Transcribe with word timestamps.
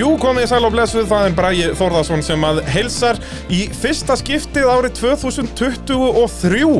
Jú, 0.00 0.14
komið 0.16 0.46
sæl 0.48 0.64
og 0.64 0.70
blessuð, 0.72 1.02
það 1.10 1.26
er 1.26 1.34
Bragi 1.36 1.64
Þórðarsson 1.76 2.22
sem 2.24 2.44
að 2.48 2.62
heilsar 2.72 3.18
í 3.52 3.58
fyrsta 3.82 4.14
skiptið 4.16 4.68
árið 4.72 4.94
2023. 4.96 6.70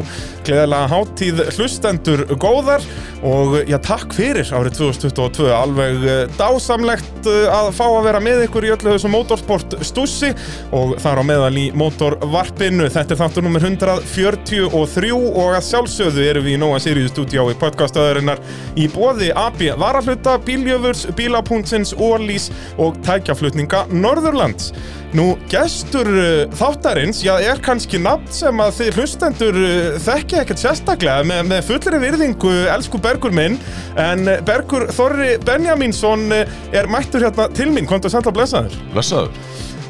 Gleðilega 0.47 0.87
háttíð 0.89 1.43
hlustendur 1.51 2.23
góðar 2.41 2.87
og 3.27 3.57
já, 3.69 3.77
takk 3.85 4.15
fyrir 4.17 4.49
árið 4.49 4.79
2022. 4.79 5.49
Alveg 5.53 6.05
eh, 6.09 6.23
dásamlegt 6.39 7.29
eh, 7.29 7.49
að 7.53 7.71
fá 7.77 7.85
að 7.87 8.07
vera 8.07 8.23
með 8.25 8.45
ykkur 8.47 8.67
í 8.67 8.73
öllu 8.75 8.95
þessu 8.95 9.11
motorsport 9.13 9.77
stússi 9.85 10.31
og 10.77 10.95
þar 11.03 11.21
á 11.21 11.25
meðal 11.29 11.53
í 11.61 11.67
motorvarpinu. 11.77 12.89
Þetta 12.93 13.17
er 13.17 13.21
þáttur 13.21 13.47
nummer 13.47 13.67
143 13.67 15.13
og 15.17 15.57
að 15.59 15.67
sjálfsögðu 15.69 16.25
erum 16.31 16.47
við 16.49 16.57
í 16.57 16.63
Nóa 16.63 16.81
Sirius 16.83 17.13
stúdíó 17.15 17.49
í 17.53 17.59
podcastöðurinnar 17.61 18.41
í 18.81 18.89
bóði 18.93 19.33
AB 19.37 19.67
Varahluta, 19.81 20.39
Bíljöfurs, 20.47 21.07
Bílapuntsins, 21.19 21.93
Ólís 22.01 22.49
og 22.81 22.97
tækjaflutninga 23.07 23.87
Norðurlands. 23.93 24.73
Nú, 25.11 25.33
gestur 25.51 26.07
uh, 26.07 26.45
þáttarins, 26.55 27.25
já, 27.27 27.33
er 27.43 27.59
kannski 27.65 27.99
nafn 27.99 28.29
sem 28.31 28.61
að 28.63 28.77
þið 28.77 28.99
hlustendur 29.01 29.57
uh, 29.59 29.97
þekki 30.05 30.39
ekkert 30.39 30.63
sérstaklega 30.63 31.25
með, 31.27 31.41
með 31.51 31.65
fullri 31.67 31.99
virðingu, 32.05 32.53
elsku 32.71 33.01
Bergur 33.03 33.35
minn, 33.35 33.57
en 33.99 34.23
uh, 34.31 34.37
Bergur 34.47 34.87
Þorri 34.95 35.33
Benjamínsson 35.43 36.29
uh, 36.37 36.45
er 36.71 36.87
mættur 36.91 37.27
hérna 37.27 37.49
til 37.59 37.73
mín, 37.75 37.91
komdu 37.91 38.13
sætt 38.13 38.31
að 38.31 38.39
blessa 38.39 38.63
þér. 38.69 38.79
Blessaður. 38.95 39.43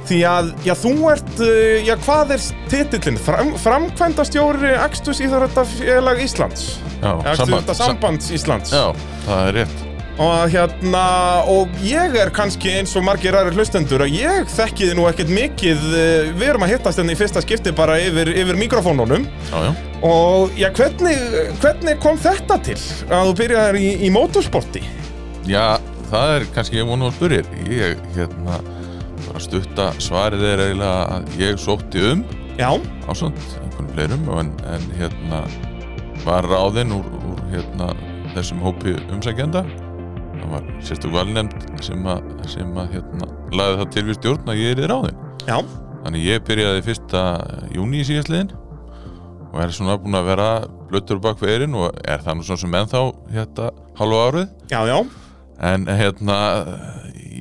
Því 0.09 0.23
að, 0.27 0.49
já, 0.67 0.73
þú 0.81 0.95
ert, 1.13 1.45
já, 1.87 1.93
hvað 2.07 2.35
er 2.35 2.49
titillin? 2.73 3.21
Fram, 3.21 3.53
framkvæmdastjóri 3.61 4.73
Axtus 4.89 5.21
Íþaröldafélag 5.23 6.25
Íslands. 6.25 6.73
Já, 6.97 7.13
Axtus 7.37 7.77
Sambands 7.79 8.33
Íslands. 8.35 8.75
Já, 8.75 8.89
það 9.29 9.53
er 9.53 9.59
rétt. 9.61 9.87
Og 10.21 10.51
hérna, 10.53 11.03
og 11.49 11.71
ég 11.81 12.13
er 12.21 12.29
kannski 12.37 12.75
eins 12.77 12.93
og 12.99 13.07
margir 13.07 13.33
aðri 13.39 13.57
hlustendur 13.57 14.03
að 14.05 14.19
ég 14.19 14.51
þekki 14.53 14.91
þið 14.91 14.99
nú 14.99 15.07
ekkert 15.09 15.33
mikið, 15.33 15.87
eh, 15.97 16.29
við 16.37 16.51
erum 16.51 16.67
að 16.67 16.75
hittast 16.75 17.01
hérna 17.01 17.15
í 17.15 17.17
fyrsta 17.17 17.41
skipti 17.41 17.73
bara 17.73 17.97
yfir, 18.05 18.29
yfir 18.43 18.59
mikrofónunum 18.61 19.25
Já, 19.49 19.57
já. 19.65 19.71
og 20.05 20.53
já, 20.61 20.69
hvernig, 20.77 21.17
hvernig 21.63 21.97
kom 22.05 22.21
þetta 22.21 22.61
til 22.69 22.77
að 23.09 23.31
þú 23.31 23.35
byrjaðir 23.41 23.81
í, 23.81 23.89
í 24.05 24.13
motorsporti? 24.13 24.85
Já, 25.49 25.81
það 26.13 26.37
er 26.37 26.49
kannski 26.53 26.83
ég 26.83 26.93
vonu 26.93 27.09
að 27.09 27.17
spyrja. 27.17 27.43
Ég, 27.73 28.07
hérna, 28.19 28.61
bara 29.25 29.45
stutta 29.49 29.91
svarið 30.05 30.49
er 30.53 30.67
eiginlega 30.69 31.03
að 31.17 31.37
ég 31.41 31.61
sótti 31.65 32.05
um 32.13 32.25
Já, 32.61 32.75
ásand, 33.09 33.41
einhvern 33.65 33.93
fleirum, 33.95 34.33
en, 34.37 34.53
en 34.69 34.91
hérna 35.01 35.47
var 36.27 36.45
ráðinn 36.45 36.93
úr, 36.93 37.07
úr 37.33 37.47
hérna 37.55 37.95
þessum 38.35 38.61
hópi 38.61 38.99
umsækjenda. 39.09 39.65
Það 40.41 40.53
var 40.55 40.69
sérstök 40.89 41.13
valnefnd 41.15 41.69
sem 41.85 42.09
að, 42.09 42.33
sem 42.49 42.81
að 42.81 42.97
hérna, 42.97 43.29
laði 43.53 43.79
það 43.81 43.93
til 43.95 44.05
við 44.09 44.19
stjórn 44.19 44.53
að 44.53 44.61
ég 44.63 44.75
er 44.75 44.83
í 44.83 44.91
ráðinn. 44.91 45.23
já, 45.47 45.59
Þannig 46.01 46.25
ég 46.25 46.45
byrjaði 46.49 46.85
fyrsta 46.87 47.23
júni 47.77 48.01
í 48.01 48.07
síðastliðin 48.09 48.55
og 49.51 49.59
er 49.61 49.75
svona 49.75 49.99
búinn 50.01 50.17
að 50.17 50.31
vera 50.31 50.49
blöttur 50.89 51.21
bak 51.23 51.41
veirinn 51.43 51.75
og 51.77 51.99
er 52.09 52.23
það 52.25 52.39
nú 52.39 52.47
svona 52.47 52.63
sem 52.63 52.79
ennþá 52.81 53.03
hérna 53.35 53.67
halva 53.99 54.23
árið 54.31 54.47
já, 54.71 54.81
já. 54.89 54.97
en 55.71 55.85
hérna 55.91 56.39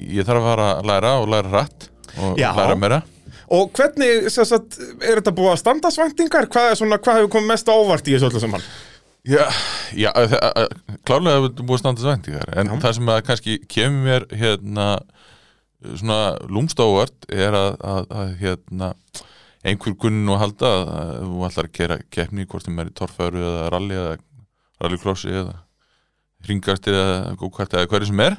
ég 0.09 0.27
þarf 0.27 0.41
að 0.41 0.49
fara 0.49 0.67
að 0.73 0.89
læra 0.89 1.13
og 1.21 1.31
læra 1.31 1.53
hratt 1.53 1.89
og 2.19 2.35
læra 2.41 2.75
meira 2.75 3.01
Og 3.49 3.71
hvernig, 3.73 4.27
sagt, 4.29 4.75
er 5.01 5.17
þetta 5.17 5.31
búið 5.33 5.55
að 5.55 5.61
standa 5.63 5.89
svæntingar? 5.89 6.45
Hvað 6.53 6.67
hvað 7.01 7.15
hefur 7.17 7.31
komið 7.33 7.47
mest 7.49 7.71
á 7.71 7.73
óvart 7.73 8.05
í 8.05 8.13
þessu 8.13 8.27
öllu 8.29 8.41
saman? 8.43 8.65
Já, 9.29 9.45
já 9.93 10.09
klárlega 11.05 11.37
hefur 11.37 11.51
búið 11.61 11.75
að 11.75 11.81
standa 11.83 12.01
svæntingar 12.03 12.53
en 12.57 12.71
Já. 12.71 12.77
það 12.81 12.95
sem 12.97 13.11
að 13.13 13.19
kannski 13.27 13.57
kemur 13.69 14.05
mér 14.07 14.25
hérna 14.39 14.87
svona 15.79 16.21
lúmstóvart 16.49 17.29
er 17.31 17.55
að, 17.55 17.75
að, 17.85 18.07
að 18.09 18.31
hérna 18.41 18.89
einhver 19.63 19.95
kunnin 19.99 20.31
og 20.33 20.41
halda 20.41 20.71
að, 20.79 21.13
þú 21.21 21.45
ætlar 21.47 21.69
að 21.69 21.77
gera 21.77 21.99
keppni 22.15 22.47
hvort 22.49 22.65
sem 22.65 22.81
er 22.81 22.89
í 22.89 22.95
torfæru 22.95 23.43
eða 23.43 23.69
rally 23.75 23.99
eða 23.99 24.17
rallycrossi 24.79 25.33
eða 25.43 25.57
hringasti 26.47 26.95
eða 26.95 27.33
gókart 27.39 27.75
eða 27.75 27.91
hverju 27.91 28.11
sem 28.11 28.23
er 28.25 28.37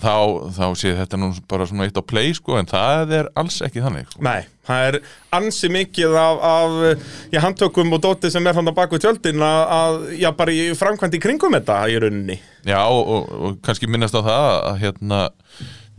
þá, 0.00 0.14
þá 0.56 0.66
sé 0.78 0.94
þetta 0.96 1.20
nú 1.20 1.28
bara 1.50 1.66
svona 1.68 1.84
eitt 1.88 1.98
á 2.00 2.04
play 2.04 2.32
sko 2.36 2.56
en 2.56 2.68
það 2.70 3.14
er 3.18 3.28
alls 3.36 3.58
ekki 3.64 3.82
þannig 3.84 4.08
sko. 4.08 4.22
Nei, 4.24 4.48
það 4.68 4.86
er 4.88 4.98
ansi 5.36 5.70
mikið 5.72 6.16
af, 6.16 6.40
af 6.48 7.04
já, 7.34 7.40
handtökum 7.44 7.92
og 7.92 8.02
dóti 8.04 8.30
sem 8.32 8.48
er 8.48 8.56
hann 8.56 8.72
á 8.72 8.74
baku 8.76 9.00
tjöldin 9.02 9.44
að, 9.44 9.60
að, 9.76 10.00
já, 10.22 10.30
bara 10.38 10.56
í 10.56 10.72
framkvæmt 10.78 11.18
í 11.18 11.22
kringum 11.22 11.58
þetta 11.58 11.78
í 11.92 12.00
rauninni. 12.00 12.40
Já 12.68 12.80
og, 12.86 13.02
og, 13.02 13.30
og 13.36 13.62
kannski 13.66 13.90
minnast 13.90 14.16
á 14.16 14.22
það 14.24 14.50
að 14.72 14.82
hérna 14.86 15.22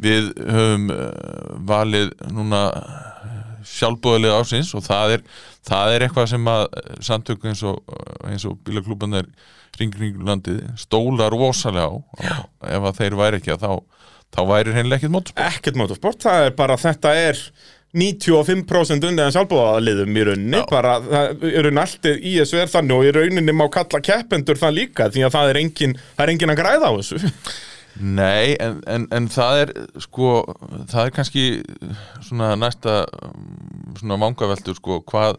við 0.04 0.32
höfum 0.42 0.90
uh, 0.90 1.10
valið 1.70 2.16
núna 2.34 2.64
sjálfbúðarlega 3.74 4.40
ásins 4.44 4.72
og 4.78 4.86
það 4.86 5.18
er, 5.18 5.26
það 5.70 5.96
er 5.96 6.06
eitthvað 6.08 6.32
sem 6.34 6.50
að 6.54 6.64
eh, 6.70 6.96
samtök 7.10 7.46
eins 7.50 7.66
og, 7.70 7.82
og 7.90 8.58
bílaklúbanir 8.68 9.30
ringring 9.80 10.20
landið 10.22 10.64
stóla 10.78 11.30
rosalega 11.34 11.90
á 11.90 11.94
og 11.98 12.68
ef 12.70 12.90
að 12.90 13.00
þeir 13.02 13.20
væri 13.22 13.40
ekki 13.42 13.56
að 13.56 13.64
þá, 13.66 13.72
þá 14.36 14.42
væri 14.52 14.76
hreinlega 14.76 15.00
ekkert 15.02 15.16
mótsport 15.16 15.48
Ekkert 15.48 15.80
motorsport, 15.82 16.22
það 16.26 16.50
er 16.50 16.60
bara, 16.60 16.78
þetta 16.78 17.16
er 17.18 17.42
95% 17.94 19.06
unnið 19.06 19.28
en 19.28 19.34
sjálfbúðaliðum 19.36 20.16
í 20.18 20.24
rauninni, 20.26 20.62
Já. 20.62 20.66
bara 20.70 20.96
það 21.04 21.44
er 21.46 21.68
rauninni 21.68 21.84
allt 21.84 22.08
í 22.14 22.32
þessu 22.40 22.62
er 22.64 22.72
þannig 22.72 22.96
og 22.96 23.06
í 23.06 23.12
rauninni 23.18 23.54
má 23.54 23.68
kalla 23.74 24.02
keppendur 24.02 24.58
það 24.62 24.80
líka 24.80 25.10
því 25.14 25.28
að 25.28 25.36
það 25.36 25.52
er 25.52 25.60
engin, 25.62 25.94
það 26.16 26.26
er 26.26 26.34
engin 26.34 26.54
að 26.54 26.60
græða 26.62 26.90
á 26.90 26.94
þessu. 26.98 27.34
Nei, 28.02 28.56
en, 28.58 28.80
en, 28.90 29.08
en 29.14 29.28
það 29.30 29.60
er 29.64 29.72
sko, 30.02 30.30
það 30.90 31.04
er 31.04 31.12
kannski 31.14 31.44
svona 32.26 32.54
næsta 32.58 33.04
um, 33.22 33.94
svona 34.00 34.18
vangaveltur 34.22 34.80
sko, 34.80 35.02
hvað 35.10 35.38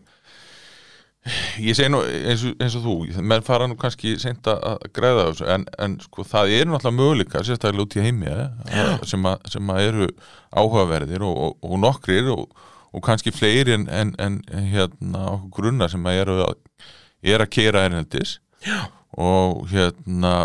ég 1.65 1.73
segi 1.77 1.89
nú 1.89 2.03
eins 2.05 2.43
og, 2.45 2.59
eins 2.61 2.75
og 2.77 2.85
þú 2.85 3.23
menn 3.25 3.45
fara 3.47 3.67
nú 3.69 3.79
kannski 3.81 4.15
seint 4.21 4.45
að 4.51 4.85
græða 4.95 5.31
þessu 5.31 5.47
en, 5.55 5.65
en 5.81 5.97
sko 6.05 6.27
það 6.29 6.53
eru 6.59 6.75
náttúrulega 6.75 6.99
möguleika 6.99 7.45
sérstaklega 7.47 7.87
út 7.87 7.97
í 7.97 8.05
heimi 8.05 8.29
eh, 8.29 8.99
sem, 9.09 9.25
að, 9.31 9.49
sem 9.55 9.73
að 9.73 9.87
eru 9.89 10.09
áhugaverðir 10.53 11.25
og, 11.25 11.41
og, 11.47 11.57
og 11.65 11.81
nokkrir 11.81 12.29
og, 12.35 12.67
og 12.93 13.05
kannski 13.07 13.33
fleiri 13.35 13.79
en, 13.79 13.89
en, 13.89 14.13
en 14.21 14.39
hérna 14.69 15.25
okkur 15.33 15.71
grunnar 15.71 15.93
sem 15.93 16.05
að 16.07 16.21
eru 16.27 16.39
að, 16.45 16.59
er 17.25 17.47
að 17.47 17.53
keira 17.57 17.87
erindis 17.89 18.37
og 19.17 19.65
hérna 19.73 20.37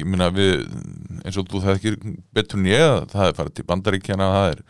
ég 0.00 0.08
meina 0.08 0.30
við 0.34 0.64
eins 1.24 1.38
og 1.40 1.46
þú 1.50 1.62
þekkir 1.68 2.00
betur 2.34 2.60
en 2.60 2.70
ég 2.70 2.84
að 2.88 3.06
það 3.14 3.28
er 3.30 3.38
farið 3.38 3.54
til 3.58 3.68
bandaríkjana 3.70 4.32
það 4.34 4.50
er, 4.50 4.64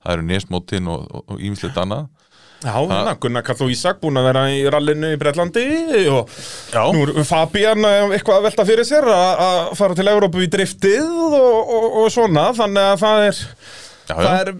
það 0.00 0.16
eru 0.16 0.26
nesmótin 0.30 0.90
og 0.94 1.36
ímislegt 1.38 1.78
annað 1.80 2.08
Já, 2.60 2.74
þannig 2.76 3.08
að 3.08 3.20
Gunnar 3.22 3.44
Karl 3.46 3.62
og 3.64 3.70
Ísak 3.72 4.00
búin 4.02 4.20
að 4.20 4.26
vera 4.28 4.40
í 4.52 4.58
rallinu 4.68 5.14
í 5.14 5.18
Bretlandi 5.20 5.62
og 6.12 6.32
Já. 6.74 6.82
nú 6.92 7.06
er 7.08 7.24
Fabian 7.24 7.86
eh, 7.88 8.12
eitthvað 8.18 8.36
að 8.36 8.48
velta 8.50 8.66
fyrir 8.68 8.88
sér 8.88 9.08
að 9.08 9.70
fara 9.78 9.96
til 9.96 10.10
Evrópu 10.12 10.44
í 10.44 10.50
driftið 10.52 11.08
og, 11.08 11.38
og, 11.78 11.86
og 12.02 12.10
svona, 12.12 12.50
þannig 12.58 12.90
að 12.90 13.00
það 13.00 13.24
er 13.30 13.40
já, 13.40 14.12
það 14.12 14.34
er 14.34 14.52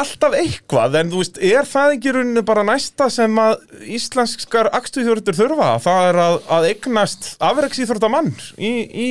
alltaf 0.00 0.34
eitthvað 0.38 0.98
en 1.00 1.12
þú 1.12 1.22
veist, 1.22 1.38
er 1.44 1.68
það 1.68 1.94
ekki 1.96 2.14
rauninu 2.16 2.42
bara 2.46 2.64
næsta 2.66 3.08
sem 3.12 3.38
að 3.42 3.54
íslenskar 3.98 4.70
akstuðjörður 4.78 5.38
þurfa, 5.38 5.70
það 5.84 6.08
er 6.08 6.20
að, 6.24 6.36
að 6.56 6.68
eignast 6.72 7.30
afreiksýþróttamann 7.50 8.30
í, 8.58 8.72
í, 8.86 9.08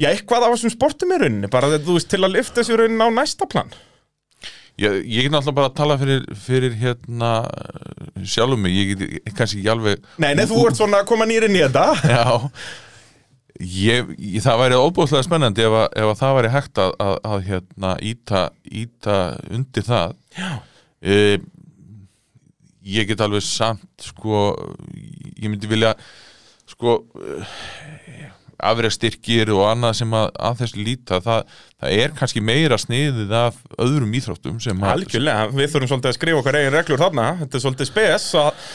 já, 0.00 0.10
eitthvað 0.12 0.48
af 0.48 0.56
þessum 0.56 0.74
sportum 0.76 1.14
í 1.14 1.20
rauninu, 1.22 1.52
bara 1.52 1.72
þú 1.78 1.96
veist, 1.98 2.10
til 2.12 2.22
að 2.24 2.36
lifta 2.36 2.60
þessu 2.60 2.80
rauninu 2.80 3.08
á 3.08 3.10
næsta 3.20 3.48
plan. 3.50 3.72
Ég, 4.80 5.00
ég 5.04 5.26
get 5.26 5.32
náttúrulega 5.34 5.58
bara 5.58 5.68
að 5.68 5.76
tala 5.76 5.96
fyrir, 6.00 6.22
fyrir 6.40 6.76
hérna 6.80 7.32
sjálfum 8.24 8.62
mig, 8.64 8.76
ég 8.78 8.94
get 8.94 9.34
kannski 9.36 9.60
ekki 9.60 9.72
alveg 9.74 10.06
Nei, 10.22 10.30
nei, 10.38 10.46
þú 10.48 10.62
ert 10.70 10.78
svona 10.78 11.02
að 11.02 11.10
koma 11.10 11.26
nýrinn 11.28 11.58
í 11.58 11.66
þetta. 11.66 11.90
Já 12.08 12.24
ég, 13.60 14.10
ég, 14.16 14.40
það 14.44 14.62
væri 14.64 14.80
óbúðslega 14.80 15.26
spennandi 15.26 15.64
ef, 15.66 15.76
að, 15.82 15.86
ef 16.00 16.10
að 16.10 16.18
það 16.22 16.36
væri 16.38 16.52
hægt 16.54 16.82
að, 16.82 16.96
að, 17.04 17.14
að 17.30 17.46
hérna, 17.48 17.94
íta, 18.10 18.42
íta 18.82 19.16
undir 19.50 19.86
það. 19.86 20.16
Já. 20.38 20.50
Ég 22.90 23.08
get 23.08 23.22
alveg 23.22 23.44
samt 23.44 24.04
sko, 24.10 24.50
ég 25.36 25.48
myndi 25.48 25.68
vilja 25.70 25.94
sko 26.70 27.00
afrega 28.60 28.92
styrkir 28.92 29.50
og 29.54 29.64
annað 29.70 29.98
sem 30.00 30.14
að, 30.16 30.30
þessu 30.58 30.80
líta, 30.84 31.20
það, 31.24 31.52
það 31.80 31.98
er 32.04 32.14
kannski 32.16 32.42
meira 32.44 32.78
sniðið 32.80 33.34
af 33.36 33.60
öðrum 33.80 34.16
íþróttum 34.18 34.58
Algjörlega, 34.90 35.46
við 35.54 35.72
þurfum 35.72 35.92
svolítið 35.94 36.10
að 36.12 36.16
skrifa 36.18 36.42
okkar 36.42 36.58
eigin 36.60 36.74
reglur 36.76 37.00
þarna. 37.00 37.28
Þetta 37.40 37.56
er 37.56 37.64
svolítið 37.64 37.90
spes 37.90 38.26
að, 38.40 38.66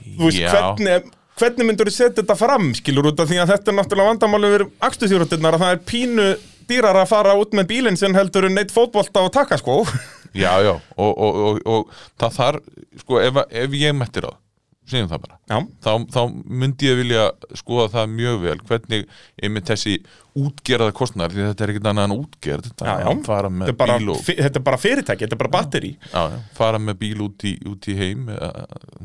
Þú 0.00 0.28
veist, 0.28 0.40
Já. 0.40 0.50
hvernig, 0.50 1.10
hvernig 1.40 1.68
myndur 1.68 1.90
þú 1.90 1.94
setja 1.96 2.20
þetta 2.20 2.36
fram, 2.38 2.70
skilur 2.76 3.10
út 3.10 3.22
af 3.22 3.30
því 3.30 3.40
að 3.42 3.52
þetta 3.54 3.72
er 3.72 3.78
náttúrulega 3.78 4.12
vandamáli 4.12 4.52
við 4.54 4.66
akstuðjúrutinnar 4.88 5.56
að 5.56 5.64
það 5.64 5.74
er 5.76 5.82
pínu 5.90 6.28
dýrar 6.70 7.00
að 7.00 7.10
fara 7.10 7.34
út 7.40 7.56
með 7.56 7.70
bílinn 7.72 7.98
sem 7.98 8.14
heldur 8.14 8.46
neitt 8.52 8.74
fótbolta 8.74 9.24
og 9.26 9.32
taka 9.34 9.58
sko? 9.60 9.80
Já, 10.30 10.52
já, 10.62 10.76
og, 10.94 11.10
og, 11.10 11.40
og, 11.48 11.56
og 11.66 11.96
það 12.20 12.36
þarf, 12.36 12.70
sko, 13.02 13.18
ef, 13.24 13.42
ef 13.50 13.74
ég 13.80 13.96
mættir 13.98 14.28
á 14.30 14.32
segjum 14.90 15.10
það 15.10 15.22
bara 15.24 15.36
Já, 15.50 15.58
þá, 15.84 15.90
þá 16.14 16.20
myndi 16.62 16.88
ég 16.88 16.98
vilja 17.00 17.26
skoða 17.58 17.86
það 17.94 18.12
mjög 18.16 18.40
vel 18.44 18.56
hvernig 18.68 19.04
einmitt 19.42 19.70
þessi 19.70 19.96
útgerða 20.40 20.90
kostnar 20.96 21.34
því 21.34 21.46
þetta 21.48 21.66
er 21.66 21.72
ekkert 21.74 21.88
annað 21.90 22.08
en 22.08 22.16
útgerð 22.16 22.68
þetta 22.70 22.88
já, 22.88 22.94
já. 23.04 23.10
fara 23.26 23.50
Þetta, 23.50 23.60
með 23.60 23.76
bara, 23.82 23.98
bíl 24.00 24.12
og 24.14 24.24
þetta 24.26 24.50
er 24.50 24.66
bara 24.70 24.80
fyrirtæki, 24.84 25.24
þetta 25.26 25.38
er 25.38 25.42
bara 25.44 25.54
batteri 25.56 25.92
já, 25.98 26.20
já, 26.34 26.42
fara 26.58 26.82
með 26.82 27.00
bíl 27.04 27.24
út 27.26 27.46
í, 27.46 27.54
út 27.70 27.90
í 27.90 27.96
heim 28.00 28.28
eða, 28.34 28.52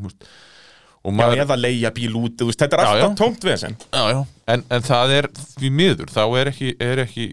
Já, 0.06 0.12
maður 1.13 1.42
eða 1.44 1.57
leigja 1.60 1.92
bíl 1.94 2.13
út, 2.18 2.42
veist, 2.48 2.62
þetta 2.62 2.78
er 2.78 2.81
Já, 2.81 2.90
alltaf 2.92 3.12
já. 3.12 3.18
tómt 3.19 3.46
já, 3.94 4.04
já. 4.16 4.22
En, 4.54 4.63
en 4.74 4.86
það 4.86 5.13
er 5.19 5.28
því 5.36 5.72
miður 5.74 6.13
þá 6.13 6.24
er 6.40 6.52
ekki, 6.54 6.72
er 6.81 7.02
ekki 7.06 7.28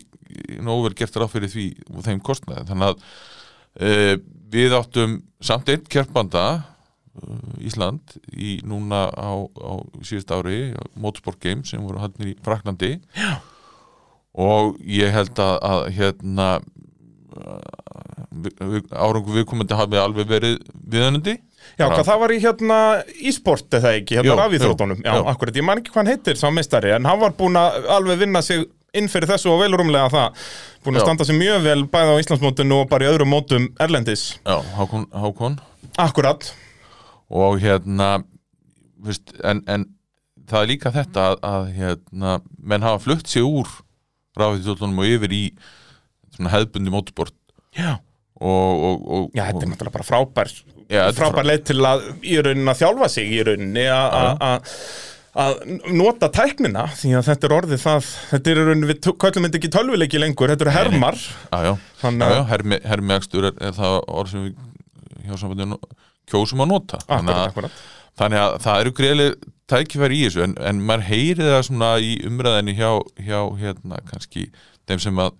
nógu 0.64 0.88
vel 0.88 0.96
gert 0.98 1.16
ráð 1.16 1.32
fyrir 1.34 1.52
því 1.52 1.66
og 1.92 2.04
þeim 2.06 2.20
kostnaði 2.24 2.66
þannig 2.70 2.90
að 2.90 3.06
uh, 3.86 4.14
við 4.52 4.76
áttum 4.76 5.16
samt 5.44 5.72
einn 5.72 5.86
kjörpanda 5.92 6.44
uh, 6.58 7.64
Ísland 7.64 8.16
í 8.32 8.58
núna 8.68 9.06
á, 9.12 9.32
á 9.40 9.72
síðust 10.04 10.32
ári 10.32 10.74
Motorsport 10.94 11.40
Games 11.42 11.72
sem 11.72 11.84
voru 11.84 12.02
hann 12.02 12.28
í 12.28 12.36
Fraklandi 12.44 12.96
já. 13.16 13.40
og 14.32 14.76
ég 14.88 15.12
held 15.12 15.36
að, 15.40 15.56
að 15.72 15.88
hérna 15.98 16.48
árangu 18.92 19.32
viðkomandi 19.32 19.76
hafi 19.76 20.00
alveg 20.00 20.28
verið 20.28 20.58
viðanandi 20.72 21.38
Já, 21.78 21.86
hvað 21.86 22.04
það 22.08 22.22
var 22.22 22.34
í 22.34 22.38
hérna 22.42 22.78
e-sport 23.30 23.78
eða 23.78 23.94
ekki, 23.98 24.18
hérna 24.18 24.30
Jú, 24.30 24.38
rafíþróttunum 24.40 25.00
jú, 25.00 25.08
Já, 25.08 25.18
akkurat, 25.32 25.58
ég 25.58 25.66
man 25.66 25.82
ekki 25.82 25.92
hvað 25.94 26.02
hann 26.02 26.12
heitir 26.12 26.40
sá 26.40 26.46
meistari 26.54 26.94
en 26.96 27.08
hann 27.08 27.20
var 27.22 27.34
búinn 27.38 27.58
að 27.60 27.88
alveg 27.96 28.22
vinna 28.24 28.42
sig 28.44 28.66
inn 28.96 29.08
fyrir 29.08 29.30
þessu 29.30 29.48
og 29.54 29.62
vel 29.62 29.72
rúmlega 29.78 30.10
það. 30.12 30.42
Búinn 30.84 31.00
að 31.00 31.06
standa 31.06 31.24
sig 31.24 31.38
mjög 31.38 31.62
vel 31.64 31.78
bæði 31.88 32.12
á 32.12 32.20
Íslandsmótinu 32.20 32.82
og 32.82 32.90
bara 32.90 33.06
í 33.06 33.12
öðrum 33.12 33.32
mótum 33.32 33.70
erlendis. 33.80 34.26
Já, 34.44 34.58
Hákon, 34.76 35.06
Hákon. 35.16 35.56
Akkurat, 36.00 36.44
og 37.32 37.58
hérna 37.60 38.10
veist, 39.02 39.32
en, 39.44 39.62
en 39.70 39.86
það 40.48 40.60
er 40.60 40.70
líka 40.70 40.92
þetta 40.94 41.30
að, 41.30 41.38
að 41.48 41.70
hérna, 41.78 42.36
menn 42.60 42.84
hafa 42.84 43.02
flutt 43.06 43.30
sig 43.30 43.44
úr 43.44 43.70
rafið 44.38 44.70
og 44.72 45.04
yfir 45.06 45.34
í 45.36 45.42
svona 46.32 46.52
hefðbundi 46.54 46.92
motorsport 46.92 47.36
já. 47.76 47.98
Og, 48.42 48.70
og, 48.82 49.02
og, 49.06 49.26
Já, 49.36 49.44
þetta 49.50 49.66
er 49.66 49.70
náttúrulega 49.70 49.94
bara 49.94 50.06
frábær 50.06 50.48
frábær 51.18 51.48
leið 51.48 51.64
til 51.70 51.78
að 51.88 52.04
í 52.22 52.36
rauninni 52.44 52.72
að 52.74 52.80
þjálfa 52.82 53.08
sig 53.14 53.32
í 53.32 53.40
rauninni 53.48 53.86
að- 53.88 54.12
að- 54.18 54.36
að 54.52 54.76
að 55.42 55.54
nota 55.96 56.28
tæknina 56.28 56.82
því 56.92 57.14
að 57.16 57.28
þetta 57.30 57.46
er 57.48 57.54
orðið 57.56 57.80
það 57.86 58.08
þetta 58.32 58.50
er 58.52 58.58
rauninni, 58.66 58.88
við 58.90 58.98
köllum 59.22 59.46
þetta 59.46 59.58
ekki 59.62 59.70
tölvuleiki 59.72 60.20
lengur 60.20 60.52
þetta 60.52 60.66
eru 60.66 60.74
hermar. 60.76 61.16
Já, 61.16 61.58
já, 61.64 61.72
Þannig 62.02 62.20
já, 62.20 62.28
að- 62.28 62.36
já 62.36 62.44
hermi, 62.50 62.78
hermiakstur 62.84 63.46
er, 63.48 63.54
er 63.64 63.72
það 63.78 63.96
orð 64.12 64.30
sem 64.34 64.42
við 64.44 65.30
hjá 65.30 65.38
sambandinu 65.40 65.78
kjósum 66.28 66.60
að 66.66 66.68
nota. 66.74 67.00
Þannig 67.08 67.40
akkurat, 67.46 67.80
að, 68.20 68.36
að 68.42 68.58
það 68.66 68.80
eru 68.84 68.92
greiðlega 69.00 69.34
tækifæri 69.72 70.18
í 70.20 70.26
þessu 70.28 70.42
en, 70.44 70.54
en 70.60 70.82
maður 70.84 71.06
heyri 71.08 71.46
það 71.48 71.62
svona 71.70 71.90
í 72.04 72.12
umræðinni 72.28 72.74
hjá, 72.76 72.90
hjá 73.24 73.40
hérna 73.62 74.02
kannski 74.10 74.50
þeim 74.84 75.00
sem 75.00 75.16
að 75.24 75.32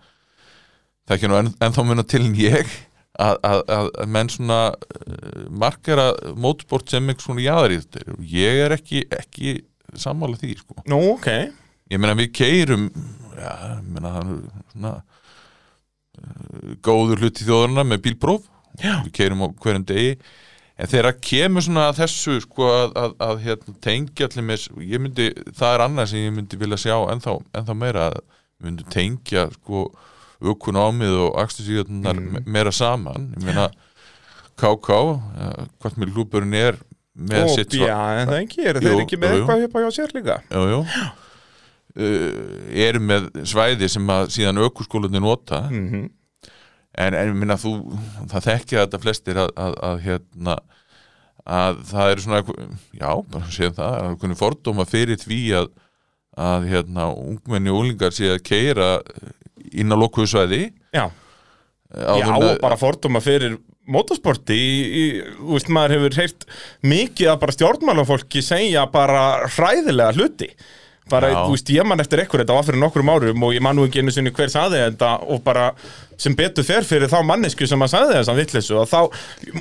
það 1.05 1.17
ekki 1.19 1.29
nú 1.29 1.37
enn, 1.43 1.53
ennþá 1.69 1.85
muna 1.85 2.05
til 2.09 2.23
en 2.25 2.35
ég 2.41 2.73
að, 3.21 3.39
að, 3.45 3.63
að, 3.77 3.89
að 4.03 4.13
menn 4.17 4.31
svona 4.33 4.61
uh, 4.73 5.49
markera 5.65 6.07
mótsport 6.39 6.93
sem 6.93 7.09
eitthvað 7.11 7.29
svona 7.29 7.45
jaðaríð 7.47 7.99
ég 8.33 8.63
er 8.67 8.77
ekki, 8.79 9.05
ekki 9.13 9.57
sammála 10.01 10.39
því 10.41 10.55
sko. 10.61 10.79
Nú, 10.89 11.01
ok 11.17 11.29
ég 11.93 12.01
meina 12.01 12.17
við 12.17 12.31
keirum 12.39 12.87
ég 13.37 13.91
meina 13.93 14.15
svona 14.73 14.95
uh, 15.03 16.73
góður 16.85 17.25
hluti 17.27 17.45
þjóðurna 17.45 17.85
með 17.89 18.07
bílpróf 18.07 18.49
Já. 18.81 19.03
við 19.05 19.13
keirum 19.19 19.45
á 19.45 19.49
hverjum 19.61 19.85
degi 19.89 20.15
en 20.81 20.89
þegar 20.89 21.19
kemur 21.21 21.65
svona 21.67 21.91
að 21.91 21.99
þessu 22.01 22.39
sko 22.47 22.69
að, 22.73 22.95
að, 22.97 23.17
að 23.27 23.43
hérna, 23.45 23.75
tengja 23.85 24.29
allir 24.29 24.47
með, 24.49 24.65
ég 24.89 25.03
myndi, 25.03 25.27
það 25.53 25.75
er 25.75 25.85
annað 25.85 26.09
sem 26.11 26.25
ég 26.25 26.33
myndi 26.39 26.59
vilja 26.59 26.81
sjá 26.81 26.97
ennþá, 27.13 27.35
ennþá 27.61 27.77
meira 27.77 28.07
að 28.09 28.23
myndum 28.63 28.89
tengja 28.93 29.47
sko 29.59 29.85
aukun 30.51 30.79
ámið 30.79 31.19
og 31.27 31.41
akstusíðunar 31.43 32.21
mm. 32.21 32.47
meira 32.53 32.73
saman, 32.75 33.31
ég 33.37 33.47
meina 33.47 33.69
KK, 34.61 34.97
ja, 35.39 35.53
hvort 35.83 36.01
með 36.01 36.17
lúburinn 36.17 36.57
er 36.59 36.81
með 37.13 37.45
Og 37.47 37.53
sitt 37.57 37.77
já, 37.77 37.97
en 38.23 38.31
það 38.31 38.39
ekki, 38.41 38.65
eru 38.71 38.83
þeir 38.83 38.95
Jú, 38.95 39.03
ekki 39.05 39.21
með 39.21 39.37
eitthvað 39.43 39.85
hjá 39.85 39.91
sér 39.99 40.17
líka? 40.17 40.39
Jú, 40.49 40.65
jú. 40.71 40.81
Uh, 41.93 42.27
eru 42.87 43.03
með 43.05 43.29
svæði 43.45 43.89
sem 43.93 44.13
að 44.15 44.31
síðan 44.33 44.63
aukurskólanir 44.65 45.21
nota. 45.21 45.67
Mm 45.69 46.07
en, 46.93 47.15
en 47.15 47.31
ég 47.31 47.37
minna 47.37 47.59
þú 47.61 47.75
það 48.31 48.49
þekkja 48.49 48.85
þetta 48.85 49.01
flestir 49.03 49.41
að, 49.41 49.53
að, 49.57 49.77
að 49.89 50.03
hérna 50.07 50.57
að 51.43 51.81
það 51.89 52.11
eru 52.13 52.25
svona 52.25 52.43
já, 52.95 53.09
bara 53.33 53.53
séum 53.55 53.77
það 53.79 53.95
að 53.99 54.19
kunni 54.23 54.39
fordóma 54.39 54.87
fyrir 54.89 55.21
því 55.21 55.43
að 55.63 55.73
að 56.43 56.67
hérna 56.71 57.11
ungmenni 57.13 57.69
og 57.69 57.83
úlingar 57.83 58.15
sé 58.17 58.31
að 58.33 58.45
keira 58.47 58.87
inn 59.81 59.95
á 59.95 59.97
lokkuðu 59.97 60.33
svæði. 60.35 60.63
Já, 60.95 61.07
áður 61.93 62.23
já 62.23 62.35
og 62.37 62.61
bara 62.63 62.81
fordóma 62.81 63.23
fyrir 63.25 63.59
motorsporti 63.93 64.55
í, 64.55 64.77
í, 65.03 65.07
maður 65.75 65.97
hefur 65.97 66.21
heyrt 66.21 66.47
mikið 66.87 67.33
að 67.33 67.41
bara 67.43 67.57
stjórnmálafólki 67.57 68.45
segja 68.45 68.87
bara 68.93 69.25
hræðilega 69.51 70.15
hluti. 70.19 70.53
Bara, 71.11 71.33
þú 71.35 71.57
veist, 71.57 71.71
ég 71.75 71.85
man 71.85 72.01
eftir 72.01 72.23
ekkur 72.23 72.41
þetta 72.41 72.55
var 72.55 72.65
fyrir 72.65 72.79
nokkrum 72.79 73.11
árum 73.11 73.43
og 73.43 73.57
ég 73.57 73.63
man 73.65 73.75
nú 73.75 73.89
ekki 73.89 74.01
einu 74.01 74.13
sinni 74.15 74.31
hver 74.33 74.53
saði 74.53 74.79
þetta 74.85 75.17
og 75.27 75.43
bara 75.45 75.73
sem 76.21 76.35
betur 76.39 76.65
fer 76.67 76.85
fyrir 76.87 77.11
þá 77.11 77.19
mannesku 77.27 77.67
sem 77.69 77.83
að 77.85 77.93
sagði 77.95 78.17
þessan 78.19 78.39
vitleysu 78.41 78.77
og 78.83 78.89
þá, 78.91 78.99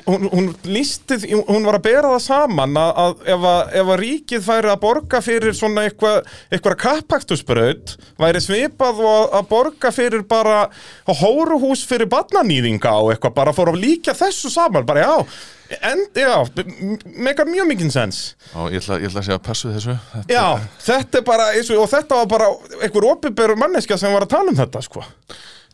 hún, 0.06 0.26
hún 0.32 0.50
lísti, 0.68 1.18
því- 1.22 1.40
hún 1.48 1.64
var 1.68 1.78
að 1.78 1.84
bera 1.88 2.10
það 2.14 2.22
saman 2.26 2.76
að, 2.82 2.92
að 3.04 3.24
ef, 3.36 3.46
að 3.52 3.74
ef 3.82 3.92
að 3.94 4.00
ríkið 4.02 4.44
færi 4.46 4.72
að 4.72 4.82
borga 4.84 5.22
fyrir 5.24 5.56
svona 5.58 5.86
eitthvað 5.88 6.20
eitthvað 6.52 6.78
kappaktusbraut 6.84 7.96
væri 8.22 8.44
svipað 8.44 9.02
og 9.06 9.34
að 9.40 9.48
borga 9.50 9.92
fyrir 9.94 10.22
bara 10.28 10.60
hóruhús 11.08 11.86
fyrir 11.88 12.10
barnanýðinga 12.12 12.92
og 13.02 13.12
eitthvað 13.14 13.36
bara 13.40 13.56
fór 13.56 13.72
að 13.74 13.82
líka 13.82 14.14
þessu 14.16 14.50
saman, 14.52 14.86
bara 14.88 15.04
já 15.06 15.14
en, 15.88 16.02
já, 16.12 16.34
meikar 17.16 17.46
mjög 17.48 17.64
mikið 17.70 17.92
sens. 17.94 18.16
Já, 18.52 18.58
ég 18.74 18.82
ætla, 18.82 18.98
ég 19.00 19.08
ætla 19.08 19.22
að 19.22 19.24
segja 19.24 19.38
að 19.38 19.46
passu 19.46 19.70
þessu. 19.72 19.94
Þetta, 20.12 20.34
Já, 20.34 20.42
þetta 20.84 21.20
er 21.22 21.24
bara, 21.24 21.46
og 21.62 21.70
og 21.80 21.88
þetta 21.94 22.18
var 22.18 22.28
bara 22.28 22.48
einhver 22.84 23.06
opinberu 23.08 23.56
manneskja 23.56 23.96
sem 24.02 24.12
var 24.12 24.26
að 24.26 24.34
tala 24.34 24.52
um 24.52 24.58
þetta, 24.58 24.82
sko 24.84 25.04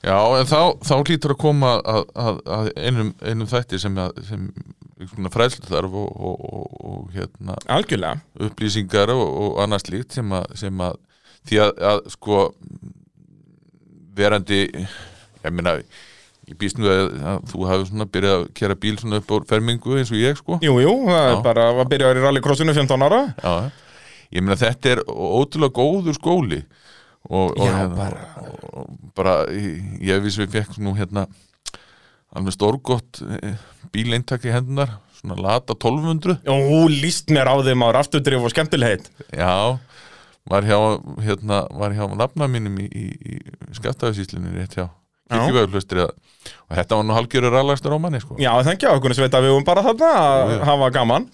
Já, 0.04 0.14
en 0.38 0.46
þá, 0.46 0.60
þá 0.86 0.94
hlýtur 1.02 1.34
að 1.34 1.40
koma 1.42 1.70
að, 1.82 2.04
að, 2.14 2.36
að 2.54 2.68
einum, 2.78 3.08
einum 3.18 3.48
þætti 3.50 3.80
sem, 3.82 3.96
að, 3.98 4.20
sem 4.28 4.44
fræðslu 5.34 5.66
þarf 5.66 5.96
og, 5.98 6.12
og, 6.28 6.44
og, 6.48 6.76
og 6.90 7.16
hérna, 7.16 7.56
Algjörlega. 7.74 8.20
upplýsingar 8.46 9.10
og, 9.14 9.24
og 9.42 9.58
annað 9.64 9.84
slíkt 9.88 10.14
sem 10.18 10.30
að, 10.38 10.46
sem 10.62 10.84
að 10.86 11.00
því 11.48 11.60
að, 11.64 11.72
að 11.90 12.00
sko 12.14 12.44
verandi 14.18 14.60
ég 14.70 15.52
meina 15.54 15.76
ég 15.78 16.56
býst 16.58 16.78
nú 16.80 16.88
að, 16.90 17.12
að 17.34 17.42
þú 17.50 17.66
hafi 17.68 17.90
svona 17.90 18.06
byrjað 18.14 18.38
að 18.38 18.46
kera 18.60 18.78
bíl 18.80 18.96
svona 19.00 19.20
upp 19.20 19.34
á 19.34 19.36
fermingu 19.50 19.98
eins 19.98 20.10
og 20.14 20.20
ég 20.22 20.38
sko. 20.38 20.58
Jú, 20.64 20.78
jú, 20.82 20.94
það 21.10 21.18
Já. 21.26 21.32
er 21.34 21.42
bara 21.44 21.66
að 21.74 21.84
byrja 21.92 22.14
í 22.14 22.22
rallycrossinu 22.22 22.74
15 22.76 23.04
ára. 23.08 23.20
Já, 23.42 23.54
ég 24.34 24.44
meina 24.44 24.58
þetta 24.62 24.94
er 24.94 25.02
ótrúlega 25.08 25.74
góður 25.78 26.16
skóli 26.16 26.62
og, 27.28 27.52
og, 27.58 27.64
Já, 27.66 27.72
hérna, 27.76 27.96
bara- 27.96 28.28
og, 28.42 28.64
og 28.72 29.12
bara 29.18 29.34
ég, 29.52 29.82
ég 30.08 30.22
viss 30.24 30.38
við 30.40 30.54
fekk 30.58 30.78
nú 30.80 30.94
hérna 30.98 31.26
alveg 32.36 32.54
stórgott 32.56 33.20
eh, 33.24 33.54
bíleintak 33.92 34.44
í 34.48 34.52
hendunar 34.52 34.96
svona 35.18 35.36
lata 35.40 35.74
1200 35.76 36.38
Jú, 36.46 36.82
líst 36.92 37.32
mér 37.34 37.48
á 37.50 37.54
þeim 37.64 37.84
ára 37.88 38.02
afturdrif 38.04 38.44
og 38.44 38.52
skemmtilegheit 38.52 39.08
já, 39.32 39.78
var 40.48 40.68
hjá 40.68 40.78
hérna, 41.24 41.64
var 41.74 41.96
hjá 41.96 42.04
nafna 42.16 42.48
mínum 42.50 42.76
í, 42.84 42.86
í, 42.88 43.06
í 43.36 43.74
skattafisíslinu 43.80 44.54
rétt 44.56 44.76
hjá 44.78 44.86
kirkjubæðurlustri 45.28 46.04
og 46.08 46.76
þetta 46.76 46.96
var 47.00 47.04
nú 47.04 47.16
halgjörur 47.16 47.52
rallastur 47.52 47.92
á 47.92 47.98
manni 48.00 48.20
sko. 48.22 48.38
Já, 48.40 48.48
það 48.62 48.70
ekki 48.72 48.88
á 48.88 48.96
okkur 48.96 49.12
sem 49.16 49.26
veit 49.26 49.34
að 49.36 49.44
við 49.44 49.52
höfum 49.52 49.66
bara 49.66 49.82
þarna 49.84 50.12
að 50.16 50.52
hafa 50.68 50.88
gaman 50.94 51.26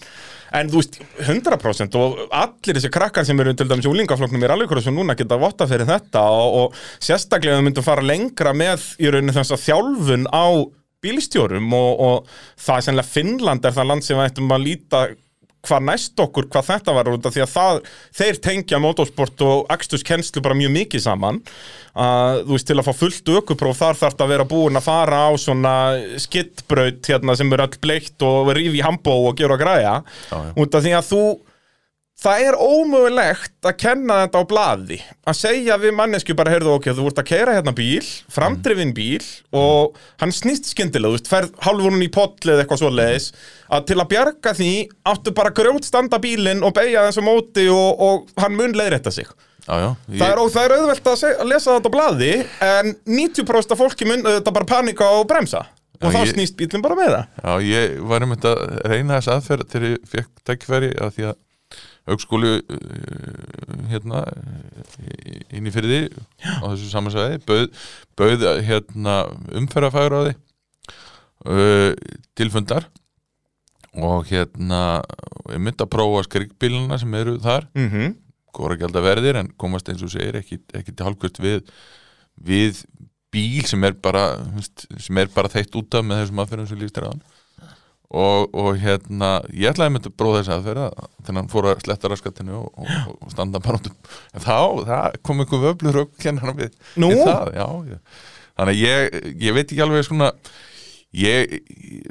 En 0.55 0.71
þú 0.71 0.79
veist, 0.79 1.01
100% 1.25 1.99
og 1.99 2.21
allir 2.31 2.79
þessi 2.79 2.93
krakkar 2.95 3.27
sem 3.27 3.41
eru 3.43 3.57
til 3.59 3.67
dæmis 3.71 3.89
í 3.89 3.91
úlingaflokknum 3.91 4.45
í 4.45 4.51
rallycrossum 4.51 4.95
núna 4.95 5.17
geta 5.19 5.39
votta 5.41 5.67
fyrir 5.71 5.89
þetta 5.89 6.23
og, 6.31 6.59
og 6.61 7.03
sérstaklega 7.03 7.59
við 7.59 7.67
myndum 7.69 7.87
fara 7.87 8.05
lengra 8.07 8.55
með 8.55 8.87
í 9.03 9.11
rauninu 9.11 9.35
þess 9.35 9.57
að 9.57 9.65
þjálfun 9.65 10.29
á 10.31 10.47
bílstjórum 11.05 11.75
og, 11.77 12.05
og 12.07 12.31
það 12.61 12.77
er 12.77 12.87
sennilega 12.87 13.13
Finnland 13.17 13.67
er 13.67 13.77
það 13.77 13.91
land 13.91 14.07
sem 14.07 14.23
ættum 14.23 14.55
að 14.55 14.67
líta 14.69 15.03
hvað 15.69 15.87
næst 15.89 16.21
okkur, 16.25 16.49
hvað 16.53 16.69
þetta 16.71 16.95
var 16.97 17.11
út 17.15 17.27
af 17.29 17.35
því 17.37 17.43
að 17.45 17.53
það, 17.55 17.81
þeir 18.21 18.41
tengja 18.49 18.81
motorsport 18.83 19.45
og 19.47 19.65
akstuskennslu 19.75 20.43
bara 20.45 20.59
mjög 20.59 20.75
mikið 20.79 21.05
saman 21.07 21.41
að 21.95 22.41
þú 22.49 22.57
veist 22.57 22.67
til 22.71 22.79
að 22.81 22.89
fá 22.89 22.95
fullt 22.99 23.33
ökupróf 23.39 23.79
þar 23.79 23.99
þarf 24.01 24.23
að 24.25 24.33
vera 24.35 24.47
búin 24.51 24.79
að 24.81 24.87
fara 24.89 25.21
á 25.27 25.31
svona 25.39 25.75
skittbraut 26.19 27.07
hérna 27.07 27.37
sem 27.39 27.53
er 27.55 27.63
öll 27.67 27.77
bleikt 27.85 28.25
og 28.27 28.51
rífi 28.57 28.83
hambó 28.85 29.15
og 29.29 29.37
gera 29.39 29.59
græja 29.61 29.95
Já, 30.03 30.37
já. 30.39 30.53
út 30.59 30.75
af 30.75 30.85
því 30.87 30.95
að 30.99 31.11
þú 31.13 31.23
það 32.25 32.43
er 32.49 32.57
ómögulegt 32.57 33.69
að 33.69 33.77
kenna 33.83 34.17
þetta 34.25 34.41
á 34.41 34.51
blaði. 34.51 34.99
Að 35.29 35.37
segja 35.39 35.77
við 35.83 35.95
mannesku 35.99 36.35
bara, 36.37 36.53
heyrðu 36.55 36.73
ok, 36.79 36.89
þú 36.97 37.07
ert 37.11 37.21
að 37.21 37.29
keira 37.31 37.55
hérna 37.59 37.75
bíl 37.77 38.03
framdrifin 38.33 38.95
bíl 38.97 39.21
og 39.57 39.99
hann 40.23 40.33
snýst 40.35 40.71
skyndilega, 40.73 41.13
þú 41.13 41.19
veist, 41.19 41.31
ferð 41.33 41.55
hálfurinn 41.67 42.05
í 42.07 42.11
poll 42.15 42.33
eða 42.49 42.65
eitthvað 42.65 42.81
svo 42.83 42.91
leiðis 42.97 43.29
að 43.75 43.87
til 43.91 43.99
að 44.01 44.11
bjarga 44.15 44.55
því 44.57 44.71
áttu 45.13 45.35
bara 45.37 45.53
grjót 45.61 45.85
standa 45.89 46.21
bílinn 46.23 46.65
og 46.65 46.75
beigja 46.77 47.05
þessu 47.11 47.25
móti 47.27 47.69
og, 47.73 48.03
og 48.09 48.35
hann 48.41 48.57
mun 48.59 48.77
leiðrétta 48.77 49.13
sig. 49.15 49.29
Já, 49.65 49.79
já, 49.81 49.91
það, 50.19 50.27
er, 50.29 50.41
það 50.53 50.65
er 50.67 50.75
auðvelt 50.77 51.07
að, 51.09 51.15
seg, 51.23 51.39
að 51.41 51.49
lesa 51.55 51.77
þetta 51.79 51.89
á 51.89 51.95
blaði 51.95 52.33
en 52.67 52.91
90% 53.09 53.73
af 53.73 53.81
fólki 53.81 54.09
mun 54.11 54.27
þetta 54.27 54.53
bara 54.53 54.69
panika 54.69 55.09
og 55.21 55.25
bremsa. 55.31 55.63
Og 56.03 56.11
Já, 56.11 56.19
þá 56.19 56.21
ég- 56.27 56.35
snýst 56.35 56.57
bílinn 56.59 56.83
bara 56.85 56.99
með 56.99 57.15
það. 57.15 57.25
Já, 57.41 57.53
ég 57.71 57.95
var 58.11 58.27
um 58.27 58.35
þetta 58.35 58.53
að 58.61 58.77
reyna 58.93 59.17
þess 59.21 59.33
aðferð 59.39 59.69
þegar 59.73 59.89
ég 59.95 60.09
fekk 60.13 60.31
að 62.05 62.15
augskóli 62.15 62.55
hérna 63.91 64.25
uh, 64.29 65.55
inn 65.55 65.69
í 65.69 65.73
fyrði 65.75 66.01
á 66.45 66.65
þessu 66.71 66.91
samansvæði 66.91 67.41
bauð, 67.49 67.87
bauð 68.19 68.45
hérna 68.67 69.21
umferðafægur 69.61 70.19
á 70.19 70.21
því 70.27 70.35
uh, 71.49 71.97
til 72.37 72.51
fundar. 72.53 72.91
Og 73.95 74.27
hérna 74.27 75.01
ég 75.53 75.61
myndi 75.63 75.85
að 75.85 75.93
prófa 75.93 76.25
skrikbíluna 76.27 76.99
sem 76.99 77.13
eru 77.15 77.39
þar. 77.43 77.69
Mm 77.79 77.89
góra 78.55 78.77
gælda 78.79 79.03
verðir 79.03 79.39
en 79.41 79.51
komast 79.59 79.89
eins 79.91 80.03
og 80.05 80.13
segir 80.13 80.39
ekki, 80.39 80.61
ekki 80.77 80.95
til 80.95 81.09
hálfkvist 81.09 81.41
við 81.43 81.71
við 82.35 82.83
bíl 83.35 83.65
sem 83.67 83.83
er 83.87 83.97
bara 83.99 84.25
er 84.39 85.33
bara 85.35 85.51
þeitt 85.51 85.75
út 85.79 85.99
af 85.99 86.07
með 86.07 86.23
þessum 86.23 86.43
aðferðum 86.43 86.71
sem 86.71 86.83
líst 86.83 86.99
þér 86.99 87.09
aðan 87.09 87.25
og, 88.15 88.53
og 88.55 88.77
hérna 88.79 89.31
ég 89.51 89.73
ætlaði 89.73 89.89
að 89.89 89.95
mynda 89.97 90.13
bróða 90.15 90.43
þessi 90.43 90.55
aðferða 90.55 90.85
þannig 90.99 91.31
að 91.33 91.41
hann 91.41 91.51
fór 91.51 91.69
að 91.71 91.81
sletta 91.83 92.11
raskatinu 92.13 92.59
og, 92.61 92.69
og, 92.79 93.17
og 93.19 93.33
standa 93.33 93.63
bara 93.65 93.81
út 93.81 93.89
um 93.91 93.97
en 94.35 94.45
þá, 94.45 94.59
það 94.91 95.19
kom 95.27 95.43
einhver 95.43 95.65
vöflur 95.65 95.99
kenna 96.23 96.45
hann 96.45 96.61
við, 96.61 96.77
Nú? 97.03 97.11
það, 97.19 97.51
já, 97.59 97.67
já. 97.91 97.99
þannig 98.61 98.77
að 98.77 98.85
ég, 98.85 99.19
ég 99.43 99.59
veit 99.59 99.67
ekki 99.67 99.83
alveg 99.87 100.07
svona 100.07 100.31
ég, 101.25 101.57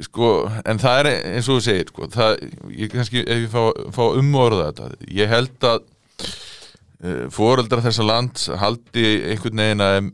sko 0.08 0.30
en 0.64 0.82
það 0.82 1.00
er 1.00 1.10
eins 1.14 1.48
og 1.48 1.58
þú 1.58 1.66
segir 1.68 1.92
sko, 1.92 2.10
það, 2.12 2.36
ég 2.74 2.92
kannski, 2.92 3.24
ef 3.24 3.46
ég 3.46 3.52
fá, 3.54 3.62
fá 3.96 4.04
umorða 4.20 4.68
þetta, 4.70 5.08
ég 5.22 5.32
held 5.32 5.68
að 5.70 5.88
uh, 6.28 7.24
foreldrar 7.32 7.84
þessa 7.86 8.08
land 8.10 8.44
haldi 8.60 9.08
einhvern 9.32 9.64
veginn 9.64 9.88
að 9.88 10.12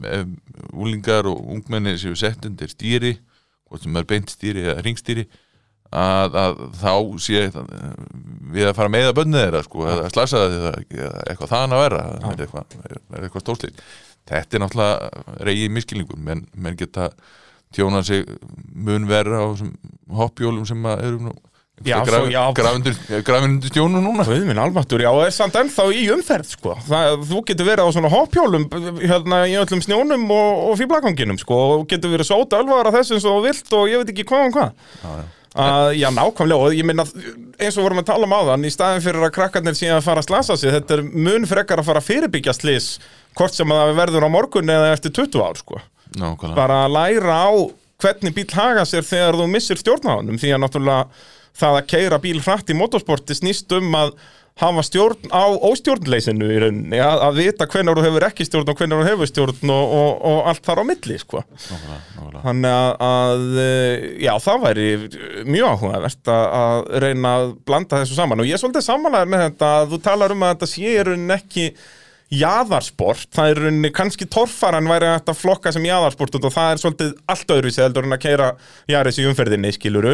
úlingar 0.71 1.27
og 1.31 1.43
ungmenni 1.51 1.99
séu 1.99 2.15
sett 2.19 2.47
undir 2.47 2.71
stýri 2.71 3.17
hvort 3.71 3.87
sem 3.87 3.97
er 3.97 4.07
beint 4.07 4.31
stýri 4.31 4.67
eða 4.67 4.83
ringstýri 4.85 5.27
að, 5.91 6.37
að 6.39 6.61
þá 6.79 6.93
sé 7.23 7.43
við 8.51 8.69
að 8.69 8.77
fara 8.79 8.93
með 8.93 9.09
að 9.11 9.17
bönnið 9.19 9.45
þeirra 9.45 9.65
sko, 9.67 9.85
eða 9.91 10.13
slasa 10.13 10.45
það 10.47 10.79
eitthvað 10.79 11.53
þaðan 11.53 11.77
að 11.77 11.85
vera 11.85 12.03
er 12.31 12.45
eitthvað, 12.45 12.79
eitthvað 13.19 13.45
stórslít 13.45 13.85
þetta 14.31 14.57
er 14.57 14.65
náttúrulega 14.65 15.45
reyið 15.49 15.77
miskilningur 15.77 16.21
menn, 16.23 16.45
menn 16.55 16.79
geta 16.79 17.11
tjónað 17.75 18.11
sig 18.11 18.35
mun 18.75 19.07
verra 19.11 19.43
á 19.43 19.47
þessum 19.51 19.75
hoppjólum 20.15 20.67
sem 20.69 20.91
að 20.91 21.07
eru 21.09 21.23
nú 21.29 21.35
svo, 21.81 22.19
undir 22.77 23.71
stjónu 23.71 24.03
núna 24.05 24.27
Guð 24.29 24.45
minn 24.45 24.61
almatur, 24.61 25.01
já, 25.01 25.09
það 25.09 25.25
er 25.25 25.33
samt 25.33 25.57
ennþá 25.57 25.87
í 25.97 26.03
umferð, 26.13 26.51
sko. 26.53 26.75
Það, 26.85 27.25
þú 27.31 27.41
getur 27.49 27.69
verið 27.71 27.89
á 27.89 27.95
svona 27.97 28.11
hoppjólum 28.13 28.67
hérna 29.01 29.39
í 29.49 29.57
öllum 29.63 29.81
snjónum 29.87 30.27
og, 30.37 30.61
og 30.69 30.79
fýblaganginum, 30.83 31.41
sko, 31.41 31.61
og 31.79 31.87
getur 31.89 32.13
verið 32.13 32.29
sóta 32.29 32.61
ölvaðar 32.61 32.91
af 32.91 32.99
þessu 32.99 33.17
eins 33.17 33.25
og 33.25 33.39
þú 33.39 33.47
vilt 33.49 33.77
og 33.79 33.89
ég 33.89 34.03
veit 34.03 34.13
ekki 34.13 34.29
hvað 34.29 34.51
og 34.51 34.59
hvað. 34.59 34.75
Já, 35.01 35.15
já. 35.23 35.40
Uh, 35.51 35.91
já, 35.99 36.07
nákvæmlega, 36.15 36.63
og 36.63 36.77
ég 36.79 36.87
minna, 36.87 37.03
eins 37.59 37.75
og 37.75 37.83
vorum 37.83 37.99
að 37.99 38.11
tala 38.13 38.29
um 38.29 38.35
áðan, 38.37 38.67
í 38.69 38.71
staðin 38.71 39.03
fyrir 39.03 39.25
að 39.27 39.33
krakkarnir 39.35 39.75
síðan 39.75 39.99
að 39.99 40.07
fara 40.07 40.23
að 40.23 40.29
slasa 40.29 40.57
sig, 40.61 40.71
þetta 40.77 40.95
er 40.95 41.03
mun 41.11 41.49
frekar 41.51 41.83
að 41.83 41.89
fara 41.89 42.03
að 42.03 42.07
fyrirbyggja 42.07 42.55
slís, 42.55 42.87
hvort 43.35 43.57
sem 43.57 43.75
að 43.75 43.81
það 43.83 43.99
verður 43.99 44.27
á 44.31 44.35
morgun 44.37 44.71
eða 44.71 44.93
eftir 44.95 45.15
20 45.19 45.43
ár, 45.43 45.59
sko. 45.59 45.81
Nákvæmlega. 46.15 46.55
Bara 46.55 46.79
að 46.85 46.95
læra 46.95 47.41
á 47.43 47.51
hvernig 48.01 48.37
bíl 48.37 48.47
haga 48.55 48.87
sér 48.87 49.07
þegar 49.07 49.41
þú 49.41 49.49
missir 49.51 49.81
stjórn 49.81 50.07
á 50.07 50.15
honum, 50.21 50.39
því 50.39 50.55
að 50.55 50.63
náttúrulega 50.63 51.27
það 51.61 51.81
að 51.81 51.89
keira 51.91 52.21
bíl 52.23 52.39
hratt 52.45 52.71
í 52.71 52.77
motorsporti 52.79 53.37
snýst 53.37 53.75
um 53.77 53.91
að 53.99 54.15
hafa 54.61 54.83
stjórn 54.85 55.31
á 55.33 55.45
óstjórnleysinu 55.71 56.49
í 56.51 56.59
rauninni, 56.61 56.99
að, 57.01 57.23
að 57.27 57.39
vita 57.41 57.69
hvenær 57.71 58.01
þú 58.01 58.05
hefur 58.07 58.27
ekki 58.27 58.47
stjórn 58.49 58.73
og 58.73 58.81
hvenær 58.81 59.01
þú 59.01 59.07
hefur 59.09 59.31
stjórn 59.31 59.73
og, 59.73 59.95
og, 60.01 60.11
og 60.31 60.51
allt 60.51 60.67
þar 60.67 60.83
á 60.83 60.85
milli, 60.91 61.17
sko. 61.23 61.45
Þannig 62.41 62.75
að, 62.75 62.91
að, 63.07 63.47
eh, 63.65 64.09
já, 64.27 64.33
það 64.45 64.67
væri 64.67 64.89
mjög 65.49 65.71
áhugavert 65.77 66.33
að, 66.35 66.45
að 66.61 66.91
reyna 67.07 67.33
að 67.39 67.55
blanda 67.71 68.03
þessu 68.03 68.19
saman 68.19 68.43
og 68.43 68.51
ég 68.51 68.59
er 68.59 68.63
svolítið 68.65 68.87
samanlega 68.91 69.33
með 69.33 69.47
þetta 69.47 69.73
að 69.79 69.95
þú 69.95 70.03
talar 70.11 70.37
um 70.37 70.45
að 70.45 70.55
þetta 70.55 70.71
sé 70.75 70.93
í 70.93 71.01
rauninni 71.09 71.37
ekki 71.39 71.67
jaðarsport, 72.31 73.27
það 73.35 73.49
er 73.51 73.59
rauninni 73.65 73.91
kannski 73.95 74.27
torfaran 74.31 74.87
væri 74.87 75.09
að 75.17 75.33
flokka 75.35 75.73
sem 75.75 75.87
jaðarsport 75.89 76.37
og 76.39 76.45
það 76.55 76.69
er 76.73 76.81
svolítið 76.83 77.15
allt 77.35 77.55
öðru 77.57 77.73
sér 77.75 77.89
heldur 77.89 78.07
en 78.07 78.15
að 78.15 78.23
keira 78.23 78.51
jaris 78.91 79.19
í 79.19 79.25
umferðinni, 79.27 79.73
skiluru 79.75 80.13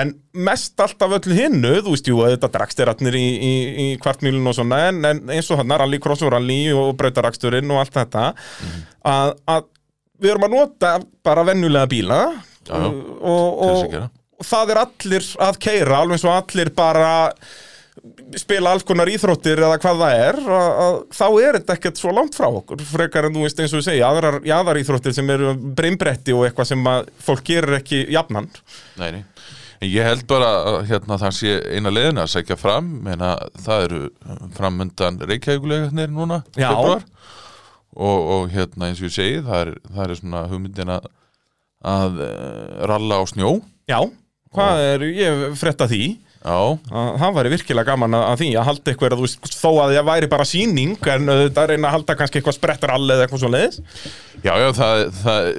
en 0.00 0.14
mest 0.32 0.80
allt 0.80 1.04
af 1.04 1.16
öllu 1.18 1.36
hinnu 1.36 1.74
þú 1.84 1.92
veist 1.92 2.08
jú 2.08 2.22
þetta 2.24 2.48
drakstiratnir 2.54 3.18
í, 3.20 3.26
í, 3.36 3.52
í 3.84 3.88
kvartmýlun 4.00 4.48
og 4.48 4.56
svona 4.56 4.86
en, 4.88 5.02
en 5.04 5.22
eins 5.36 5.50
og 5.52 5.60
hann 5.60 5.76
rally, 5.76 6.00
cross 6.00 6.24
og 6.24 6.32
rally 6.32 6.72
og 6.72 6.94
brautaraksturinn 6.96 7.70
og 7.74 7.82
allt 7.82 7.98
þetta 8.00 8.24
að, 9.04 9.34
að 9.44 9.68
við 10.20 10.32
erum 10.34 10.48
að 10.48 10.56
nota 10.56 10.94
bara 11.24 11.44
venjulega 11.52 11.90
bíla 11.92 12.22
Já, 12.70 12.76
já. 12.76 12.88
og, 12.88 13.60
og, 13.66 13.94
og 14.40 14.46
það 14.48 14.72
er 14.72 14.80
allir 14.86 15.28
að 15.44 15.60
keira 15.64 16.00
alveg 16.00 16.16
eins 16.16 16.24
og 16.28 16.36
allir 16.38 16.72
bara 16.76 17.12
spila 18.38 18.74
alls 18.74 18.84
konar 18.86 19.10
íþróttir 19.10 19.62
eða 19.64 19.78
hvað 19.82 20.02
það 20.02 20.18
er 20.24 20.38
að, 20.40 20.68
að, 20.84 20.98
þá 21.16 21.26
er 21.28 21.58
þetta 21.58 21.76
ekkert 21.76 22.00
svo 22.00 22.12
langt 22.14 22.36
frá 22.38 22.46
okkur 22.48 22.84
frekar 22.86 23.26
en 23.26 23.34
þú 23.36 23.46
veist 23.46 23.62
eins 23.62 23.74
og 23.74 23.80
við 23.80 23.88
segja 23.88 24.10
aðrar 24.10 24.38
jaðar 24.46 24.80
íþróttir 24.82 25.16
sem 25.16 25.32
eru 25.34 25.54
breymbretti 25.78 26.36
og 26.36 26.46
eitthvað 26.46 26.70
sem 26.70 26.90
fólk 27.26 27.42
gerir 27.50 27.78
ekki 27.80 28.04
jafnan. 28.14 28.50
Nei, 29.00 29.10
nei. 29.18 29.22
En 29.80 29.88
ég 29.88 30.04
held 30.04 30.26
bara 30.28 30.48
að 30.68 30.78
hérna, 30.90 31.16
það 31.22 31.36
sé 31.38 31.54
eina 31.72 31.92
leiðin 31.92 32.20
að 32.20 32.32
segja 32.34 32.56
fram 32.60 32.90
menna, 33.06 33.32
það 33.64 33.84
eru 33.86 34.00
framundan 34.58 35.22
reykjægulegarnir 35.24 36.12
núna 36.12 36.42
og, 37.96 38.18
og 38.34 38.50
hérna 38.52 38.90
eins 38.90 39.00
og 39.00 39.08
ég 39.08 39.14
segi 39.16 39.38
það 39.46 39.62
er, 39.64 39.70
það 39.88 40.02
er 40.04 40.20
svona 40.20 40.42
hugmyndin 40.50 40.92
að, 40.98 41.08
að 41.94 42.20
uh, 42.26 42.82
ralla 42.92 43.20
á 43.20 43.24
snjó. 43.32 43.54
Já, 43.88 44.00
hvað 44.52 44.82
er, 44.84 45.06
ég 45.16 45.46
því. 45.90 46.04
Já, 46.04 46.20
að 46.20 46.29
það 47.20 47.34
væri 47.36 47.50
virkilega 47.52 47.90
gaman 47.92 48.14
að, 48.16 48.22
að 48.30 48.38
því 48.40 48.46
að 48.56 48.68
halda 48.70 48.92
eitthvað, 48.94 49.16
þú 49.18 49.26
veist, 49.26 49.48
þó 49.60 49.70
að 49.84 49.94
það 49.98 50.06
væri 50.08 50.28
bara 50.32 50.46
sýning 50.48 50.94
en 51.14 51.28
þetta 51.28 51.64
reyna 51.68 51.90
að 51.90 51.96
halda 51.98 52.16
kannski 52.20 52.40
eitthvað 52.40 52.56
sprettarall 52.56 53.04
eða 53.12 53.26
eitthvað 53.26 53.42
svo 53.44 53.50
leiðis 53.52 53.80
já, 54.46 54.52
já 54.62 54.68
það, 54.78 55.02
það 55.20 55.50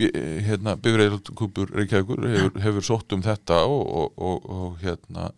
bí- 0.00 0.12
hérna, 0.46 0.76
Bifreiðkúpur 0.86 1.74
Reykjavíkur 1.76 2.24
hefur, 2.32 2.60
hefur 2.64 2.86
sótt 2.88 3.12
um 3.16 3.24
þetta 3.26 3.60
og, 3.68 3.82
og, 4.00 4.24
og, 4.30 4.48
og 4.56 4.80
hérna 4.84 5.28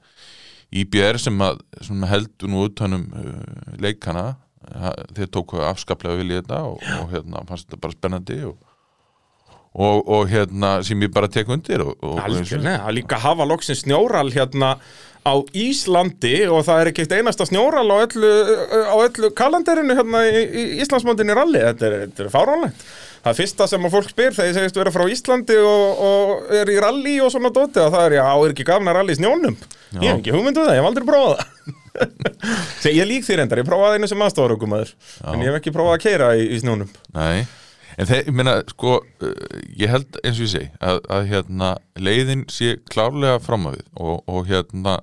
IBR 0.79 1.17
sem 1.23 1.39
að 1.43 1.63
sem 1.83 2.03
heldur 2.11 2.51
nú 2.53 2.67
utanum 2.69 3.07
uh, 3.17 3.75
leikana 3.81 4.29
þeir 5.17 5.31
tóku 5.33 5.63
afskaplega 5.65 6.19
vilja 6.21 6.43
þetta 6.43 6.59
og, 6.69 6.83
og 7.01 7.13
hérna 7.15 7.41
fannst 7.49 7.67
þetta 7.71 7.83
bara 7.87 7.97
spennandi 7.97 8.41
og, 8.51 8.59
og, 9.75 10.09
og 10.09 10.31
hérna 10.31 10.79
sem 10.87 11.03
ég 11.05 11.13
bara 11.15 11.29
tek 11.33 11.51
undir 11.53 11.85
Algjörlega, 11.85 12.81
að 12.87 12.97
líka 13.01 13.21
hafa 13.23 13.47
loksins 13.49 13.85
snjóral 13.85 14.31
hérna 14.35 14.77
á 15.29 15.35
Íslandi 15.57 16.47
og 16.49 16.63
það 16.67 16.81
er 16.81 16.91
ekki 16.93 17.05
eitt 17.05 17.17
einasta 17.19 17.47
snjóral 17.49 17.89
á 17.91 17.97
öllu, 18.01 18.31
á 18.89 18.97
öllu 18.97 19.31
kalenderinu 19.37 19.97
hérna 19.99 20.25
í, 20.31 20.41
í 20.47 20.63
Íslandsmóndinni 20.85 21.37
ralli, 21.37 21.61
þetta 21.65 21.89
er, 21.89 21.97
er 22.09 22.33
fáránlegt. 22.33 22.87
Það 23.19 23.33
er 23.33 23.39
fyrsta 23.41 23.67
sem 23.69 23.85
að 23.85 23.95
fólk 23.97 24.13
spyr 24.13 24.37
þegar 24.37 24.49
ég 24.49 24.57
segist 24.57 24.79
vera 24.79 24.95
frá 24.95 25.05
Íslandi 25.11 25.59
og, 25.59 26.03
og 26.09 26.55
er 26.55 26.71
í 26.71 26.79
ralli 26.81 27.19
og 27.25 27.33
svona 27.35 27.51
dóti 27.53 27.83
og 27.83 27.93
það 27.93 28.07
er, 28.07 28.17
já, 28.21 28.25
er 28.31 28.55
ekki 28.55 28.69
gafna 28.69 28.95
ralli 28.97 29.17
í 29.17 29.19
snjónum? 29.19 29.59
Ég 29.99 30.07
hef 30.07 30.21
ekki 30.21 30.35
hugmyndu 30.37 30.65
það, 30.65 30.77
ég 30.77 30.83
hef 30.83 30.91
aldrei 30.93 31.09
prófað 31.11 31.37
það. 31.43 31.77
Ég 32.95 33.09
lík 33.11 33.25
þér 33.27 33.41
endar, 33.43 33.59
ég 33.59 33.67
prófaði 33.67 33.99
einu 33.99 34.07
sem 34.07 34.21
aðstofarökumæður, 34.23 34.93
en 35.33 35.41
ég 35.43 35.49
hef 35.51 35.57
ekki 35.59 35.73
prófað 35.75 35.97
að 35.97 36.05
keira 36.05 36.29
í, 36.39 36.45
í 36.55 36.61
snjónum. 36.63 36.93
Nei, 37.17 37.41
en 37.99 38.09
þeir, 38.09 38.23
ég 38.29 38.37
meina, 38.39 38.59
sko, 38.71 38.99
uh, 39.03 39.33
ég 39.79 39.91
held 39.93 40.21
eins 40.23 40.39
og 40.39 40.45
ég 40.47 40.53
segi 40.55 40.69
að, 40.91 41.01
að 41.17 41.25
hérna, 41.33 41.73
leiðin 41.99 42.45
sé 42.53 42.77
klárlega 42.91 43.41
fram 43.43 43.69
að 43.71 43.81
við 43.81 43.89
og, 44.05 44.23
og 44.31 44.47
hérna, 44.51 44.99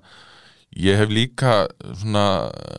ég 0.76 1.00
hef 1.00 1.12
líka 1.12 1.58
svona 1.96 2.26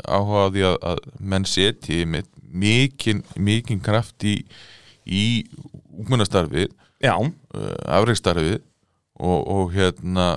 áhuga 0.04 0.48
á 0.48 0.52
því 0.54 0.66
að, 0.70 0.80
að 0.92 1.04
menn 1.20 1.48
setji 1.48 2.02
með 2.08 2.32
mikinn, 2.56 3.22
mikinn 3.36 3.84
kraft 3.84 4.24
í, 4.24 4.38
í 5.04 5.26
ungmennastarfið, 5.96 6.72
Já, 7.04 7.12
uh, 7.20 7.76
afreikstarfið 7.92 8.62
og, 9.20 9.40
og 9.52 9.72
hérna 9.76 10.30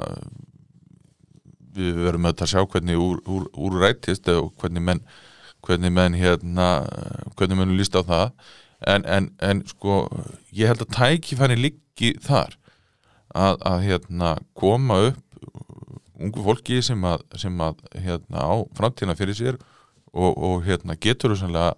við 1.75 1.99
verum 2.03 2.27
að 2.27 2.45
sjá 2.51 2.63
hvernig 2.65 2.99
úr, 2.99 3.19
úr, 3.29 3.45
úr 3.55 3.77
rættist 3.83 4.27
og 4.33 4.51
hvernig 4.59 4.83
menn 4.83 5.03
hvernig 5.65 5.91
menn 5.91 6.15
hérna 6.19 6.67
hvernig 7.37 7.59
menn 7.59 7.77
líst 7.79 7.95
á 7.95 8.03
það 8.03 8.33
en, 8.87 9.05
en, 9.05 9.31
en 9.43 9.63
sko 9.67 10.05
ég 10.55 10.69
held 10.69 10.85
að 10.85 10.93
tækifæri 10.95 11.57
liggi 11.59 12.13
þar 12.23 12.55
að, 13.35 13.59
að 13.65 13.83
hérna 13.87 14.37
koma 14.57 15.01
upp 15.09 15.25
ungu 16.19 16.43
fólki 16.43 16.81
sem 16.83 17.03
að, 17.07 17.23
sem 17.39 17.61
að 17.63 17.83
hérna, 17.95 18.43
á 18.43 18.55
framtíðina 18.75 19.15
fyrir 19.19 19.37
sér 19.37 19.59
og, 20.11 20.33
og 20.35 20.63
hérna, 20.67 20.97
getur 20.99 21.35
þess 21.35 21.77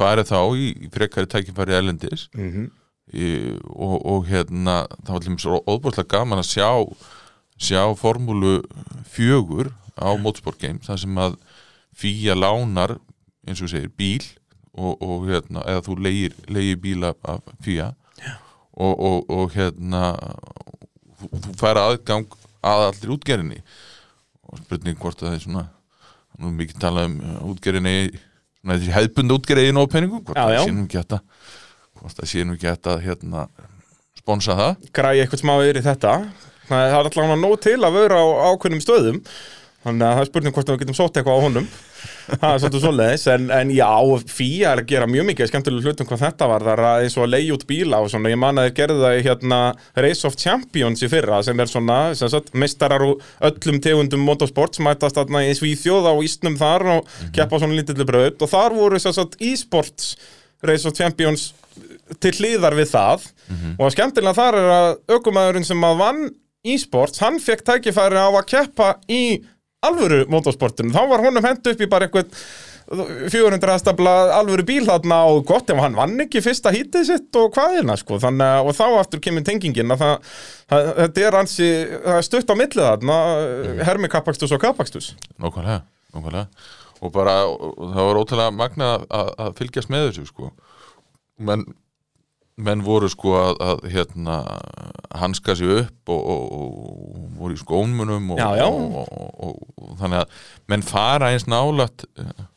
farið 0.00 0.30
þá 0.30 0.40
í, 0.56 0.68
í 0.86 0.92
frekari 0.92 1.28
tækifæri 1.28 1.76
elendis 1.76 2.28
mm 2.34 2.70
í, 3.10 3.56
og, 3.74 3.96
og 4.06 4.28
hérna 4.30 4.84
það 5.04 5.16
var 5.16 5.40
svo 5.42 5.60
óbúrslega 5.66 6.18
gaman 6.18 6.42
að 6.42 6.50
sjá 6.52 6.68
sjá 7.60 7.82
formúlu 7.98 8.60
fjögur 9.10 9.72
á 10.00 10.14
Motorsport 10.16 10.60
Games 10.60 10.86
þar 10.88 11.00
sem 11.02 11.18
að 11.20 11.36
fýja 11.96 12.36
lánar 12.38 12.96
eins 13.46 13.60
og 13.60 13.72
segir 13.72 13.90
bíl 13.98 14.24
og, 14.78 15.00
og 15.02 15.26
hérna, 15.28 15.64
eða 15.66 15.84
þú 15.86 15.96
leigir, 16.04 16.36
leigir 16.48 16.78
bíl 16.82 17.06
af, 17.08 17.42
fýja 17.64 17.90
og, 18.74 18.94
og, 18.94 19.30
og 19.30 19.54
hérna 19.56 20.12
þú, 21.20 21.30
þú 21.46 21.56
færa 21.60 21.88
aðgang 21.90 22.38
að 22.60 22.86
allir 22.90 23.14
útgerinni 23.16 23.62
og 24.50 24.60
spurning 24.62 24.98
hvort 25.00 25.22
að 25.22 25.30
það 25.30 25.38
er 25.38 25.44
svona 25.46 25.64
nú 26.40 26.50
er 26.50 26.58
mikið 26.60 26.82
talað 26.82 27.10
um 27.10 27.18
uh, 27.20 27.40
útgerinni 27.50 27.96
svona 28.60 28.76
þessi 28.76 28.94
hefðbund 28.94 29.36
útgerinni 29.36 29.82
á 29.82 29.92
penningum 29.92 30.22
hvort 30.24 30.38
það 30.40 30.62
sé 30.62 30.76
nú 30.76 30.86
ekki 30.86 31.02
að 31.02 31.18
hvort 32.00 32.20
það 32.20 32.30
sé 32.32 32.46
nú 32.46 32.56
ekki 32.56 32.72
að 32.76 33.02
hérna 33.04 33.48
sponsa 34.20 34.56
það. 34.58 34.88
Græði 34.96 35.22
eitthvað 35.24 35.42
smá 35.42 35.54
yfir 35.62 35.80
í 35.80 35.84
þetta. 35.84 36.14
Það 36.70 36.84
er 36.86 36.96
allavega 36.98 37.38
nóg 37.40 37.56
til 37.64 37.78
að 37.82 37.96
vera 37.96 38.20
á 38.20 38.26
ákveðnum 38.52 38.82
stöðum 38.84 39.20
þannig 39.84 40.06
að 40.06 40.16
það 40.16 40.22
er 40.22 40.28
spurning 40.28 40.54
hvort 40.56 40.70
við 40.70 40.82
getum 40.82 40.96
sótt 40.98 41.16
eitthvað 41.20 41.40
á 41.40 41.44
honum. 41.46 41.70
Það 42.30 42.52
er 42.54 42.60
svolítið 42.62 42.82
svoleiðis 42.84 43.24
en, 43.32 43.46
en 43.52 43.70
já, 43.74 43.88
FIA 44.30 44.72
er 44.72 44.80
að 44.82 44.90
gera 44.92 45.08
mjög 45.10 45.26
mikið 45.30 45.48
skemmtilega 45.50 45.90
hlutum 45.90 46.08
hvað 46.08 46.22
þetta 46.22 46.48
var 46.50 46.64
það 46.66 46.82
er 46.84 47.04
eins 47.04 47.16
og 47.18 47.24
að 47.24 47.32
leiði 47.34 47.54
út 47.56 47.64
bíla 47.68 48.00
og 48.00 48.10
svona. 48.12 48.32
Ég 48.32 48.40
man 48.40 48.60
að 48.60 48.68
þeir 48.68 48.76
gerðu 48.78 49.04
það 49.04 49.16
í 49.16 49.24
hérna 49.26 49.60
Race 50.06 50.28
of 50.28 50.36
Champions 50.40 51.04
í 51.04 51.10
fyrra 51.10 51.40
sem 51.46 51.62
er 51.64 51.72
svona 51.72 51.98
sem 52.16 52.32
sagt, 52.32 52.52
meistarar 52.54 53.04
úr 53.04 53.24
öllum 53.50 53.80
tegundum 53.82 54.24
motorsports 54.28 54.82
mætast 54.84 55.18
þarna 55.18 55.42
í 55.48 55.56
Svíþjóð 55.58 56.08
á 56.08 56.14
Ísnum 56.24 56.58
þar 56.60 56.86
og 56.96 57.14
keppa 57.36 57.58
á 57.58 57.60
svona 57.64 57.80
lítillu 57.80 58.06
braut. 58.08 58.38
Og 58.40 58.52
þar 58.52 58.76
voru 58.78 59.00
sem 59.02 59.16
sagt 59.16 59.40
e-sports 59.42 60.14
Race 60.62 60.86
of 60.88 60.96
Champions 60.96 61.50
til 62.20 62.36
hliðar 62.38 62.76
við 62.78 62.92
það. 62.94 63.26
Og 63.80 63.90
skemmtilega 63.94 64.38
þar 64.38 64.60
er 64.60 64.74
að 64.76 64.90
aukumæðurinn 65.16 65.66
sem 65.66 65.88
að 65.88 66.00
vann 66.04 66.26
e-sports, 66.68 67.22
hann 67.24 67.40
fekk 67.40 67.64
tækifæri 67.64 68.20
á 68.20 68.28
að 68.28 68.46
keppa 68.50 68.94
í 69.08 69.40
alvöru 69.86 70.24
motorsportinu, 70.32 70.92
þá 70.92 71.06
var 71.08 71.24
honum 71.24 71.46
hendu 71.46 71.72
upp 71.72 71.80
í 71.80 71.88
bara 71.90 72.08
eitthvað 72.08 72.34
400 73.30 73.76
stafla 73.78 74.12
alvöru 74.34 74.64
bíl 74.66 74.82
þarna 74.88 75.20
og 75.30 75.44
gott 75.46 75.70
ef 75.70 75.78
hann 75.78 75.94
vann 75.96 76.24
ekki 76.24 76.42
fyrsta 76.42 76.72
hítið 76.74 77.06
sitt 77.06 77.38
og 77.38 77.54
hvaðina 77.54 77.94
sko, 78.00 78.18
þannig 78.20 78.56
að 78.56 78.70
og 78.70 78.76
þá 78.80 78.84
aftur 78.98 79.22
kemur 79.22 79.46
tengingin 79.46 79.94
að 79.94 80.02
það, 80.02 80.32
það 80.72 80.90
þetta 80.98 81.24
er 81.28 81.38
ansi, 81.38 81.70
það 81.94 82.18
er 82.18 82.26
stutt 82.26 82.50
á 82.50 82.54
millið 82.58 82.86
þarna, 82.88 83.18
hermi 83.86 84.10
kappakstus 84.12 84.56
og 84.56 84.62
kappakstus 84.64 85.12
Nákvæmlega, 85.38 85.84
nákvæmlega. 86.16 86.46
Og 87.00 87.12
bara, 87.14 87.36
og 87.48 87.94
það 87.94 88.08
var 88.10 88.18
ótrúlega 88.20 88.52
magna 88.52 88.88
að, 89.08 89.30
að 89.40 89.54
fylgjast 89.56 89.88
með 89.92 90.10
þessu 90.10 90.26
sko. 90.28 90.50
Menn, 91.40 91.62
menn 92.66 92.84
voru 92.84 93.08
sko 93.10 93.34
að, 93.38 93.60
að 93.64 93.82
hérna 93.94 94.36
hanska 95.20 95.56
sig 95.58 95.72
upp 95.82 96.12
og, 96.12 96.20
og, 96.20 96.44
og 96.60 97.34
voru 97.40 97.56
í 97.56 97.60
skónmunum 97.60 98.30
og. 98.34 98.40
Og, 98.40 99.10
og, 99.10 99.58
og 99.80 99.98
þannig 100.00 100.22
að 100.22 100.38
menn 100.70 100.86
fara 100.86 101.32
eins 101.34 101.48
nálægt 101.50 102.06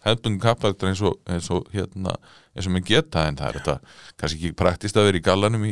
hefbundin 0.05 0.41
kappaktur 0.43 0.91
eins 0.91 1.03
og 1.03 1.19
eins 1.29 1.49
og 1.53 1.67
hérna 1.73 2.15
eins 2.53 2.67
og 2.69 2.73
menn 2.75 2.85
geta 2.85 3.23
en 3.25 3.37
það 3.37 3.47
er 3.47 3.55
þetta 3.57 3.73
kannski 4.21 4.37
ekki 4.37 4.57
praktist 4.57 4.97
að 4.99 5.07
vera 5.07 5.17
í 5.17 5.23
gallanum 5.25 5.63
í 5.65 5.71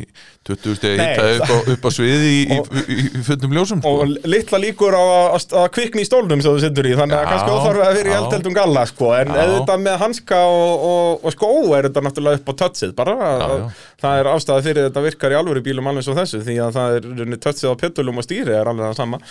20 0.50 0.78
stegi 0.80 1.04
upp, 1.46 1.68
upp 1.76 1.84
á 1.86 1.90
sviði 1.94 2.32
í, 2.32 2.40
í, 2.42 2.58
í, 2.82 2.96
í 3.20 3.22
fundum 3.28 3.54
ljósum 3.54 3.84
sko. 3.84 3.92
og 4.02 4.16
litla 4.26 4.60
líkur 4.64 4.98
á 4.98 5.04
að, 5.36 5.46
að 5.62 5.68
kvikni 5.76 6.02
í 6.02 6.10
stólnum 6.10 6.42
sem 6.42 6.50
þú 6.56 6.64
sittur 6.64 6.90
í, 6.90 6.96
þannig 6.98 7.20
að 7.20 7.22
Já, 7.22 7.30
kannski 7.30 7.54
óþarf 7.54 7.86
að 7.86 8.00
vera 8.00 8.10
í 8.10 8.16
já. 8.16 8.18
eldheldum 8.18 8.58
galla 8.58 8.86
sko, 8.90 9.12
en 9.20 9.30
Já. 9.30 9.44
auðvitað 9.44 9.86
með 9.86 10.00
hanska 10.06 10.42
og, 10.56 10.88
og, 10.90 11.22
og 11.22 11.36
skó 11.38 11.52
er 11.78 11.90
þetta 11.90 12.06
náttúrulega 12.08 12.42
upp 12.42 12.50
á 12.50 12.54
touchið 12.64 12.96
bara, 12.98 13.18
að-. 13.30 13.84
Það 14.02 14.22
er 14.22 14.30
ástæða 14.32 14.66
fyrir 14.66 14.88
þetta 14.88 15.04
virkar 15.06 15.36
í 15.36 15.38
alvöru 15.40 15.64
bílum 15.66 15.90
alveg 15.92 16.06
svo 16.08 16.16
þessu, 16.18 16.42
því 16.46 16.58
að 16.66 16.78
það 16.78 16.96
er 16.98 17.36
touchið 17.46 17.74
á 17.74 17.82
petulum 17.84 18.22
og 18.22 18.26
stýri 18.26 18.56
er 18.56 18.72
alveg 18.72 18.88
það 18.88 18.98
sama 18.98 19.22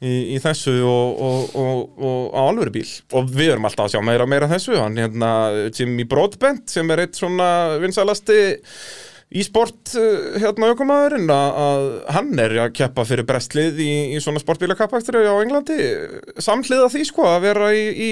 í, 0.00 0.14
í 0.34 0.42
þessu 0.44 0.76
og, 0.90 1.24
og, 1.28 1.56
og, 1.64 2.04
og 2.10 2.36
á 2.36 2.42
alvöru 2.44 2.74
bíl. 2.74 2.86
Og 3.16 3.32
við 3.32 3.54
erum 3.54 3.68
alltaf 3.68 3.88
að 3.88 3.96
sjá 3.96 4.04
meira 4.04 4.26
og 4.26 4.32
meira 4.34 4.50
þessu, 4.50 4.76
hann 4.80 5.00
hérna 5.00 5.32
Jimmy 5.70 6.06
Broadbent 6.08 6.68
sem 6.72 6.94
er 6.94 7.06
eitt 7.06 7.18
svona 7.18 7.48
vinsalasti 7.82 8.38
e-sport 9.34 9.94
uh, 9.98 10.36
hérna 10.42 10.70
aukumæðurinn 10.72 11.32
að 11.34 11.88
hann 12.16 12.44
er 12.44 12.58
að 12.66 12.76
keppa 12.80 13.06
fyrir 13.08 13.26
brestlið 13.28 13.80
í, 13.82 13.92
í 14.14 14.20
svona 14.22 14.42
sportbílakappakstri 14.42 15.24
á 15.26 15.34
Englandi. 15.40 15.80
Samhliða 16.42 16.92
því 16.92 17.08
sko 17.08 17.26
að 17.32 17.42
vera 17.48 17.72
í, 17.74 17.84
í 17.90 18.10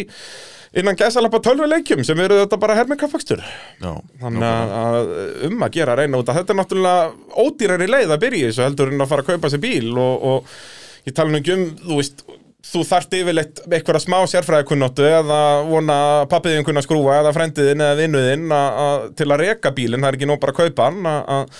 innan 0.78 0.96
gæsalappa 0.96 1.40
tölvuleikjum 1.44 2.04
sem 2.06 2.20
eru 2.24 2.38
þetta 2.42 2.58
bara 2.60 2.76
hermingkappakstur 2.78 3.42
Já, 3.42 3.90
þannig 4.22 4.46
að, 4.48 4.70
að 4.78 5.10
um 5.50 5.66
að 5.66 5.74
gera 5.76 5.96
reyna 5.98 6.20
út 6.22 6.30
að 6.32 6.38
þetta 6.40 6.54
er 6.54 6.58
náttúrulega 6.60 7.42
ódýrari 7.42 7.88
leið 7.90 8.14
að 8.14 8.22
byrja 8.22 8.40
í 8.40 8.46
þessu 8.48 8.64
heldur 8.64 8.92
en 8.94 9.04
að 9.04 9.10
fara 9.10 9.26
að 9.26 9.34
kaupa 9.34 9.50
sér 9.52 9.62
bíl 9.62 9.90
og, 10.00 10.24
og 10.30 10.54
ég 11.08 11.16
tala 11.16 11.32
nú 11.32 11.42
ekki 11.42 11.56
um, 11.58 11.66
þú 11.82 11.98
veist 12.00 12.24
þú 12.66 12.82
þarft 12.86 13.16
yfirleitt 13.18 13.62
eitthvað 13.66 14.02
smá 14.04 14.18
sérfræðikunnóttu 14.30 15.06
eða 15.08 15.38
vona 15.66 15.96
pappiðin 16.30 16.66
kunna 16.66 16.82
skrúfa 16.84 17.18
eða 17.20 17.32
frendiðin 17.34 17.82
eða 17.82 17.98
vinnuðin 17.98 18.54
til 19.18 19.28
að 19.28 19.42
reka 19.42 19.72
bílinn, 19.74 20.04
það 20.04 20.12
er 20.12 20.18
ekki 20.20 20.30
nóg 20.30 20.42
bara 20.42 20.54
að 20.54 20.60
kaupa 20.62 20.86
hann 20.88 21.56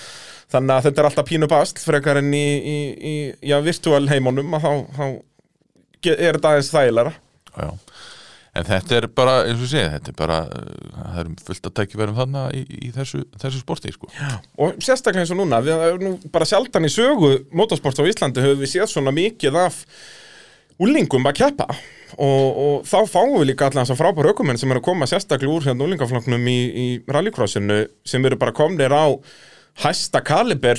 þannig 0.53 0.75
að 0.75 0.87
þetta 0.87 1.01
er 1.01 1.09
alltaf 1.09 1.27
pínu 1.27 1.49
basl 1.51 1.83
frekar 1.83 2.21
en 2.21 2.31
í, 2.37 2.45
í, 2.45 2.77
í 2.93 3.13
já, 3.49 3.57
virtual 3.65 4.05
heimunum 4.11 4.55
að 4.57 4.65
þá, 4.65 4.71
þá 4.97 5.05
er 6.13 6.37
þetta 6.37 6.53
aðeins 6.53 6.73
þægilega 6.73 7.13
Já, 7.53 7.69
en 8.57 8.67
þetta 8.67 8.97
er 8.97 9.07
bara, 9.13 9.35
eins 9.45 9.61
og 9.61 9.69
segi, 9.69 9.85
þetta 9.93 10.11
er 10.11 10.17
bara, 10.17 10.39
uh, 10.49 10.89
það 10.95 11.19
er 11.21 11.29
fullt 11.47 11.69
að 11.69 11.75
tækifærum 11.79 12.17
þannig 12.17 12.57
í, 12.57 12.79
í 12.87 12.91
þessu, 12.95 13.21
þessu 13.43 13.61
sporti, 13.61 13.93
sko. 13.93 14.09
Og 14.57 14.79
sérstaklega 14.81 15.25
eins 15.25 15.33
og 15.35 15.39
núna, 15.41 15.61
við 15.65 15.85
erum 15.89 16.05
nú 16.07 16.33
bara 16.33 16.47
sjaldan 16.49 16.89
í 16.89 16.91
sögu 16.93 17.35
motorsport 17.53 18.01
á 18.01 18.09
Íslandi 18.09 18.41
höfum 18.41 18.63
við 18.63 18.73
séð 18.73 18.89
svona 18.89 19.13
mikið 19.13 19.59
af 19.67 19.83
úlingum 20.83 21.29
að 21.29 21.39
keppa. 21.41 21.67
Og, 22.13 22.57
og 22.63 22.83
þá 22.85 22.97
fáum 23.09 23.39
við 23.39 23.47
líka 23.49 23.67
allan 23.67 23.87
þess 23.87 23.95
að 23.95 24.01
frábæra 24.03 24.33
aukumenn 24.33 24.59
sem 24.61 24.69
eru 24.69 24.83
að 24.83 24.85
koma 24.85 25.07
sérstaklega 25.09 25.55
úr 25.55 25.65
hérna 25.65 25.87
úlingafloknum 25.87 26.49
í, 26.51 26.59
í 26.69 26.87
rallycrossinu 27.09 27.79
sem 28.05 28.27
eru 28.29 28.37
bara 28.37 28.53
komnir 28.53 28.93
á 28.93 29.09
hæsta 29.81 30.21
kaliber 30.21 30.77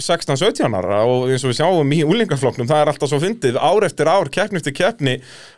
16-17 0.00 0.76
ára 0.78 1.02
og 1.08 1.28
eins 1.30 1.44
og 1.44 1.52
við 1.52 1.58
sjáum 1.60 1.94
í 1.96 2.00
úlingafloknum 2.06 2.68
það 2.70 2.82
er 2.82 2.90
alltaf 2.92 3.10
svo 3.10 3.20
fyndið 3.22 3.58
ár 3.60 3.86
eftir 3.88 4.10
ár, 4.10 4.30
keppni 4.32 4.60
eftir 4.60 4.76
keppni 4.76 5.16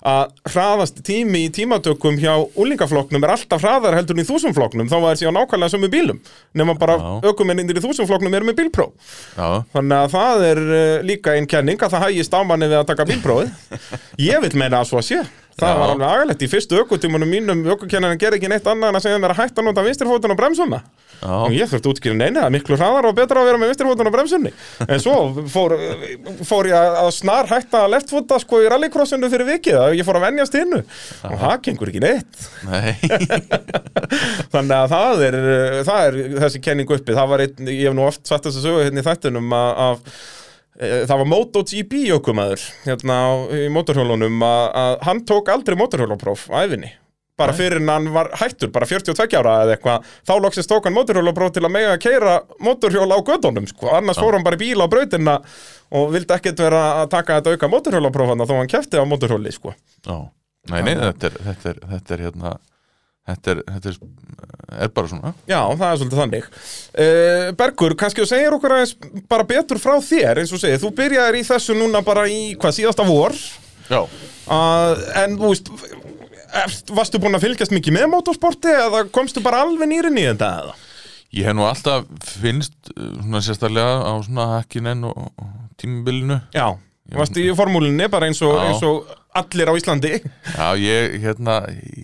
að 0.08 0.32
hraðast 0.50 1.02
tími 1.06 1.44
í 1.46 1.52
tímatökum 1.54 2.18
hjá 2.22 2.34
úlingafloknum 2.58 3.22
er 3.22 3.34
alltaf 3.36 3.62
hraðar 3.62 3.98
heldur 3.98 4.18
en 4.18 4.24
í 4.24 4.28
þúsumfloknum 4.28 4.90
þá 4.90 4.96
var 5.04 5.20
síðan 5.20 5.38
nákvæmlega 5.38 5.74
sömu 5.76 5.92
bílum 5.92 6.22
nema 6.58 6.74
bara 6.80 6.98
Já. 6.98 7.30
aukumennir 7.30 7.78
í 7.78 7.84
þúsumfloknum 7.84 8.34
eru 8.38 8.50
með 8.50 8.58
bílpró 8.62 8.88
Já, 9.36 9.62
þannig 9.76 9.98
að 9.98 10.16
það 10.16 10.46
er 10.48 10.62
uh, 10.64 10.96
líka 11.06 11.36
einn 11.36 11.48
kenning 11.50 11.82
að 11.82 11.94
það 11.94 12.06
hægist 12.08 12.34
ámanni 12.36 12.68
við 12.70 12.80
að 12.80 12.88
taka 12.90 13.06
bílprófið. 13.08 13.78
Ég 14.30 14.42
vil 14.44 14.52
meina 14.58 14.82
að 14.82 14.90
svo 14.92 15.02
sé 15.04 15.22
það 15.58 15.70
Já. 15.72 15.78
var 15.82 15.92
alveg 15.94 16.08
agalegt. 16.08 16.42
Í 16.42 16.50
fyrstu 16.52 16.80
aukutímunum 16.82 17.30
mínum 17.30 17.62
aukukennarinn 17.72 18.20
gerði 18.20 18.40
ekki 18.40 18.50
neitt 18.52 18.68
annað 18.68 18.92
en 18.92 18.98
að 19.00 19.06
segja 19.06 19.22
mér 19.22 19.34
að 19.34 19.42
hætta 19.42 19.62
að 19.62 19.68
nota 19.68 19.86
vinstirfótun 19.86 20.34
á 20.34 20.40
bremsuna. 20.40 20.82
Og 21.22 21.52
ég 21.54 21.68
þurfti 21.70 21.86
útskýra 21.92 22.16
neina, 22.18 22.40
það 22.40 22.46
er 22.48 22.54
miklu 22.56 22.76
hraðar 22.80 23.06
og 23.06 23.14
betra 23.14 23.42
að 23.42 23.46
vera 23.46 23.58
með 23.62 23.70
vinstirfótun 23.70 24.08
á 24.10 24.14
bremsunni. 24.16 24.50
En 24.88 25.02
svo 25.02 25.14
fór, 25.52 25.74
fór 26.48 26.68
ég 26.72 26.96
að 27.04 27.10
snar 27.14 27.46
hætta 27.52 27.84
að 27.84 27.92
leftfóta 27.94 28.40
sko 28.42 28.58
í 28.64 28.66
rallycrossinu 28.72 29.30
fyrir 29.30 29.46
vikið 29.52 29.78
að 29.78 29.94
ég 30.00 30.08
fór 30.08 30.18
að 30.18 30.26
venjast 30.26 30.58
innu 30.58 30.80
og 30.82 31.38
það 31.44 31.56
gengur 31.68 31.92
ekki 31.92 32.02
neitt. 32.02 32.42
Nei, 32.66 32.90
Þannig 34.52 34.76
að 34.80 34.92
það 34.96 35.24
er, 35.28 35.38
það 35.86 36.04
er 36.08 36.20
þessi 36.42 36.62
kenning 36.66 36.94
uppi, 36.98 37.14
það 37.14 37.32
var 37.36 37.46
einn, 37.46 37.70
ég 37.70 37.86
hef 37.86 37.96
nú 37.96 38.06
oft 38.08 38.26
satt 38.26 38.48
þess 38.48 38.58
að 38.58 38.66
sögu 38.66 38.82
hérna 38.86 39.04
í 39.04 39.06
þættinum 39.06 39.54
að, 39.56 39.70
að 39.86 40.16
það 40.82 41.14
var 41.22 41.28
MotoGP 41.30 42.00
ökumaður 42.16 42.64
hérna 42.86 43.18
á, 43.22 43.30
í 43.54 43.68
motorhjólunum 43.72 44.42
að, 44.46 44.98
hann 45.06 45.22
tók 45.28 45.52
aldrei 45.52 45.78
motorhjólapróf 45.78 46.48
á 46.50 46.66
æfinni 46.66 46.90
bara 47.38 47.54
fyrir 47.56 47.80
en 47.80 47.88
hann 47.88 48.08
var 48.12 48.28
hættur, 48.38 48.70
bara 48.74 48.86
42 48.86 49.38
ára 49.38 49.54
eða 49.64 49.76
eitthvað, 49.76 50.10
þá 50.28 50.32
loksist 50.44 50.70
tók 50.70 50.86
hann 50.86 50.96
motorhjólapróf 50.96 51.54
til 51.56 51.64
að 51.64 51.74
mega 51.74 51.94
að 51.94 52.02
keira 52.04 52.34
motorhjól 52.62 53.08
á 53.08 53.18
gödunum 53.24 53.68
sko, 53.70 53.88
annars 53.96 54.20
fór 54.20 54.36
hann 54.36 54.44
bara 54.46 54.58
í 54.58 54.62
bíl 54.62 54.84
á 54.84 54.86
brautina 54.92 55.38
og 55.96 56.12
vildi 56.12 56.36
ekkert 56.36 56.60
vera 56.62 56.82
að 57.00 57.08
taka 57.16 57.38
þetta 57.40 57.56
auka 57.56 57.72
motorhjólapróf 57.72 58.34
hann 58.34 58.44
þó 58.44 58.54
hann 58.58 58.70
kefti 58.70 59.00
á 59.00 59.04
motorhjóli 59.08 59.54
sko. 59.54 59.74
já, 60.06 60.18
nei, 60.70 60.82
nei, 60.86 60.94
þetta 61.00 61.30
er, 61.30 61.40
þetta 61.48 61.72
er, 61.72 61.80
þetta 61.94 62.16
er, 62.16 62.24
hérna, 62.28 62.54
þetta 63.30 63.52
er, 63.54 63.60
þetta 63.76 63.90
er, 63.92 63.98
er 64.86 64.92
bara 64.96 65.10
svona. 65.12 65.32
Já, 65.50 65.60
það 65.78 65.86
er 65.88 65.98
svolítið 66.00 66.20
þannig. 66.22 66.46
Uh, 66.92 67.48
Bergur, 67.60 67.96
kannski 68.00 68.22
þú 68.24 68.28
segir 68.32 68.56
okkur 68.56 68.76
aðeins 68.76 68.94
bara 69.30 69.46
betur 69.48 69.80
frá 69.82 69.96
þér, 70.02 70.42
eins 70.42 70.52
og 70.56 70.62
segir. 70.62 70.80
Þú 70.82 70.92
byrjaðir 71.00 71.40
í 71.40 71.44
þessu 71.50 71.76
núna 71.78 72.02
bara 72.06 72.26
í 72.30 72.40
hvað 72.60 72.76
síðasta 72.80 73.06
vor? 73.08 73.36
Já, 73.90 74.00
uh, 74.02 75.04
en 75.22 75.36
þú 75.40 75.50
veist 75.52 75.72
erst- 76.62 76.92
varstu 76.94 77.20
búinn 77.22 77.36
að 77.38 77.46
fylgjast 77.46 77.74
mikið 77.74 77.96
með 77.98 78.08
motorsporti 78.12 78.72
eða 78.72 79.04
komstu 79.12 79.42
bara 79.44 79.62
alveg 79.66 79.88
nýrin 79.90 80.18
í 80.20 80.26
þetta 80.30 80.50
eða? 80.62 80.74
ég 81.32 81.46
hef 81.48 81.54
nú 81.56 81.64
alltaf 81.64 82.04
finnst 82.42 82.74
uh, 82.92 83.14
svona 83.22 83.40
sérstaklega 83.44 83.92
á 84.04 84.12
svona 84.24 84.48
hakkinen 84.58 85.06
og, 85.08 85.30
og 85.40 85.52
tímabilinu. 85.80 86.42
Já, 86.52 86.66
Varst 87.12 87.36
í 87.36 87.46
formúlinni 87.56 88.06
bara 88.08 88.28
eins 88.30 88.38
og, 88.46 88.54
eins 88.62 88.82
og 88.86 89.08
allir 89.36 89.68
á 89.68 89.74
Íslandi? 89.76 90.12
Já, 90.54 90.66
ég, 90.80 91.16
hérna 91.24 91.56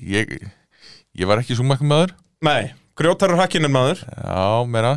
ég, 0.04 0.32
ég 1.18 1.28
var 1.28 1.42
ekki 1.42 1.56
súmakkum 1.58 1.90
maður 1.90 2.14
Nei, 2.46 2.70
grjótarur 2.94 3.40
hakkinin 3.40 3.72
maður. 3.74 4.04
Já, 4.06 4.62
meira. 4.70 4.92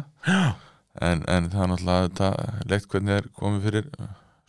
En, 1.01 1.23
en 1.25 1.47
það 1.49 1.63
er 1.63 1.69
náttúrulega 1.71 2.31
leikt 2.69 2.91
hvernig 2.91 3.15
er 3.17 3.29
komið 3.33 3.63
fyrir 3.65 3.87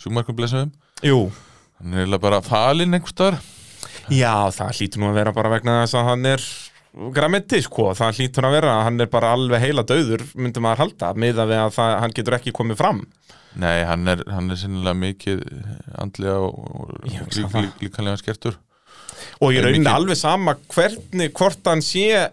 súmakkum 0.03 0.37
blessaðum 0.37 0.73
Jú. 1.07 1.31
Hann 1.79 1.95
er 1.95 2.03
eiginlega 2.03 2.23
bara 2.23 2.43
falinn 2.45 2.93
einhvers 2.95 3.15
staðar. 3.15 3.39
Já, 4.13 4.51
það 4.55 4.77
hlýtur 4.77 5.03
nú 5.03 5.09
að 5.09 5.17
vera 5.19 5.33
bara 5.35 5.53
vegna 5.55 5.79
þess 5.81 5.97
að 5.99 6.09
hann 6.11 6.29
er 6.31 6.45
græmiti, 7.17 7.63
sko, 7.65 7.89
það 7.97 8.19
hlýtur 8.21 8.47
að 8.47 8.57
vera 8.59 8.75
að 8.77 8.85
hann 8.87 9.01
er 9.03 9.11
bara 9.11 9.33
alveg 9.35 9.65
heila 9.65 9.85
döður, 9.89 10.27
myndum 10.37 10.67
maður 10.67 10.83
halda 10.85 11.13
miða 11.19 11.47
við 11.49 11.63
að 11.63 11.73
það, 11.79 11.95
hann 12.05 12.15
getur 12.19 12.37
ekki 12.37 12.55
komið 12.59 12.79
fram. 12.83 13.01
Nei, 13.63 13.83
hann 13.89 14.13
er, 14.13 14.23
hann 14.33 14.53
er 14.53 14.61
sinnilega 14.61 14.99
mikið 15.01 15.43
andlega 16.01 16.37
og, 16.45 16.61
og 16.77 16.93
lík, 17.09 17.33
það. 17.41 17.59
lík, 17.65 17.81
líkanlega 17.87 18.21
skertur 18.21 18.61
og 19.41 19.55
ég 19.55 19.65
raunin 19.65 19.91
alveg 19.91 20.19
sama 20.19 20.57
hvernig, 20.73 21.33
hvort 21.37 21.71
hann 21.71 21.85
sé 21.85 22.31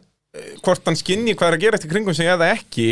hvort 0.63 0.85
hann 0.85 0.97
skinni 0.97 1.35
hvað 1.37 1.53
er 1.53 1.57
að 1.57 1.63
gera 1.65 1.79
eftir 1.79 1.91
kringum 1.91 2.15
sig 2.17 2.29
eða 2.29 2.51
ekki, 2.53 2.89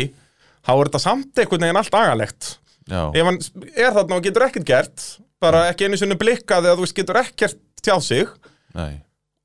þá 0.66 0.72
er 0.74 0.88
þetta 0.88 1.02
samt 1.02 1.40
einhvern 1.40 1.66
veginn 1.66 1.80
allt 1.80 1.98
agalegt. 1.98 2.54
Já, 2.88 3.02
ef 3.12 3.28
hann 3.28 3.38
er 3.74 3.92
þarna 3.94 4.18
og 4.18 4.24
getur 4.24 4.46
ekkert 4.48 4.68
gert 4.68 5.04
bara 5.42 5.66
ekki 5.70 5.86
einu 5.86 5.98
sinni 6.00 6.16
blikkað 6.18 6.66
eða 6.66 6.78
þú 6.78 6.86
veist 6.86 6.96
getur 6.96 7.20
ekkert 7.20 7.60
tjáð 7.84 8.00
sig 8.06 8.30
nei. 8.74 9.00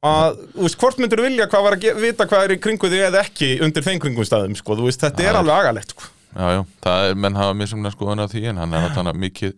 að, 0.08 0.40
þú 0.56 0.66
veist, 0.66 0.80
hvort 0.82 1.02
myndur 1.02 1.24
vilja 1.26 1.50
hvað 1.52 1.66
var 1.68 1.78
að 1.78 2.02
vita 2.02 2.28
hvað 2.30 2.48
er 2.48 2.56
í 2.56 2.60
kringu 2.64 2.90
þig 2.90 3.06
eða 3.10 3.24
ekki 3.28 3.50
undir 3.66 3.86
þeim 3.86 4.00
kringum 4.02 4.28
staðum, 4.28 4.56
sko, 4.58 4.78
þú 4.80 4.88
veist, 4.88 5.04
þetta 5.04 5.26
Já. 5.26 5.30
er 5.30 5.40
alveg 5.42 5.60
agalegt, 5.60 5.94
sko. 5.94 6.10
Já, 6.34 6.46
já, 6.56 6.62
það 6.88 7.10
er, 7.10 7.20
menn 7.26 7.38
hafa 7.38 7.58
misumlega 7.60 7.94
skoðan 7.94 8.24
á 8.26 8.32
því 8.32 8.46
en 8.50 8.64
hann 8.64 8.74
er 8.74 8.88
náttúrulega 8.88 9.22
mikið 9.28 9.52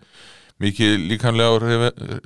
mikið 0.63 0.93
líkanlega 1.09 1.55
hrefi, 1.59 2.19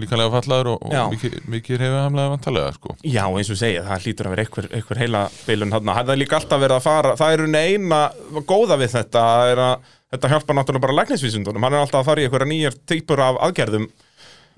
líkanlega 0.00 0.32
fallaður 0.34 0.72
og, 0.74 0.82
og 0.84 1.14
mikið, 1.14 1.36
mikið 1.54 1.84
hefur 1.86 2.02
hamlega 2.04 2.32
vantalega 2.34 2.74
sko. 2.76 2.96
Já, 3.06 3.22
eins 3.28 3.52
og 3.54 3.60
segja, 3.60 3.86
það 3.86 4.04
hlýtur 4.04 4.28
að 4.28 4.34
vera 4.34 4.44
einhver, 4.44 4.68
einhver 4.76 5.00
heila 5.00 5.22
beilun 5.46 5.72
þarna, 5.76 5.96
það 6.00 6.12
er 6.14 6.20
líka 6.20 6.40
alltaf 6.40 6.60
verið 6.60 6.76
að 6.76 6.84
fara 6.90 7.16
það 7.20 7.36
er 7.38 7.46
eina 7.64 8.02
góða 8.50 8.78
við 8.80 8.94
þetta 8.98 9.24
að 9.40 9.64
þetta 10.10 10.30
hjálpa 10.32 10.54
náttúrulega 10.58 10.84
bara 10.86 10.98
læknisvísundunum 11.00 11.64
hann 11.66 11.76
er 11.76 11.84
alltaf 11.84 12.02
að 12.02 12.08
fara 12.10 12.22
í 12.22 12.26
einhverja 12.26 12.50
nýjar 12.50 12.78
týpur 12.90 13.22
af 13.22 13.38
aðgerðum 13.46 13.86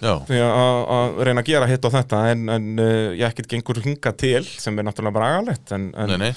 að, 0.03 0.81
að 0.97 1.21
reyna 1.29 1.43
að 1.43 1.49
gera 1.49 1.69
hitt 1.71 1.85
og 1.87 1.93
þetta 1.95 2.21
en, 2.33 2.41
en 2.51 2.65
uh, 2.81 3.12
ég 3.15 3.23
ekkert 3.29 3.51
gengur 3.53 3.79
hinga 3.85 4.12
til 4.19 4.43
sem 4.47 4.79
er 4.79 4.87
náttúrulega 4.88 5.15
bara 5.15 5.29
agalegt 5.37 5.73
en, 5.77 5.88
en 5.95 6.11
nei, 6.11 6.19
nei. 6.25 6.31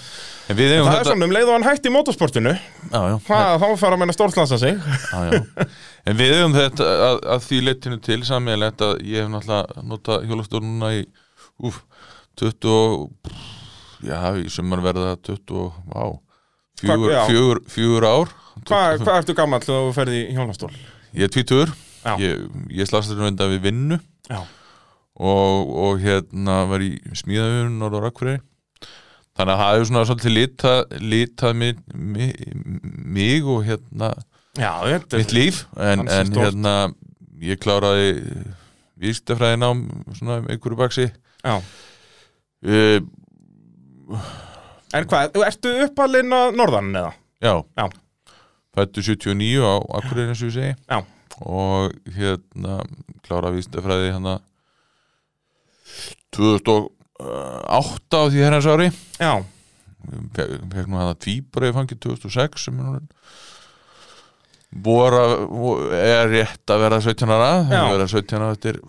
En 0.45 0.59
það 0.59 0.73
er 0.75 0.83
þetta 0.85 1.07
svona 1.09 1.25
um 1.25 1.33
leið 1.33 1.49
og 1.49 1.55
hann 1.55 1.65
hætti 1.65 1.89
í 1.89 1.93
motorsportinu. 1.95 2.53
Já, 2.91 2.99
já, 3.09 3.15
hvað, 3.25 3.53
þá 3.63 3.67
fara 3.81 3.97
að 3.97 4.01
menna 4.03 4.15
stórtlansa 4.15 4.59
sig. 4.61 4.77
Já. 5.09 5.67
En 6.05 6.19
við 6.19 6.35
eigum 6.35 6.53
þetta 6.53 6.89
að, 7.07 7.19
að 7.33 7.45
því 7.47 7.61
leitinu 7.65 7.97
til 8.05 8.19
sammeðilegt 8.27 8.83
að 8.85 8.99
ég 9.09 9.25
hef 9.25 9.31
náttúrulega 9.33 9.85
notað 9.89 10.27
hjólastóluna 10.29 10.91
í 10.99 10.99
úf, 11.65 11.79
20 12.37 12.75
og 12.75 13.39
já, 14.05 14.19
í 14.37 14.45
sumar 14.53 14.83
verða 14.85 15.15
20 15.25 15.63
og, 15.63 15.79
vá 15.89 16.03
fjögur, 16.83 18.05
ár. 18.05 18.35
Hvað 18.65 19.01
hva 19.01 19.17
ertu 19.17 19.33
gammal 19.37 19.63
þegar 19.63 19.89
þú 19.89 19.95
ferði 19.95 20.21
í 20.21 20.37
hjólastól? 20.37 20.71
Ég 21.15 21.25
er 21.25 21.33
tvítur 21.33 21.71
Já. 21.71 21.84
Ég, 22.21 22.43
ég 22.69 22.89
slast 22.89 23.09
þetta 23.11 23.25
reynda 23.25 23.47
við 23.49 23.63
vinnu 23.65 23.97
og, 25.15 25.71
og 25.85 26.03
hérna 26.03 26.59
var 26.69 26.83
í 26.85 26.91
smíðaðurinn 27.17 27.85
og 27.87 27.97
rakfyrir 28.03 28.41
þannig 29.35 29.53
að 29.53 29.61
það 29.61 29.71
hefur 29.73 29.89
svona 29.89 30.05
svolítið 30.09 30.35
litað, 30.35 30.93
litað 31.01 31.57
mig, 31.59 31.79
mig, 31.93 32.35
mig 33.17 33.49
og 33.51 33.65
hérna 33.67 34.11
já 34.55 34.71
þetta 34.85 35.19
mitt 35.19 35.33
líf. 35.35 35.63
En, 35.75 36.05
en 36.07 36.31
hérna 36.37 36.75
ég 37.43 37.59
kláraði 37.59 38.13
vísitafræðin 39.01 39.65
á 39.67 39.71
svona 40.15 40.37
einhverju 40.45 40.79
baksi 40.79 41.09
Já, 41.45 41.57
uh, 42.65 42.99
en 44.95 45.09
hvað, 45.11 45.35
ertu 45.45 45.73
uppalinn 45.85 46.31
á 46.31 46.41
norðan 46.55 46.93
eða? 46.95 47.11
já, 47.43 47.53
Já. 47.75 47.85
fættu 48.75 49.03
79 49.03 49.61
á 49.67 49.75
Akureyri 49.99 50.31
eins 50.31 50.41
og 50.41 50.49
ég 50.49 50.55
segi. 50.55 50.71
Já. 50.89 51.03
Og 51.43 51.95
hérna 52.15 52.79
kláraði 53.25 53.59
vísitafræði 53.59 54.13
hérna. 54.13 54.37
2008 56.35 58.19
á 58.19 58.23
því 58.31 58.43
herrans 58.43 58.67
ári. 58.69 58.89
Já, 59.19 59.33
fekk, 60.35 60.87
nú 60.89 60.99
hana 60.99 61.15
tvíbreið 61.19 61.75
fangið 61.77 62.01
2006 62.07 62.67
sem 62.67 62.79
er 62.83 63.03
búar 64.85 65.15
að 65.15 65.33
er 65.95 66.29
rétt 66.33 66.71
að 66.73 66.83
vera 66.83 67.01
17 67.03 67.31
ára. 67.31 67.51
Það 67.63 67.77
er 67.79 67.93
vera 67.95 68.09
17 68.11 68.39
ára 68.41 68.55
eftir 68.57 68.81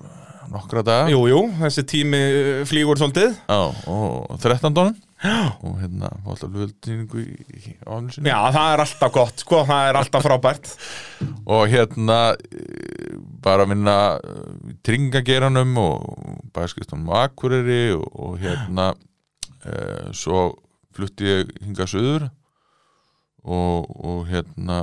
nokkra 0.51 0.83
daga. 0.87 1.11
Jú, 1.13 1.27
jú, 1.31 1.43
þessi 1.61 1.87
tími 1.91 2.23
uh, 2.23 2.63
flýgur 2.69 2.99
svolítið. 3.01 3.37
Já, 3.47 3.61
og 3.91 4.39
13 4.43 4.75
dónum 4.75 4.97
og 5.65 5.79
hérna 5.81 6.11
var 6.25 6.35
alltaf 6.35 6.91
í, 7.17 7.25
í 7.57 7.75
ánum 7.89 8.11
sinni 8.13 8.29
Já, 8.29 8.37
það 8.53 8.73
er 8.73 8.83
alltaf 8.83 9.13
gott, 9.15 9.41
sko, 9.41 9.63
það 9.65 9.89
er 9.89 9.99
alltaf 10.01 10.27
frábært. 10.27 10.73
Og 11.57 11.63
hérna 11.73 12.19
eh, 12.37 13.15
bara 13.45 13.65
að 13.65 13.73
vinna 13.73 13.97
í 14.69 14.77
tringageranum 14.85 15.77
og 15.81 16.05
bæskistunum 16.57 17.09
á 17.17 17.25
Akureyri 17.31 17.95
og, 17.95 18.05
og 18.13 18.35
hérna 18.43 18.91
e, 19.63 19.77
svo 20.17 20.49
flutti 20.97 21.29
ég 21.29 21.53
hingað 21.63 21.93
söður 21.95 22.27
og, 23.47 23.87
og 23.87 24.27
hérna 24.29 24.83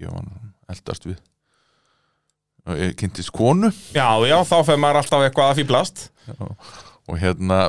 ég 0.00 0.08
var 0.08 0.26
eldast 0.72 1.06
við. 1.06 1.20
Og 2.66 2.78
ég 2.78 2.96
kynntist 2.98 3.34
konu. 3.34 3.70
Já, 3.94 4.08
já, 4.26 4.38
þá 4.48 4.56
fer 4.66 4.80
maður 4.80 5.02
alltaf 5.02 5.26
eitthvað 5.26 5.52
að 5.52 5.60
fýblast 5.60 6.04
og 7.10 7.18
hérna 7.20 7.66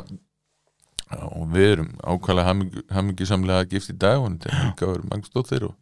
og 1.22 1.46
við 1.54 1.70
erum 1.72 1.90
ákvæmlega 2.02 2.54
hamingisamlega 2.94 3.68
gift 3.70 3.92
í 3.92 3.96
dag 3.98 4.20
og 4.20 4.34
þetta 4.34 4.50
er 4.50 4.68
líka 4.68 4.90
verið 4.90 5.08
mangstóttir 5.12 5.66
og 5.68 5.74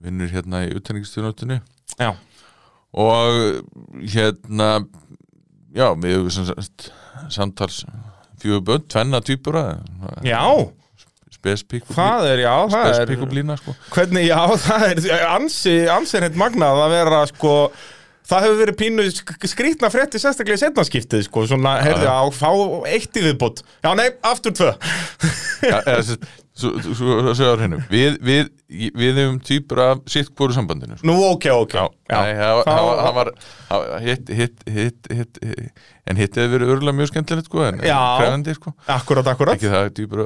vinnur 0.00 0.32
hérna 0.32 0.64
í 0.66 0.74
utenningstjónutinni 0.76 1.60
Já, 2.00 2.14
og 2.96 3.62
hérna 4.00 4.70
já, 5.74 5.88
við 5.94 6.14
hefum 6.16 6.34
sem 6.34 6.48
sagt 6.48 6.90
samtals 7.30 7.84
fjögur 8.40 8.64
bönn, 8.66 8.86
tvenna 8.88 9.20
týpura 9.24 9.64
já, 10.24 10.42
spespík 11.34 11.86
er, 11.94 12.44
er 13.04 13.24
og 13.24 13.30
blína 13.30 13.56
sko 13.60 13.74
Hvernig, 13.92 14.28
já, 14.30 14.40
það 14.66 14.86
er 14.88 15.24
ansi, 15.30 15.76
ansi 15.92 16.18
er 16.18 16.28
heitt 16.28 16.40
magnað 16.40 16.84
að 16.86 16.94
vera, 16.96 17.24
sko 17.30 17.54
Það 18.30 18.44
hefur 18.46 18.58
verið 18.60 18.76
pínu 18.78 19.04
sk- 19.10 19.48
skrýtna 19.50 19.88
frétti 19.90 20.20
sérstaklega 20.22 20.58
í 20.58 20.62
setnaskiptið, 20.62 21.24
sko, 21.26 21.42
svona, 21.50 21.72
heyrði 21.82 22.06
á, 22.06 22.20
fá 22.30 22.50
eitt 22.86 23.16
í 23.18 23.24
viðbútt. 23.26 23.64
Já, 23.82 23.90
nei, 23.98 24.06
aftur 24.30 24.54
tvö. 24.54 24.70
svo, 26.60 27.46
er 27.54 27.62
hennu 27.64 27.78
við, 27.90 28.16
við, 28.24 28.48
við 28.98 29.18
hefum 29.20 29.38
týpur 29.46 29.80
af 29.84 30.02
sitt 30.12 30.30
hvoru 30.36 30.54
sambandinu 30.56 30.98
sko. 30.98 31.06
Nú, 31.08 31.16
ok, 31.32 31.46
ok. 31.64 31.76
Það 32.10 33.14
var- 33.16 33.32
hitt, 34.04 34.28
hitt, 34.34 34.64
hitt, 34.76 35.40
en 36.10 36.20
hitt 36.20 36.36
hefur 36.38 36.54
verið 36.58 36.74
örgulega 36.76 36.98
mjög 37.00 37.12
skemmtilegt 37.12 37.48
sko, 37.50 37.64
en 37.68 37.80
krefandi 37.82 38.54
sko 38.58 38.74
Akkurat, 38.90 39.26
akkurat. 39.34 39.56
ekki 39.58 39.70
það 39.72 39.90
týpur 39.98 40.24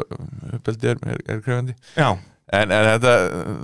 uppeldi 0.58 0.92
er 0.94 1.42
krefandi 1.44 1.76
Já, 1.96 2.10
En, 2.52 2.68
en 2.68 2.84
þetta, 2.84 3.12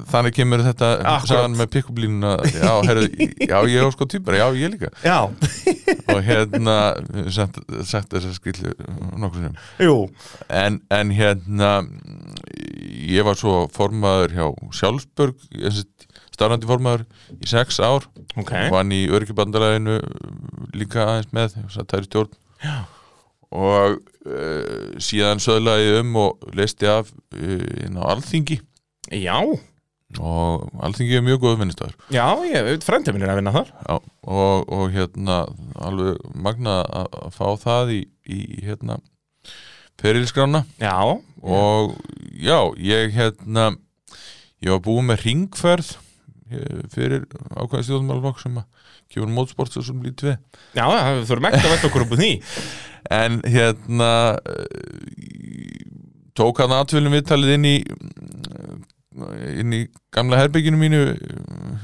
þannig 0.09 0.35
kemur 0.39 0.63
þetta 0.65 0.89
saman 1.29 1.57
með 1.59 1.69
pikkublínuna. 1.75 2.31
Já, 2.49 2.71
herru, 2.89 3.03
já, 3.37 3.57
ég 3.69 3.85
á 3.85 3.89
sko 3.93 4.07
týpur, 4.09 4.37
já, 4.39 4.47
ég 4.57 4.73
líka. 4.73 4.89
Já, 5.05 5.29
og 5.29 6.21
hérna 6.25 6.77
sagt, 7.29 7.59
sagt 7.85 8.15
þessa 8.15 8.33
skillu 8.39 8.73
nokkur 9.21 9.51
jú, 9.85 9.97
en, 10.49 10.79
en 10.97 11.13
hérna 11.13 11.73
ég 13.11 13.27
var 13.29 13.37
svo 13.37 13.67
formaður 13.75 14.33
hjá 14.39 14.47
Sjálfsbörg 14.81 15.37
starfandi 16.33 16.71
formaður 16.71 17.05
í 17.37 17.51
sex 17.53 17.83
ár. 17.85 18.09
Ok. 18.41 18.55
vann 18.73 18.97
í 18.97 19.03
öryggibandalæðinu 19.13 19.99
líka 20.73 21.05
aðeins 21.05 21.37
með 21.37 21.59
það 21.77 21.95
er 21.99 22.09
stjórn. 22.09 22.33
Já. 22.61 22.79
og 23.51 24.01
uh, 24.29 24.91
síðan 25.01 25.41
söðlaði 25.43 25.95
um 26.01 26.19
og 26.21 26.51
leisti 26.57 26.89
af 26.89 27.09
uh, 27.09 27.85
inn 27.85 27.97
á 28.01 28.05
Alþingi 28.13 28.61
Já, 29.11 29.37
og 30.19 30.67
Alþingi 30.83 31.19
er 31.19 31.25
mjög 31.27 31.41
góð 31.45 31.57
vinnistæður 31.61 31.95
já, 32.11 32.27
frendi 32.83 33.15
minn 33.15 33.25
er 33.27 33.33
að 33.33 33.41
vinna 33.41 33.55
þar. 33.55 33.73
Já, 33.87 33.97
og, 34.27 34.71
og 34.71 34.93
hérna 34.95 35.41
alveg 35.83 36.21
magna 36.35 36.81
að 37.03 37.31
fá 37.35 37.47
það 37.63 37.95
í, 37.97 38.01
í 38.31 38.41
hérna 38.67 39.01
ferilskrána. 40.01 40.65
Já, 40.81 40.99
og 41.43 41.97
já, 42.39 42.59
ég 42.79 43.15
hérna 43.17 43.73
ég 44.61 44.75
var 44.75 44.85
búið 44.85 45.09
með 45.09 45.25
ringferð 45.27 45.91
eh, 46.51 46.85
fyrir 46.93 47.27
ákveðin 47.57 47.89
stjórnmálflokk 47.89 48.43
sem 48.43 48.61
að 48.61 48.87
kemur 49.11 49.35
mótsport 49.35 49.75
svo 49.75 49.83
sem 49.87 50.03
lítið 50.05 50.33
við. 50.33 50.39
Já, 50.79 50.85
það 50.87 51.25
þurfum 51.31 51.51
ekki 51.51 51.65
að 51.65 51.75
veit 51.75 51.89
okkur 51.91 52.07
upp 52.07 52.15
úr 52.15 52.23
því. 52.23 52.33
en 53.23 53.41
hérna 53.47 54.13
eh, 54.47 55.85
tók 56.39 56.63
hann 56.63 56.75
aðtvölum 56.79 57.19
viðtalið 57.19 57.57
inn 57.57 57.69
í 57.69 57.77
inn 59.61 59.77
í 59.77 59.85
gamla 60.15 60.41
herbygginu 60.41 60.81
mínu 60.81 61.01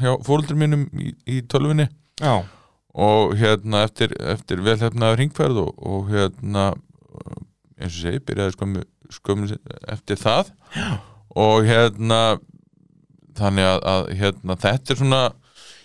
hjá 0.01 0.12
fóröldur 0.27 0.59
mínum 0.59 0.87
í, 1.01 1.12
í 1.29 1.40
tölvunni. 1.51 1.88
Já, 2.20 2.40
og 2.96 3.37
hérna 3.37 3.85
eftir, 3.85 4.14
eftir 4.25 4.62
velhefnaður 4.64 5.20
hringferð 5.20 5.62
og, 5.66 5.72
og 5.85 6.12
hérna 6.12 6.70
eins 7.77 7.92
og 7.92 8.01
segi, 8.01 8.22
byrjaði 8.25 8.55
skömmu, 8.57 8.85
skömmu 9.18 9.59
eftir 9.92 10.20
það. 10.20 10.53
Já. 10.77 10.88
og 11.37 11.66
hérna 11.68 12.20
þannig 13.37 13.68
að, 13.68 13.83
að 13.92 14.07
hérna, 14.16 14.57
þetta 14.62 14.94
er 14.94 15.01
svona 15.03 15.20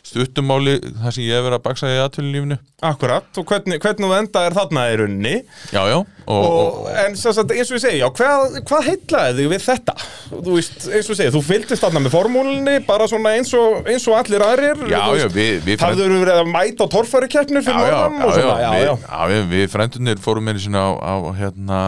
stuttumáli 0.05 0.79
það 0.81 1.13
sem 1.15 1.23
ég 1.27 1.37
hef 1.37 1.45
verið 1.45 1.57
að 1.57 1.63
baksa 1.65 1.89
í 1.91 1.99
aðtölinlífinu 2.01 2.57
Akkurat, 2.81 3.27
og 3.37 3.45
hvernig, 3.45 3.77
hvernig 3.83 4.09
þú 4.09 4.15
enda 4.17 4.41
er 4.47 4.55
þarna 4.57 4.85
í 4.89 4.95
runni 4.97 5.33
Já, 5.69 5.81
já 5.85 5.97
og, 6.01 6.07
og, 6.25 6.87
En 7.03 7.17
svo, 7.19 7.33
svo, 7.37 7.45
eins 7.53 7.69
og 7.69 7.77
ég 7.77 7.83
segi, 7.83 7.99
já, 8.01 8.07
hvað, 8.17 8.57
hvað 8.69 8.87
heitlaði 8.89 9.37
þig 9.37 9.51
við 9.51 9.63
þetta? 9.67 9.95
Þú 10.31 10.55
veist, 10.57 10.77
eins 10.89 11.05
og 11.05 11.13
ég 11.13 11.19
segi, 11.21 11.33
þú 11.35 11.43
fylgdist 11.45 11.85
þarna 11.85 12.03
með 12.07 12.15
formúlinni 12.15 12.75
bara 12.89 13.09
svona 13.11 13.35
eins 13.37 13.53
og, 13.57 13.81
eins 13.85 14.07
og 14.09 14.17
allir 14.17 14.45
aðrir 14.47 14.83
Já, 14.89 15.01
já, 15.21 15.27
við, 15.29 15.61
við 15.69 15.81
Það 15.83 16.01
þurfum 16.01 16.25
verið 16.25 16.41
að 16.41 16.53
mæta 16.57 16.89
á 16.89 16.93
torfærukeppnir 16.97 17.67
fyrir 17.67 17.81
norðan 17.85 18.21
og 18.25 18.35
svona, 18.35 18.59
já, 18.65 18.69
já, 18.81 18.93
já, 19.05 19.19
við, 19.33 19.43
við 19.53 19.67
frendunir 19.75 20.23
fórum 20.25 20.49
með 20.49 20.63
svona 20.65 20.87
á, 20.89 20.91
á, 20.97 21.15
hérna, 21.37 21.81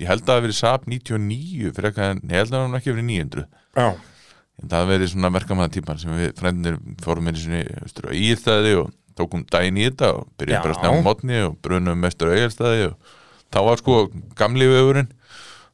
ég 0.00 0.08
held 0.08 0.24
að 0.24 0.30
það 0.30 0.40
hefði 0.40 0.48
verið 0.48 0.60
SAP 0.62 0.88
99 0.96 1.74
fyrir 1.76 1.90
eitthvað 1.90 2.14
en 2.14 2.24
ég 2.24 2.40
held 2.40 2.54
að 2.54 2.64
það 2.64 2.80
ekki 2.80 2.96
verið 2.96 3.12
900 3.12 3.50
Já 3.76 3.90
það 4.68 4.90
verið 4.90 5.12
svona 5.12 5.30
verkamæðatýpar 5.34 6.00
sem 6.02 6.16
við 6.18 6.34
frendinir 6.38 6.80
fórum 7.04 7.30
í 7.30 7.36
svona 7.38 8.16
íðstæði 8.16 8.74
og 8.80 8.90
tókum 9.18 9.44
dæin 9.48 9.78
í 9.80 9.86
þetta 9.88 10.12
og 10.16 10.26
byrjuðum 10.40 10.66
bara 10.66 10.74
að 10.74 10.80
snjá 10.80 11.04
mótni 11.06 11.40
og 11.46 11.56
brunum 11.64 12.02
mestur 12.04 12.32
auðstæði 12.34 12.90
og 12.90 13.14
þá 13.50 13.60
var 13.66 13.80
sko 13.80 13.96
gamli 14.38 14.68
vefurinn. 14.70 15.10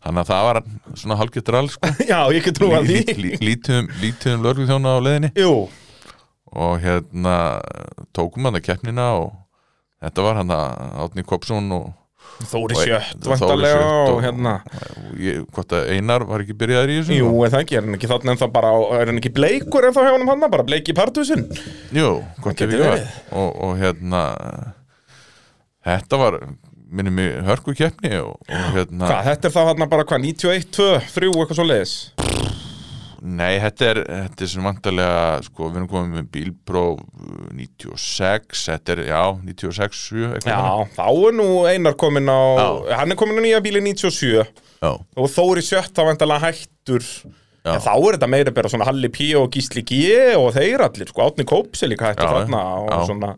Þannig 0.07 0.22
að 0.22 0.29
það 0.31 0.44
var 0.46 0.59
svona 1.01 1.16
halggettur 1.18 1.59
alls 1.59 1.75
sko. 1.75 1.90
Já, 2.12 2.20
ég 2.31 2.38
ekki 2.38 2.55
trú 2.55 2.70
að 2.77 2.92
því. 2.92 3.27
Lítum, 3.42 3.88
lítum 3.99 4.44
lörglu 4.44 4.68
þjóna 4.68 4.92
á 4.94 4.99
leðinni 5.03 5.33
Jú. 5.35 5.66
Og 6.57 6.77
hérna 6.85 7.35
tókum 8.14 8.46
hann 8.46 8.59
að 8.61 8.68
keppnina 8.68 9.09
og 9.18 9.33
þetta 10.05 10.27
var 10.29 10.38
hann 10.38 10.53
að 10.55 10.85
Átni 11.03 11.27
Kopsson 11.27 11.66
og 11.75 11.88
Þóri 12.47 12.77
Sjött 12.77 13.27
vantarlega 13.27 13.85
og 14.12 14.19
hérna. 14.25 14.59
Hvort 15.55 15.73
að 15.73 15.91
Einar 15.95 16.27
var 16.29 16.45
ekki 16.45 16.57
byrjaður 16.61 16.93
í 16.93 16.99
þessu? 17.01 17.17
Jú, 17.17 17.31
eða 17.47 17.62
ekki, 17.65 17.79
er 17.79 17.87
hann 17.87 17.97
ekki 17.97 18.11
þarna 18.11 18.35
en 18.35 18.41
það 18.43 18.53
bara 18.59 18.73
er 18.99 19.11
hann 19.11 19.21
ekki 19.23 19.33
bleikur 19.39 19.89
en 19.89 19.97
þá 19.97 20.03
hefur 20.05 20.19
hann 20.21 20.33
hann 20.33 20.53
bara 20.53 20.67
bleiki 20.69 20.93
í 20.93 20.99
partusin 20.99 21.47
Jú, 21.97 22.11
hvort 22.45 22.62
ég 22.62 22.77
var 22.83 23.01
og, 23.33 23.51
og 23.69 23.77
hérna 23.81 24.23
þetta 25.87 26.21
var 26.21 26.41
minnum 26.87 27.19
í 27.23 27.27
hörku 27.47 27.75
keppni 27.77 28.12
og, 28.21 28.37
og 28.47 28.69
hérna 28.77 29.09
Hvað, 29.11 29.25
þetta 29.31 29.49
er 29.49 29.57
þá 29.57 29.62
hann 29.71 29.89
bara 29.91 30.07
hvað, 30.07 30.27
91, 30.29 30.69
2, 30.77 30.91
3 31.17 31.33
eitthvað 31.33 31.61
svo 31.61 31.67
leiðis 31.67 31.97
Nei, 33.22 33.57
þetta 33.62 33.88
er, 33.90 34.00
þetta 34.11 34.44
er 34.44 34.50
sem 34.52 34.66
vantarlega, 34.66 35.22
sko, 35.46 35.70
við 35.70 35.81
erum 35.81 35.88
komið 35.90 36.18
með 36.18 36.29
bílpróf 36.35 37.00
96, 37.57 38.66
þetta 38.66 38.94
er, 38.96 39.02
já, 39.09 39.22
96, 39.46 40.02
7 40.42 40.50
Já, 40.50 40.61
þá 40.96 41.07
er 41.09 41.38
nú 41.38 41.48
Einar 41.70 41.96
komin 42.00 42.29
á, 42.29 42.40
já. 42.90 43.00
hann 43.00 43.14
er 43.14 43.20
komin 43.20 43.40
á 43.40 43.42
nýja 43.46 43.64
bíli 43.64 43.83
97 43.85 44.29
já. 44.37 44.92
og 44.92 45.33
Þóri 45.33 45.64
Sjött 45.64 45.96
þá 45.96 46.05
vantarlega 46.11 46.50
hættur 46.50 47.05
Já. 47.66 47.72
Já, 47.74 47.81
þá 47.83 47.94
er 47.96 48.14
þetta 48.14 48.26
meira 48.31 48.52
bara 48.55 48.70
svona 48.70 48.87
Halli 48.87 49.09
P 49.11 49.24
og 49.35 49.48
Gísli 49.50 49.83
G 49.83 49.96
og 50.38 50.52
þeir 50.55 50.85
allir, 50.85 51.09
sko, 51.11 51.24
Átni 51.26 51.42
Kóps 51.50 51.83
er 51.83 51.90
líka 51.90 52.12
hættur 52.12 52.31
þarna 52.31 52.61
og 52.79 52.92
já. 52.92 52.98
svona, 53.09 53.31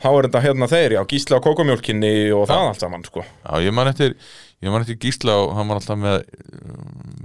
þá 0.00 0.06
er 0.08 0.28
þetta 0.28 0.40
hérna 0.46 0.68
þeir, 0.72 0.94
já, 0.96 1.00
Gísli 1.10 1.36
á 1.36 1.44
Kókomjólkinni 1.44 2.12
og 2.32 2.46
það 2.48 2.70
allt 2.70 2.86
saman, 2.86 3.04
sko. 3.04 3.26
Já, 3.44 3.52
ég 3.66 3.76
man 3.76 3.90
eftir, 3.92 4.16
ég 4.62 4.72
man 4.72 4.82
eftir 4.82 4.98
Gísla 5.02 5.36
og 5.42 5.52
hann 5.56 5.68
var 5.70 5.80
alltaf 5.80 5.98
með 6.00 6.22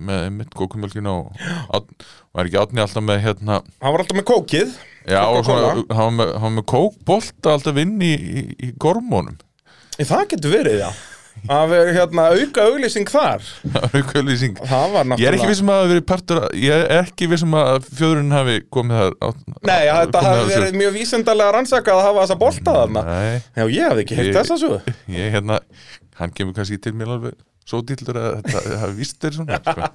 með 0.04 0.26
mitt 0.38 0.52
kókumjölkina 0.58 1.14
og 1.14 1.96
var 2.34 2.50
ekki 2.50 2.60
átni 2.60 2.84
alltaf 2.84 3.06
með 3.06 3.24
hérna 3.24 3.62
hann 3.62 3.96
var 3.96 4.04
alltaf 4.04 4.20
með 4.20 4.28
kókið. 4.30 4.76
Já 5.10 5.22
og 5.28 5.42
svona, 5.48 5.72
hann 5.92 6.20
var 6.20 6.36
með, 6.38 6.52
með 6.60 6.68
kókbolta 6.72 7.58
alltaf 7.58 7.80
inn 7.82 7.98
í, 8.04 8.14
í, 8.14 8.46
í 8.68 8.70
gormónum. 8.80 9.40
Það 10.00 10.30
getur 10.34 10.56
verið 10.58 10.80
já. 10.86 10.92
Að 11.50 11.72
vera 11.74 11.94
hérna 11.98 12.26
auka 12.38 12.66
auglýsing 12.70 13.10
þar. 13.10 13.44
Auka 13.98 14.22
auglýsing 14.22 14.60
ég 15.18 15.26
er 15.28 15.36
ekki 15.36 15.50
vissum 15.50 15.72
að 15.74 15.74
það 15.74 15.82
hafi 15.82 15.90
verið 15.92 16.06
partur 16.08 16.40
ég 16.56 16.84
er 16.86 16.94
ekki 17.02 17.28
vissum 17.32 17.58
að 17.58 17.88
fjöðurinn 17.90 18.36
hafi 18.36 18.60
komið 18.72 19.00
þar 19.02 19.18
á, 19.18 19.28
nei 19.66 19.82
þetta 19.90 20.22
hafi 20.28 20.46
verið 20.54 20.78
mjög 20.80 20.94
vísendalega 21.00 21.56
rannsakað 21.58 22.00
að 22.00 22.08
hafa 22.08 22.22
þessa 22.22 22.38
bolta 22.46 22.76
þarna. 22.78 23.04
Já 23.58 23.66
ég 23.66 23.90
hafði 23.90 24.06
ekki 24.06 24.20
heilt 24.22 24.38
þess 24.38 24.56
að 24.56 24.62
svo 24.64 24.80
ég 25.18 25.36
hérna 25.36 25.60
hann 26.20 26.34
kemur 26.36 26.56
kannski 26.58 26.80
til 26.82 26.96
mér 26.98 27.16
alveg 27.18 27.36
svo 27.68 27.82
dýllur 27.86 28.20
að 28.20 28.40
þetta 28.42 28.80
hafi 28.84 28.98
vist 29.00 29.20
þeir 29.24 29.38
svona 29.40 29.60
sko. 29.64 29.90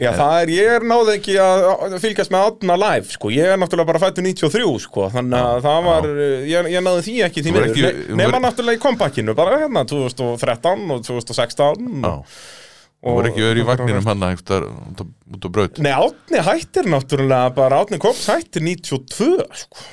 Já, 0.00 0.14
það 0.16 0.34
er, 0.38 0.50
ég 0.54 0.74
er 0.78 0.84
náði 0.88 1.14
ekki 1.18 1.34
að 1.44 1.96
fylgjast 2.00 2.32
með 2.32 2.46
átna 2.48 2.76
live, 2.80 3.10
sko, 3.12 3.32
ég 3.34 3.50
er 3.52 3.58
náttúrulega 3.60 3.90
bara 3.90 4.00
fættu 4.00 4.24
93, 4.24 4.70
sko, 4.80 5.10
þannig 5.12 5.36
að 5.36 5.60
það 5.66 5.82
var, 5.84 6.08
ég, 6.48 6.68
ég 6.72 6.86
náði 6.86 7.02
því 7.04 7.16
ekki 7.26 7.44
því 7.44 7.52
miður, 7.52 8.00
nema 8.16 8.40
náttúrulega 8.40 8.80
í 8.80 8.80
kompakkinu, 8.80 9.34
bara 9.36 9.58
hérna 9.60 9.84
2013 9.90 10.96
og 10.96 11.04
2016 11.04 12.00
Já 12.00 12.14
og 13.00 13.16
voru 13.16 13.30
ekki 13.30 13.44
verið 13.44 13.62
í 13.62 13.66
vagninum 13.68 14.08
hann 14.10 14.24
eitthvað 14.26 14.66
út 14.68 15.46
á 15.46 15.48
braut? 15.48 15.78
Nei, 15.80 15.92
átni 15.94 16.42
hættir 16.44 16.88
náttúrulega 16.92 17.52
bara 17.56 17.78
átni 17.80 18.00
kops 18.02 18.26
hættir 18.28 18.64
92 18.66 19.46
sko, 19.62 19.84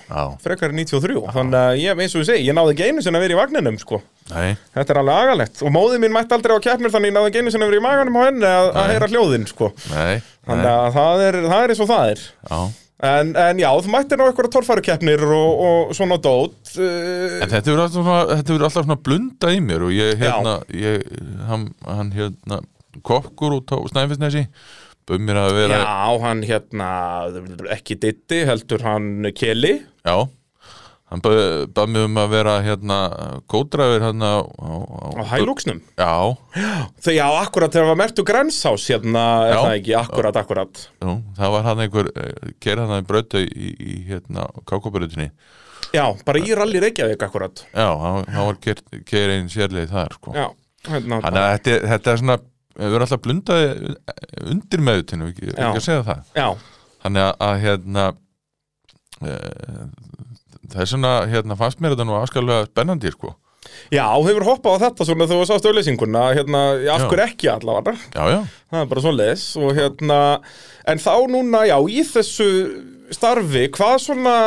frekar 0.43 0.75
93 0.75 1.15
Já. 1.15 1.29
þannig 1.37 1.59
að 1.61 1.79
ég, 1.83 2.01
eins 2.03 2.15
og 2.17 2.25
ég 2.25 2.29
segi, 2.31 2.47
ég 2.49 2.57
náði 2.57 2.73
ekki 2.75 2.89
einu 2.89 3.05
sinna 3.05 3.21
að 3.21 3.27
vera 3.27 3.37
í 3.37 3.39
vagninum 3.39 3.77
sko. 3.79 4.01
Nei. 4.27 4.57
þetta 4.75 4.91
er 4.91 4.99
alveg 4.99 5.21
agalegt. 5.23 5.61
Og 5.63 5.71
móðið 5.71 6.03
mín 6.03 6.17
mætti 6.17 6.35
aldrei 6.35 6.57
á 6.59 6.65
keppnir 6.65 6.91
þannig 6.91 7.07
að 7.07 7.13
ég 7.13 7.15
náði 7.15 7.31
ekki 7.31 7.43
einu 7.45 7.53
sinna 7.55 7.69
að 7.69 7.71
vera 7.71 7.79
í 7.79 7.85
maganum 7.87 8.19
á 8.19 8.21
henni 8.25 8.49
að, 8.49 8.71
að 8.73 8.91
heyra 8.91 9.09
hljóðin 9.13 9.47
sko. 9.47 9.71
Nei. 9.93 10.17
þannig 10.49 10.69
að 10.73 10.89
það 10.97 11.25
er, 11.29 11.39
það 11.47 11.63
er 11.63 11.73
eins 11.73 11.85
og 11.85 11.91
það 11.93 12.11
er. 12.11 12.27
Já. 12.51 12.59
En, 13.07 13.35
en 13.37 13.59
já, 13.61 13.67
þú 13.85 13.91
mættir 13.93 14.17
ná 14.17 14.23
eitthvað 14.25 14.47
tórfærukeppnir 14.55 15.21
og, 15.29 15.59
og 15.67 15.91
svona 15.93 16.15
dót 16.17 16.71
uh, 16.81 17.35
En 17.45 17.51
þetta 17.51 17.69
verður 17.69 17.83
alltaf, 17.83 18.47
alltaf 18.55 18.73
svona 18.73 18.97
blunda 18.97 19.51
í 19.53 19.59
mér 19.61 19.85
og 19.85 19.93
ég, 19.93 20.15
hérna, 20.17 20.55
ég, 20.73 21.05
hann, 21.45 21.67
hann, 21.85 22.09
hérna 22.15 22.57
kokkur 23.05 23.59
út 23.59 23.73
á 23.73 23.77
Snæfellsnesi. 23.91 24.47
Bauð 25.07 25.21
mér 25.23 25.37
að 25.39 25.53
vera 25.55 25.77
Já, 25.79 26.19
hann 26.25 26.41
hérna, 26.43 26.87
ekki 27.77 27.95
ditti 28.01 28.41
heldur 28.47 28.83
hann 28.83 29.29
Keli. 29.37 29.77
Já, 30.03 30.25
hann 31.07 31.23
bauð 31.23 31.93
mér 31.93 32.07
um 32.09 32.19
að 32.19 32.33
vera 32.33 32.55
hérna 32.65 32.97
kódræfir 33.47 34.03
hérna 34.03 34.33
á, 34.35 34.39
á, 34.43 34.71
á 35.15 35.23
Hælúksnum 35.31 35.79
Já. 35.95 36.35
Þegar, 36.99 37.15
já, 37.15 37.27
akkurat 37.39 37.71
þegar 37.71 37.85
það 37.85 37.93
var 37.93 38.01
mertu 38.03 38.25
grænsás 38.27 38.89
hérna, 38.91 39.23
er 39.47 39.53
já, 39.53 39.61
það 39.61 39.77
ekki, 39.77 39.95
akkurat, 40.01 40.41
akkurat. 40.43 40.83
Já, 40.99 41.13
það 41.39 41.55
var 41.55 41.69
hann 41.69 41.85
einhver, 41.85 42.11
ker 42.59 42.83
hann 42.83 42.97
að 42.97 43.07
bröta 43.13 43.45
í, 43.45 43.71
í 43.79 43.95
hérna 44.11 44.49
kákobröðinni 44.67 45.31
Já, 45.95 46.03
bara 46.27 46.43
í 46.43 46.51
ralli 46.57 46.81
Reykjavík 46.83 47.21
akkurat. 47.23 47.63
Já, 47.71 47.87
hann 47.95 48.27
var 48.27 48.57
ker, 48.59 48.81
ker 49.07 49.33
einn 49.37 49.47
sérleið 49.51 49.93
þar 49.93 50.15
sko. 50.17 50.33
Já, 50.35 50.47
hérna 50.91 51.21
að 51.23 51.37
þetta, 51.39 51.77
þetta 51.93 52.11
er 52.11 52.21
svona 52.21 52.37
við 52.77 52.93
erum 52.93 53.05
alltaf 53.07 53.23
blundaði 53.25 53.95
undir 54.53 54.83
meðutinu, 54.85 55.31
ekki, 55.31 55.51
ekki 55.53 55.81
að 55.81 55.83
segja 55.85 56.05
það. 56.07 56.31
Já. 56.37 56.47
þannig 57.03 57.25
að, 57.25 57.33
að 57.47 57.59
hérna 57.65 58.05
e, 59.21 59.35
það 60.71 60.83
er 60.83 60.91
svona, 60.93 61.13
hérna 61.33 61.59
fannst 61.59 61.83
mér 61.83 61.95
þetta 61.95 62.07
nú 62.07 62.17
afskalega 62.19 62.69
spennandi, 62.69 63.13
sko. 63.15 63.33
Já, 63.91 64.05
hefur 64.23 64.45
hoppað 64.47 64.77
á 64.79 64.83
þetta 64.85 65.07
svona 65.07 65.25
þegar 65.27 65.41
þú 65.41 65.47
sást 65.49 65.65
auðlýsinguna, 65.67 66.25
hérna, 66.37 66.61
af 66.93 67.07
hverju 67.09 67.25
ekki 67.25 67.49
allavega? 67.51 67.97
Já, 68.15 68.23
já. 68.31 68.39
Það 68.71 68.83
er 68.83 68.91
bara 68.93 69.03
svo 69.03 69.15
les 69.15 69.47
og 69.59 69.73
hérna, 69.75 70.19
en 70.87 71.01
þá 71.03 71.13
núna, 71.33 71.63
já, 71.67 71.77
í 71.91 72.05
þessu 72.07 72.47
starfi, 73.15 73.65
hvað 73.75 73.97
svona 74.03 74.37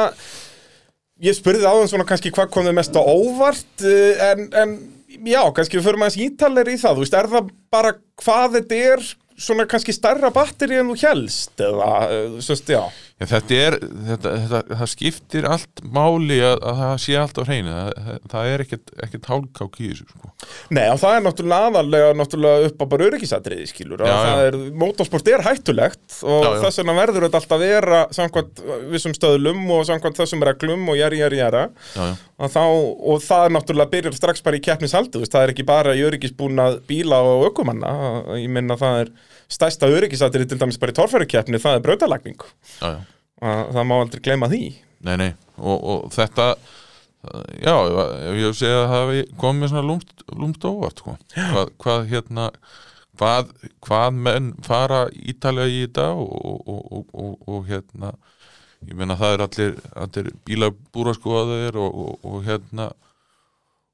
ég 1.25 1.37
spurði 1.37 1.69
á 1.69 1.73
þann 1.77 1.91
svona 1.93 2.09
kannski 2.09 2.33
hvað 2.33 2.53
kom 2.55 2.67
þið 2.69 2.77
mest 2.79 2.97
á 2.97 3.03
óvart 3.05 3.85
eh, 3.85 4.23
en, 4.31 4.47
en 4.57 4.77
já, 5.29 5.43
kannski 5.57 5.79
við 5.79 5.89
förum 5.89 6.05
aðeins 6.07 6.21
ítalir 6.25 6.71
í 6.73 6.77
það, 6.81 6.97
þú 6.97 7.05
veist, 7.05 7.17
er 7.19 7.29
það 7.35 7.51
bara 7.71 7.95
hvað 8.21 8.59
þetta 8.59 8.81
er 8.95 9.05
svona 9.41 9.67
kannski 9.71 9.95
starra 9.97 10.31
batteri 10.35 10.77
en 10.81 10.91
þú 10.93 10.99
helst 11.01 11.63
eða, 11.65 11.93
þú 12.37 12.51
veist, 12.51 12.73
já 12.75 12.83
Já, 13.21 13.27
þetta 13.29 13.57
er, 13.61 13.75
þetta, 14.09 14.31
þetta, 14.41 14.77
það 14.81 14.89
skiptir 14.89 15.47
allt 15.53 15.81
máli 15.93 16.39
að, 16.41 16.55
að 16.71 16.79
það 16.79 16.93
sé 17.05 17.17
allt 17.21 17.37
á 17.37 17.43
hreinu, 17.45 17.73
það, 17.75 18.15
það 18.33 18.53
er 18.53 18.63
ekkert, 18.65 18.93
ekkert 19.05 19.29
hálkák 19.29 19.75
í 19.77 19.89
þessu, 19.91 20.07
sko. 20.09 20.31
Nei, 20.73 20.87
og 20.87 21.01
það 21.03 21.17
er 21.19 21.27
náttúrulega 21.27 21.67
aðalega 21.69 22.15
náttúrulega 22.17 22.71
upp 22.71 22.81
á 22.81 22.87
bara 22.95 23.09
öryggisatriði, 23.11 23.67
skilur, 23.69 24.07
já, 24.09 24.15
það 24.17 24.45
er, 24.47 24.57
mótorsport 24.81 25.29
er 25.29 25.45
hættulegt 25.45 26.17
og 26.25 26.47
já, 26.47 26.51
þess 26.65 26.81
vegna 26.81 26.97
verður 26.97 27.27
þetta 27.27 27.43
alltaf 27.43 27.61
vera 27.61 28.01
samkvæmt 28.17 28.63
vissum 28.95 29.17
stöðlum 29.19 29.61
og 29.77 29.85
samkvæmt 29.91 30.23
þessum 30.23 30.47
reglum 30.49 30.89
og 30.89 30.97
jæri, 30.97 31.21
jæri, 31.21 31.43
jæra, 31.43 31.67
og 32.41 33.21
það 33.27 33.45
er 33.51 33.57
náttúrulega 33.59 33.93
byrjar 33.99 34.17
strax 34.17 34.41
bara 34.49 34.57
í 34.57 34.65
keppnishaldu, 34.65 35.27
það 35.29 35.45
er 35.45 35.53
ekki 35.53 35.69
bara 35.69 35.93
í 35.93 36.07
öryggisbúnað 36.09 36.81
bíla 36.89 37.21
og 37.21 37.51
ökumanna, 37.51 37.93
ég 38.41 38.49
minna 38.49 38.81
það 38.81 39.05
er 39.05 39.13
stærsta 39.51 39.89
öryggisatri 39.91 40.47
til 40.49 40.61
dæmis 40.61 40.79
bara 40.81 40.95
í 40.95 40.99
torfærikeppni 40.99 41.61
það 41.63 41.79
er 41.79 41.87
brautalagning 41.87 42.45
það 43.41 43.89
má 43.89 43.97
aldrei 43.97 44.23
glema 44.23 44.51
því. 44.53 44.63
Nei, 45.07 45.17
nei, 45.17 45.31
og, 45.57 45.77
og 45.81 46.13
þetta 46.13 46.53
já, 47.61 47.75
ef 47.75 48.39
ég 48.41 48.57
segja 48.57 48.85
að 48.85 48.93
það 48.93 49.13
komið 49.41 49.73
svona 49.73 49.87
lúmst, 49.89 50.25
lúmst 50.37 50.65
óvart 50.69 51.03
sko. 51.03 51.17
hvað, 51.37 51.73
hvað 51.81 52.07
hérna 52.13 52.49
hvað, 53.21 53.53
hvað 53.85 54.21
menn 54.27 54.51
fara 54.65 55.05
ítalega 55.13 55.69
í 55.69 55.83
þetta 55.85 56.11
og, 56.17 56.69
og, 57.13 57.35
og 57.49 57.69
hérna 57.69 58.15
ég 58.89 58.97
meina 58.97 59.17
það 59.21 59.35
er 59.35 59.45
allir, 59.47 59.79
allir 60.05 60.33
bílabúra 60.49 61.15
skoðaðir 61.17 61.77
og, 61.81 62.01
og, 62.05 62.29
og 62.29 62.45
hérna 62.47 62.91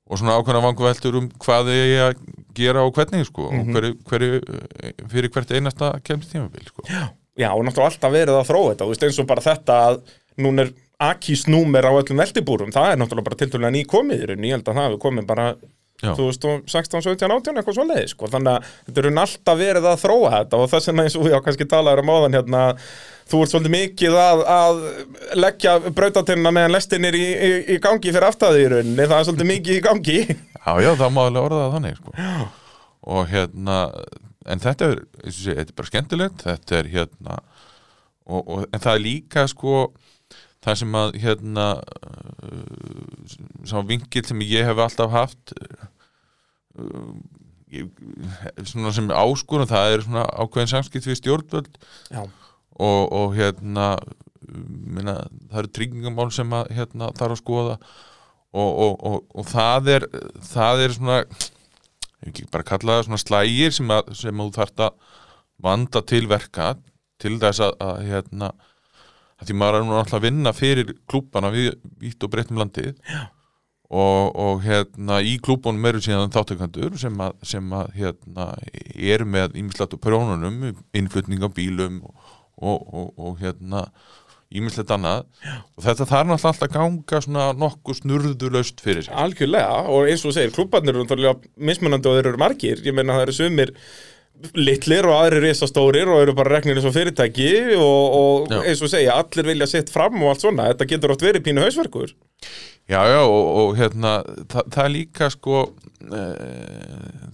og 0.07 0.19
svona 0.21 0.37
ákveðna 0.39 0.63
vanguveltur 0.63 1.17
um 1.21 1.29
hvað 1.43 1.69
þið 1.71 1.81
eigi 1.83 2.01
að 2.07 2.15
gera 2.55 2.85
og 2.87 2.95
hvernig 2.95 3.27
sko 3.27 3.51
Mhm. 3.51 3.61
og 3.61 3.67
hverju, 3.75 3.93
hverju, 4.09 4.41
eh, 4.83 4.93
fyrir 5.11 5.31
hvert 5.35 5.51
einasta 5.51 5.93
kemst 6.03 6.33
tímabil 6.33 6.65
sko. 6.67 6.83
Já, 7.37 7.51
og 7.53 7.65
náttúrulega 7.67 7.91
alltaf 7.91 8.13
verið 8.13 8.37
að 8.41 8.49
þróa 8.49 8.69
þetta, 8.73 8.85
þú 8.87 8.89
veist, 8.95 9.03
eins 9.05 9.19
og 9.21 9.27
bara 9.27 9.41
þetta 9.45 9.75
að 9.91 10.01
núna 10.39 10.61
er 10.67 10.73
Akis 10.99 11.43
númer 11.45 11.85
á 11.85 11.93
öllum 11.93 12.17
veltibúrum, 12.17 12.71
það 12.73 12.93
er 12.93 12.97
náttúrulega 12.97 13.25
bara 13.29 13.37
tiltölulega 13.37 13.75
ný 13.77 13.83
komið 13.85 14.23
í 14.23 14.27
rauninni, 14.31 14.49
ég 14.49 14.57
held 14.57 14.65
að 14.65 14.77
það 14.79 14.87
hefur 14.89 15.03
komið 15.05 15.27
bara 15.27 15.47
Já. 15.53 15.57
2016, 16.03 17.03
17, 17.07 17.31
18, 17.33 17.57
eitthvað 17.57 17.79
svo 17.79 17.87
leiði, 17.89 18.09
sko, 18.13 18.31
þannig 18.33 18.53
að 18.53 18.71
þetta 18.87 19.01
er 19.01 19.07
rauninni 19.07 19.23
alltaf 19.23 19.61
verið 19.61 19.89
að 19.91 20.03
þróa 20.03 20.33
þetta 20.35 20.61
og 20.61 20.73
þess 20.73 20.91
vegna 20.91 21.07
eins 21.07 21.17
og 21.17 21.31
já, 21.31 21.37
kannski 21.47 21.69
talaður 21.71 22.03
um 22.03 22.13
áðan 22.13 22.37
hérna, 22.37 22.65
þú 23.31 23.41
ert 23.43 23.55
svolítið 23.55 23.75
mikið 23.77 24.19
að, 24.21 24.45
að 24.57 24.83
leggja 25.41 25.79
brautatinna 25.89 26.53
meðan 26.53 26.77
lestin 26.77 27.09
er 27.09 27.17
í, 27.17 27.25
í, 27.25 27.51
í 27.77 27.81
gangi 27.83 28.13
fyrir 28.13 28.29
aftæði 28.29 28.67
í 28.67 28.69
rauninni, 28.75 29.09
það 29.09 29.17
er 29.19 29.29
svolítið 29.31 29.51
mikið 29.55 29.81
í 29.81 29.83
gangi. 29.89 30.21
Já, 30.61 30.73
já, 30.85 30.93
það 31.01 31.17
má 31.17 31.23
alveg 31.25 31.49
orða 31.49 31.65
það 31.65 31.75
þannig 31.79 31.99
sko. 32.01 32.17
og 33.17 33.29
hérna 33.31 33.81
en 34.51 34.63
þetta 34.63 34.91
er, 34.93 35.03
þetta 35.27 35.67
er 35.67 35.77
bara 35.79 35.91
skemmtilegt 35.91 36.45
þetta 36.47 36.81
er 36.81 36.91
hérna 36.93 37.39
og, 38.27 38.41
og, 38.43 38.67
en 38.71 38.83
það 38.83 38.93
er 38.93 39.05
líka 39.05 39.47
sko 39.51 39.87
það 40.67 40.79
sem 40.83 40.99
að 40.99 41.17
hérna 41.23 41.67
sá 43.67 43.79
vingil 43.87 44.25
sem 44.27 44.45
ég 44.47 44.67
hef 44.67 44.83
alltaf 44.83 45.15
haft 45.15 45.55
uh, 45.57 47.15
ég, 47.73 47.91
svona 48.65 48.93
sem 48.95 49.11
áskorun 49.15 49.71
það 49.71 49.95
er 49.95 50.07
svona 50.07 50.27
ákveðin 50.35 50.73
samskipt 50.75 51.09
við 51.09 51.21
stjórnvöld 51.21 51.79
og, 52.17 53.03
og 53.07 53.37
hérna 53.37 53.95
minna, 54.47 55.21
það 55.51 55.63
eru 55.63 55.73
tryggingamál 55.75 56.29
sem 56.35 56.53
að 56.55 56.71
hérna, 56.77 57.11
þarf 57.19 57.37
að 57.37 57.41
skoða 57.41 57.77
og, 58.57 58.71
og, 58.71 58.93
og, 58.95 59.23
og 59.35 59.49
það 59.51 59.93
er 59.97 60.09
það 60.47 60.83
er 60.85 60.97
svona 60.97 61.21
ég 61.21 62.31
ekki 62.31 62.47
bara 62.53 62.67
kalla 62.67 62.99
það 62.99 63.09
svona 63.09 63.23
slægir 63.23 63.75
sem, 63.75 63.91
að, 63.93 64.13
sem 64.19 64.41
að 64.41 64.51
þú 64.51 64.59
þarft 64.61 64.85
að 64.87 65.17
vanda 65.67 66.03
til 66.07 66.23
verka 66.31 66.71
til 67.23 67.37
þess 67.43 67.65
að, 67.65 67.77
að 67.81 68.01
hérna 68.11 68.53
því 69.45 69.57
maður 69.61 69.81
er 69.81 69.89
nú 69.89 69.97
alltaf 69.99 70.19
að 70.21 70.29
vinna 70.29 70.53
fyrir 70.57 70.93
klúbana 71.11 71.53
við 71.55 71.73
vítt 72.01 72.25
og 72.25 72.33
breyttum 72.33 72.61
landið. 72.63 72.95
Og, 73.87 74.33
og 74.35 74.65
hérna 74.65 75.21
í 75.23 75.37
klúbunum 75.39 75.85
eru 75.87 76.01
síðan 76.03 76.33
þáttökandur 76.35 76.97
sem 76.99 77.21
að, 77.23 77.37
sem 77.47 77.75
að 77.77 77.93
hérna 78.01 78.49
eru 78.97 79.29
með 79.31 79.61
ímislegt 79.61 79.95
á 79.95 79.99
prjónunum, 80.03 80.73
innflutning 80.97 81.45
á 81.47 81.51
bílum 81.55 82.01
og, 82.03 82.33
og, 82.57 82.81
og, 82.91 83.13
og 83.15 83.37
hérna 83.45 83.85
ímislegt 84.51 84.91
annað. 84.95 85.25
Og 85.77 85.85
þetta 85.85 86.07
þarf 86.09 86.29
náttúrulega 86.31 86.51
alltaf 86.51 86.67
að 86.67 86.75
ganga 86.75 87.23
svona 87.23 87.47
nokkuð 87.61 88.01
snurðulaust 88.01 88.83
fyrir 88.83 89.07
sig. 89.07 89.15
Algjörlega 89.15 89.81
og 89.93 90.11
eins 90.11 90.25
og 90.25 90.33
þú 90.33 90.37
segir, 90.39 90.55
klubbarnir 90.57 90.95
eru 90.95 91.05
náttúrulega 91.05 91.55
mismunandi 91.71 92.11
og 92.11 92.19
þeir 92.19 92.31
eru 92.33 92.43
margir, 92.43 92.83
ég 92.87 92.97
meina 92.97 93.19
það 93.19 93.27
eru 93.27 93.37
sumir 93.39 93.75
litlir 94.57 95.07
og 95.09 95.17
aðrir 95.17 95.47
risastórir 95.49 96.11
og 96.13 96.23
eru 96.23 96.35
bara 96.37 96.57
reknir 96.57 96.79
eins 96.79 96.87
og 96.89 96.95
fyrirtæki 96.95 97.51
og, 97.77 98.17
og 98.21 98.57
eins 98.63 98.83
og 98.85 98.93
segja, 98.93 99.17
allir 99.17 99.51
vilja 99.53 99.69
sitt 99.71 99.93
fram 99.93 100.19
og 100.23 100.33
allt 100.33 100.45
svona, 100.45 100.71
þetta 100.73 100.89
getur 100.93 101.15
oft 101.15 101.25
verið 101.25 101.47
pínu 101.47 101.65
hausverkur. 101.65 102.13
Já, 102.87 103.01
já, 103.11 103.21
og, 103.27 103.47
og 103.61 103.71
hérna 103.81 104.19
það, 104.47 104.69
það 104.75 104.83
er 104.85 104.93
líka 104.95 105.31
sko 105.35 105.63
e, 106.07 106.21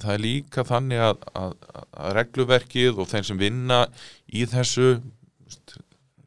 það 0.00 0.12
er 0.14 0.22
líka 0.22 0.64
þannig 0.64 1.02
að, 1.10 1.26
að, 1.36 1.56
að 1.92 2.14
regluverkið 2.20 3.02
og 3.02 3.10
þeim 3.10 3.26
sem 3.28 3.42
vinna 3.42 3.82
í 4.32 4.46
þessu 4.48 4.94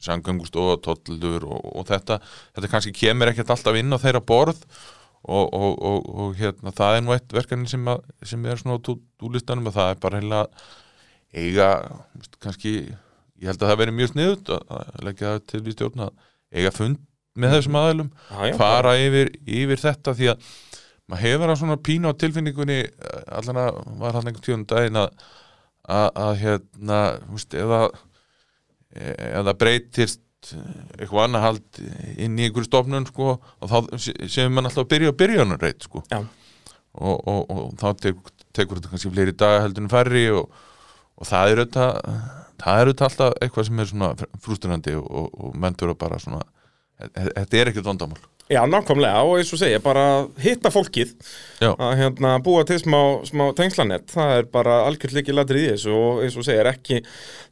sangöngust 0.05 0.59
og 0.61 0.75
tollur 0.85 1.47
og, 1.47 1.63
og 1.79 1.87
þetta, 1.89 2.19
þetta 2.53 2.69
kannski 2.69 2.93
kemur 2.93 3.31
ekkert 3.31 3.55
alltaf 3.55 3.79
inn 3.79 3.95
á 3.95 3.97
þeirra 4.03 4.21
borð 4.21 4.61
og, 5.25 5.53
og, 5.53 5.71
og, 5.89 6.09
og 6.21 6.35
hérna, 6.39 6.73
það 6.75 6.97
er 6.97 7.03
nú 7.05 7.15
eitt 7.15 7.33
verkefni 7.33 7.69
sem, 7.69 7.87
að, 7.89 8.03
sem 8.25 8.45
er 8.45 8.61
svona 8.61 8.77
á 8.77 8.85
túlistanum 8.85 9.69
og 9.71 9.75
það 9.75 9.91
er 9.91 9.99
bara 10.03 10.21
heila 10.21 10.41
eiga, 11.35 11.69
kannski 12.43 12.75
ég 12.85 13.49
held 13.49 13.59
að 13.59 13.71
það 13.71 13.81
veri 13.81 13.95
mjög 13.97 14.13
sniðut 14.13 14.53
að, 14.55 14.93
leggja 15.07 15.33
það 15.33 15.43
til 15.51 15.61
við 15.65 15.77
stjórna 15.77 16.09
að 16.09 16.59
eiga 16.59 16.73
fund 16.75 17.01
með 17.35 17.57
þessum 17.57 17.79
aðeilum 17.81 18.11
fara 18.59 18.95
yfir, 19.01 19.31
yfir 19.43 19.81
þetta 19.81 20.15
því 20.15 20.29
að 20.31 20.51
maður 21.05 21.25
hefur 21.27 21.51
að 21.51 21.59
svona 21.61 21.81
pínu 21.85 22.11
á 22.13 22.19
tilfinningunni 22.21 22.77
allan 23.39 23.61
að 23.65 23.81
var 23.99 24.15
hann 24.15 24.29
einhvern 24.29 24.45
tíðum 24.45 24.67
daginn 24.71 25.01
að, 25.01 25.25
að, 25.83 26.07
að 26.25 26.31
hérna, 26.41 26.99
þú 27.25 27.39
veist, 27.39 27.57
eða 27.65 27.81
eða 28.95 29.55
breytist 29.59 30.21
eitthvað 30.53 31.23
annað 31.25 31.45
hald 31.45 31.79
inn 32.17 32.39
í 32.39 32.47
einhverju 32.47 32.67
stofnun 32.69 33.07
sko, 33.09 33.29
og 33.61 33.71
þá 33.71 33.77
sé- 34.05 34.15
séum 34.31 34.53
mann 34.57 34.69
alltaf 34.69 34.85
að 34.85 34.91
byrja 34.93 35.11
að 35.13 35.19
byrja 35.23 35.43
hann 35.43 35.57
reyt 35.61 35.87
sko. 35.87 36.03
Já. 36.11 36.19
og, 36.95 37.27
og, 37.27 37.41
og 37.51 37.73
þá 37.81 37.87
tek, 38.05 38.19
tekur 38.55 38.79
þetta 38.79 38.91
kannski 38.93 39.11
fleiri 39.15 39.33
daga 39.35 39.63
heldur 39.65 39.83
en 39.83 39.91
færri 39.91 40.25
og, 40.31 40.51
og 41.19 41.27
það 41.27 41.51
er 41.53 41.61
auðvitað 41.63 41.97
það 42.63 42.79
er 42.81 42.85
auðvitað 42.91 43.07
alltaf 43.09 43.33
eitthvað 43.43 43.65
sem 43.67 43.79
er 43.83 43.89
svona 43.91 44.11
frústurandi 44.45 44.93
og, 44.99 45.07
og, 45.11 45.33
og 45.49 45.57
menn 45.59 45.75
þurfa 45.75 45.97
bara 46.05 46.19
svona 46.23 46.39
þetta 46.99 47.59
er 47.59 47.71
ekkert 47.71 47.89
vandamál 47.89 48.23
já, 48.45 48.61
nákvæmlega 48.69 49.21
og 49.25 49.39
eins 49.39 49.49
og 49.55 49.59
segja, 49.59 49.79
bara 49.81 50.03
hitta 50.41 50.69
fólkið 50.69 51.13
Já. 51.57 51.71
að 51.71 51.93
hérna, 51.97 52.35
búa 52.45 52.61
til 52.67 52.77
smá, 52.77 52.99
smá 53.25 53.47
tengslanett, 53.57 54.05
það 54.13 54.33
er 54.35 54.49
bara 54.53 54.75
algjörð 54.85 55.15
líki 55.17 55.33
ladrið 55.33 55.63
í 55.63 55.71
þessu 55.71 55.95
og 55.95 56.21
eins 56.25 56.35
og 56.37 56.45
segja, 56.45 56.61
er 56.61 56.69
ekki 56.75 56.99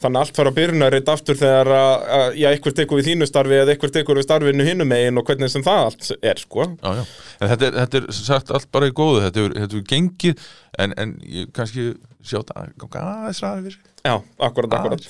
þannig 0.04 0.20
allt 0.22 0.38
fara 0.38 0.52
að 0.54 0.60
byrna 0.60 0.90
reitt 0.94 1.10
aftur 1.10 1.40
þegar 1.40 1.72
að, 1.74 1.94
að 2.18 2.38
já, 2.44 2.48
eitthvað 2.52 2.78
tekur 2.78 3.02
við 3.02 3.10
þínu 3.10 3.30
starfi 3.30 3.58
eða 3.58 3.74
eitthvað 3.74 3.96
tekur 3.98 4.20
við 4.22 4.28
starfinu 4.28 4.68
hinum 4.68 4.92
megin 4.94 5.18
og 5.18 5.26
hvernig 5.30 5.54
sem 5.54 5.66
það 5.66 5.82
allt 5.88 6.12
er, 6.20 6.44
sko 6.44 6.68
já, 6.70 6.92
já. 7.00 7.04
En 7.40 7.54
þetta 7.54 7.68
er, 7.70 7.80
þetta 7.82 8.02
er 8.04 8.06
sagt 8.20 8.54
allt 8.54 8.70
bara 8.78 8.92
í 8.92 8.96
góðu 9.02 9.26
þetta 9.26 9.40
er, 9.48 9.58
þetta 9.64 9.80
er 9.82 9.90
gengið 9.96 10.46
en, 10.84 10.96
en 11.02 11.18
ég 11.26 11.50
kannski 11.58 11.90
sjá 12.22 12.38
þetta 12.44 12.70
ganga 12.86 13.02
aðeins 13.10 13.42
ræði 13.42 13.66
fyrir. 13.66 13.82
Já, 14.04 14.16
akkurat, 14.46 14.78
akkurat 14.78 15.04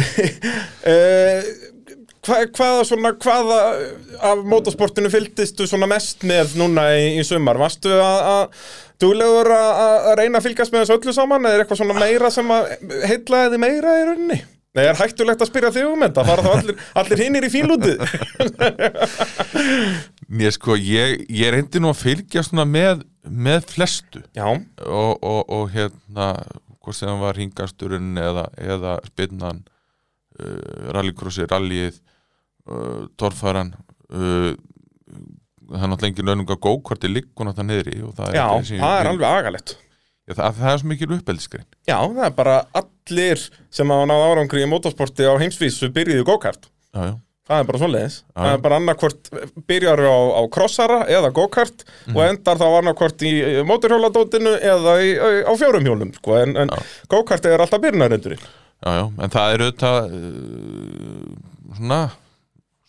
hva, 2.30 2.38
Hvaða 2.54 2.84
svona, 2.86 3.12
hvaða 3.20 3.58
af 4.30 4.44
motorsportinu 4.48 5.10
fylgdistu 5.12 5.66
svona 5.68 5.88
mest 5.90 6.24
með 6.28 6.54
núna 6.60 6.86
í, 6.94 7.18
í 7.20 7.26
sumar? 7.26 7.58
Varstu 7.60 7.92
að, 7.96 8.30
að 8.30 8.70
duglegur 9.02 9.50
að 9.56 10.14
reyna 10.20 10.40
að 10.40 10.48
fylgjast 10.48 10.74
með 10.74 10.84
þessu 10.84 10.96
öllu 10.98 11.16
saman 11.16 11.44
eða 11.48 11.58
er 11.58 11.64
eitthvað 11.64 11.82
svona 11.82 11.98
meira 11.98 12.32
sem 12.32 12.54
að 12.54 12.72
heitlaði 13.10 13.52
þið 13.54 13.62
meira 13.66 13.98
í 13.98 14.08
rauninni? 14.08 14.40
Nei, 14.70 14.84
er 14.86 14.98
hættulegt 15.00 15.40
að 15.42 15.48
spyrja 15.50 15.72
þig 15.74 15.86
um 15.88 16.02
þetta? 16.04 16.24
Fara 16.28 16.42
þá 16.44 16.50
allir, 16.52 16.82
allir 17.00 17.22
hinnir 17.24 17.46
í 17.48 17.50
fínlútið? 17.50 18.04
Mér 20.40 20.54
sko, 20.54 20.76
ég, 20.78 21.24
ég 21.34 21.50
reyndi 21.50 21.82
nú 21.82 21.90
að 21.90 22.04
fylgja 22.04 22.44
svona 22.46 22.68
með, 22.70 23.02
með 23.26 23.66
flestu 23.72 24.22
Já, 24.36 24.46
og, 24.46 25.16
og, 25.18 25.40
og 25.50 25.72
hérna 25.74 26.28
hvort 26.80 26.96
sem 26.96 27.10
það 27.10 27.24
var 27.24 27.40
hingasturinn 27.42 28.20
eða, 28.20 28.46
eða 28.62 28.94
spinnan 29.10 29.64
uh, 30.38 30.92
rallycrossi, 30.94 31.48
rallyið 31.50 31.98
uh, 32.70 33.04
torfaran 33.20 33.74
uh, 34.10 34.52
það 35.70 35.84
er 35.84 35.92
náttúrulega 35.92 36.10
engin 36.10 36.30
laununga 36.30 36.56
gókvarti 36.66 37.10
liggur 37.12 37.46
náttúrulega 37.50 37.68
niðri 37.70 38.02
og 38.06 38.14
það 38.18 38.28
er, 38.32 38.40
já, 38.40 38.46
það 38.82 38.98
er 39.04 39.12
alveg 39.14 39.30
agalegt 39.30 39.76
Já, 40.30 40.34
það, 40.36 40.58
það 40.60 40.68
er 40.72 40.78
svo 40.82 40.88
mikil 40.90 41.14
uppeldisgrein 41.16 41.66
Já, 41.90 41.96
það 42.06 42.22
er 42.28 42.34
bara 42.36 42.58
allir 42.78 43.40
sem 43.74 43.90
hafa 43.90 44.06
náð 44.06 44.26
árangri 44.28 44.62
í 44.62 44.68
motorsporti 44.70 45.26
á 45.26 45.34
heimsvísu 45.42 45.88
byrjuðu 45.94 46.38
Já, 46.94 47.02
já, 47.10 47.14
Það 47.50 47.58
er 47.58 47.66
bara 47.66 47.78
svoleiðis. 47.82 48.16
Já. 48.22 48.34
Það 48.38 48.52
er 48.54 48.60
bara 48.62 48.76
annarkvort 48.78 49.28
byrjar 49.66 50.00
á, 50.06 50.18
á 50.38 50.42
krossara 50.54 50.98
eða 51.10 51.32
go-kart 51.34 51.82
Mhm. 52.06 52.14
og 52.14 52.20
endar 52.28 52.60
þá 52.60 52.66
annarkvort 52.78 53.24
í 53.26 53.32
móturhjóladótinu 53.66 54.52
eða 54.70 54.92
í, 55.02 55.08
á 55.42 55.52
fjórum 55.58 55.82
hjólum, 55.88 56.12
sko. 56.14 56.36
En, 56.38 56.54
en 56.62 56.70
Já. 56.70 56.78
go-kart 57.10 57.48
er 57.50 57.58
alltaf 57.64 57.82
byrjunarendurinn. 57.82 58.38
já, 58.38 58.90
já, 59.00 59.02
en 59.18 59.30
það 59.34 59.54
er 59.56 59.64
auðvitað 59.66 60.14
uh, 60.14 61.74
svona 61.80 62.00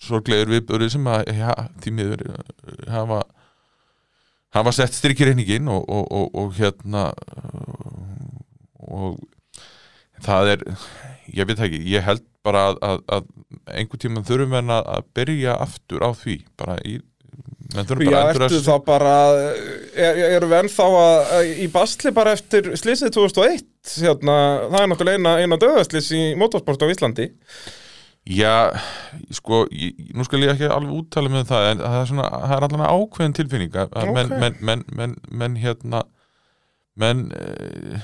sorglegur 0.02 0.52
viðbörið 0.56 0.94
sem 0.96 1.08
að 1.12 1.30
ja, 1.38 1.54
því 1.84 1.94
miður 1.98 2.24
uh, 2.32 2.42
hafa 2.92 3.22
hafa 4.56 4.74
sett 4.76 4.96
styrkir 4.98 5.32
einingin 5.32 5.70
og, 5.72 5.86
og, 5.88 6.08
og, 6.12 6.34
og 6.42 6.58
hérna 6.58 7.06
og 8.82 9.22
það 10.26 10.52
er 10.56 10.66
ég 11.32 11.48
veit 11.48 11.62
ekki, 11.64 11.80
ég 11.94 12.04
held 12.06 12.26
bara 12.46 12.72
að, 12.72 12.82
að, 12.84 13.00
að 13.16 13.78
einhver 13.78 14.02
tíma 14.02 14.24
þurfum 14.26 14.56
við 14.58 14.74
að, 14.76 14.92
að 14.98 15.08
byrja 15.18 15.56
aftur 15.64 16.04
á 16.04 16.10
því 16.18 16.38
bara 16.60 16.78
í 16.88 16.98
Já, 17.72 18.18
endurast- 18.34 18.66
þá 18.66 18.74
bara, 18.84 19.12
er, 19.96 20.18
erum 20.36 20.50
við 20.52 20.58
ennþá 20.58 20.88
að, 20.92 21.20
að, 21.38 21.52
í 21.64 21.68
basli 21.72 22.12
bara 22.12 22.34
eftir 22.36 22.68
slísið 22.76 23.14
2001, 23.16 23.62
hérna, 24.04 24.36
það 24.66 24.82
er 24.82 24.90
náttúrulega 24.92 25.22
eina, 25.22 25.36
eina 25.40 25.60
döðaslís 25.62 26.10
í 26.18 26.24
motorsport 26.40 26.84
á 26.84 26.92
Íslandi. 26.92 27.30
Já, 28.30 28.70
sko, 29.34 29.64
ég, 29.74 29.98
nú 30.14 30.22
skal 30.28 30.44
ég 30.46 30.52
ekki 30.54 30.68
alveg 30.70 30.94
úttala 30.94 31.32
með 31.34 31.48
það 31.50 31.68
en 31.72 31.80
það 31.82 31.96
er 31.98 32.10
svona, 32.12 32.28
það 32.30 32.52
er 32.58 32.66
allan 32.68 32.84
ákveðin 32.86 33.34
tilfinning 33.40 33.78
að 33.82 33.96
að 33.98 34.12
menn, 34.14 34.36
menn, 34.44 34.58
menn, 34.62 34.84
menn, 35.00 35.16
menn 35.42 35.56
hérna 35.58 36.04
menn 37.02 37.24
e, 37.34 38.02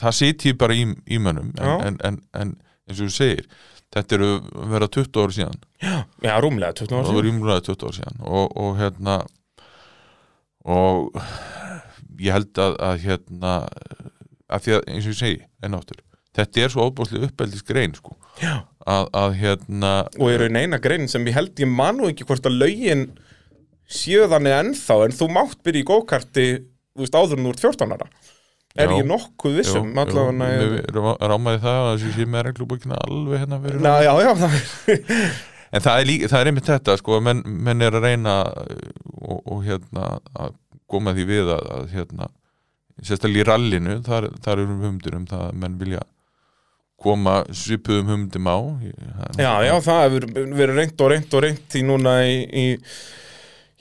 það 0.00 0.16
sitji 0.16 0.54
bara 0.56 0.78
í, 0.78 0.86
í 1.12 1.20
mönnum 1.20 1.52
en, 1.58 1.68
Já. 1.68 1.74
en, 1.90 2.00
en, 2.08 2.18
en 2.40 2.54
eins 2.88 3.02
og 3.02 3.10
þú 3.10 3.16
segir 3.18 3.44
þetta 3.92 4.16
eru 4.16 4.30
vera 4.72 4.88
20 4.96 5.20
ára 5.22 5.36
síðan. 5.36 5.60
Já, 6.24 6.34
rúmlega 6.44 6.80
20 6.80 6.88
og 6.88 6.96
ára 6.96 7.04
það 7.04 7.12
var 7.12 7.12
síðan. 7.12 7.28
rýmlega 7.28 7.66
20 7.68 7.86
ára 7.86 7.96
síðan. 7.98 8.18
Og, 8.32 8.58
og 8.64 8.74
hérna 8.80 9.20
og 10.68 11.22
ég 12.18 12.34
held 12.36 12.64
að, 12.64 12.76
að 12.88 13.00
hérna 13.04 13.54
að 14.48 14.64
því 14.64 14.78
að 14.78 14.92
eins 14.92 15.06
og 15.06 15.12
ég 15.12 15.20
segi 15.20 15.40
enn 15.64 15.76
áttur 15.76 16.00
þetta 16.38 16.62
er 16.62 16.72
svo 16.72 16.86
óbúslega 16.88 17.28
uppeldis 17.28 17.64
grein 17.66 17.94
sko. 17.96 18.14
Já. 18.42 18.62
Að, 18.88 19.10
að 19.20 19.36
hérna 19.42 19.92
Og 20.16 20.32
ég 20.32 20.40
raun 20.42 20.60
eina 20.60 20.80
grein 20.82 21.08
sem 21.10 21.26
ég 21.28 21.36
held 21.36 21.60
ég 21.60 21.70
manu 21.70 22.08
ekki 22.10 22.26
hvort 22.28 22.48
að 22.48 22.58
lögin 22.62 23.06
sjöðan 23.88 24.48
er 24.48 24.62
ennþá 24.62 24.98
en 25.06 25.16
þú 25.16 25.30
mátt 25.32 25.60
byrja 25.64 25.84
í 25.84 25.88
gókarti 25.88 26.48
þú 26.58 27.04
veist 27.04 27.16
áður 27.16 27.44
ert 27.52 27.62
14 27.64 27.94
ára. 27.96 28.08
Er 28.78 28.90
Já. 28.92 28.98
ég 29.00 29.06
nokkuð 29.08 29.54
vissum 29.58 29.94
allavega 29.98 30.48
við 30.70 30.98
rámaði 31.24 31.60
það 31.64 31.78
að 31.82 31.92
þessi 31.94 32.10
sé 32.14 32.26
með 32.30 32.44
reglubókina 32.50 32.98
alveg 33.06 33.40
hérna 33.42 33.58
fyrir 33.64 33.80
Na, 33.82 33.94
já, 34.04 34.12
já, 34.22 34.28
það 34.38 34.58
er 34.58 35.06
en 35.74 35.84
það 35.84 36.00
er, 36.00 36.08
líka, 36.08 36.28
það 36.32 36.40
er 36.40 36.50
einmitt 36.50 36.68
þetta 36.68 36.96
sko, 37.00 37.20
menn, 37.24 37.40
menn 37.44 37.84
er 37.84 37.96
að 37.96 38.06
reyna 38.06 38.36
uh, 38.44 38.76
og, 39.18 39.40
og 39.40 39.64
hérna 39.66 40.10
að 40.36 40.54
koma 40.88 41.14
því 41.16 41.26
við 41.28 41.50
að, 41.56 41.64
að 41.78 41.88
hérna 41.96 42.30
sérstaklega 43.02 43.44
í 43.44 43.48
rallinu, 43.48 43.98
þar, 44.06 44.28
þar 44.44 44.62
eru 44.64 44.78
humdur 44.84 45.18
um 45.18 45.26
það 45.30 45.44
að 45.48 45.58
menn 45.64 45.76
vilja 45.80 46.04
koma 46.98 47.42
svipuðum 47.54 48.10
humdum 48.12 48.50
á. 48.50 48.58
Já, 49.38 49.52
já, 49.66 49.74
það 49.84 50.02
hefur 50.04 50.26
verið 50.58 50.80
reynd 50.80 51.04
og 51.04 51.12
reynd 51.12 51.36
og 51.38 51.44
reynd 51.44 51.78
í 51.78 51.82
núna 51.86 52.14
í, 52.26 52.38
í 52.42 52.66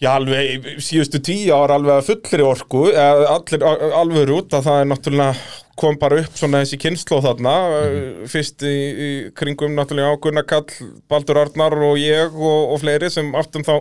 já, 0.04 0.12
alveg 0.14 0.68
síðustu 0.86 1.22
tíu 1.26 1.56
ára 1.58 1.80
alveg 1.80 1.98
að 1.98 2.12
fullri 2.12 2.46
orku 2.46 2.84
allir 2.94 3.66
alveg 3.98 4.36
út 4.38 4.58
að 4.58 4.70
það 4.70 4.82
er 4.84 4.92
náttúrulega 4.92 5.66
kom 5.78 5.98
bara 6.02 6.20
upp 6.24 6.36
svona 6.38 6.64
þessi 6.64 6.80
kynnslóð 6.82 7.26
þarna 7.28 7.56
Mhm. 7.78 8.28
fyrst 8.32 8.64
í, 8.66 8.76
í 9.08 9.10
kringum 9.38 9.76
náttúrulega 9.78 10.20
Gunnar 10.22 10.46
Kall, 10.50 10.66
Baldur 11.10 11.38
Arnar 11.44 11.76
og 11.88 11.98
ég 12.02 12.34
og, 12.34 12.74
og 12.74 12.80
fleiri 12.82 13.10
sem 13.14 13.30
áttum 13.38 13.64
þá 13.68 13.76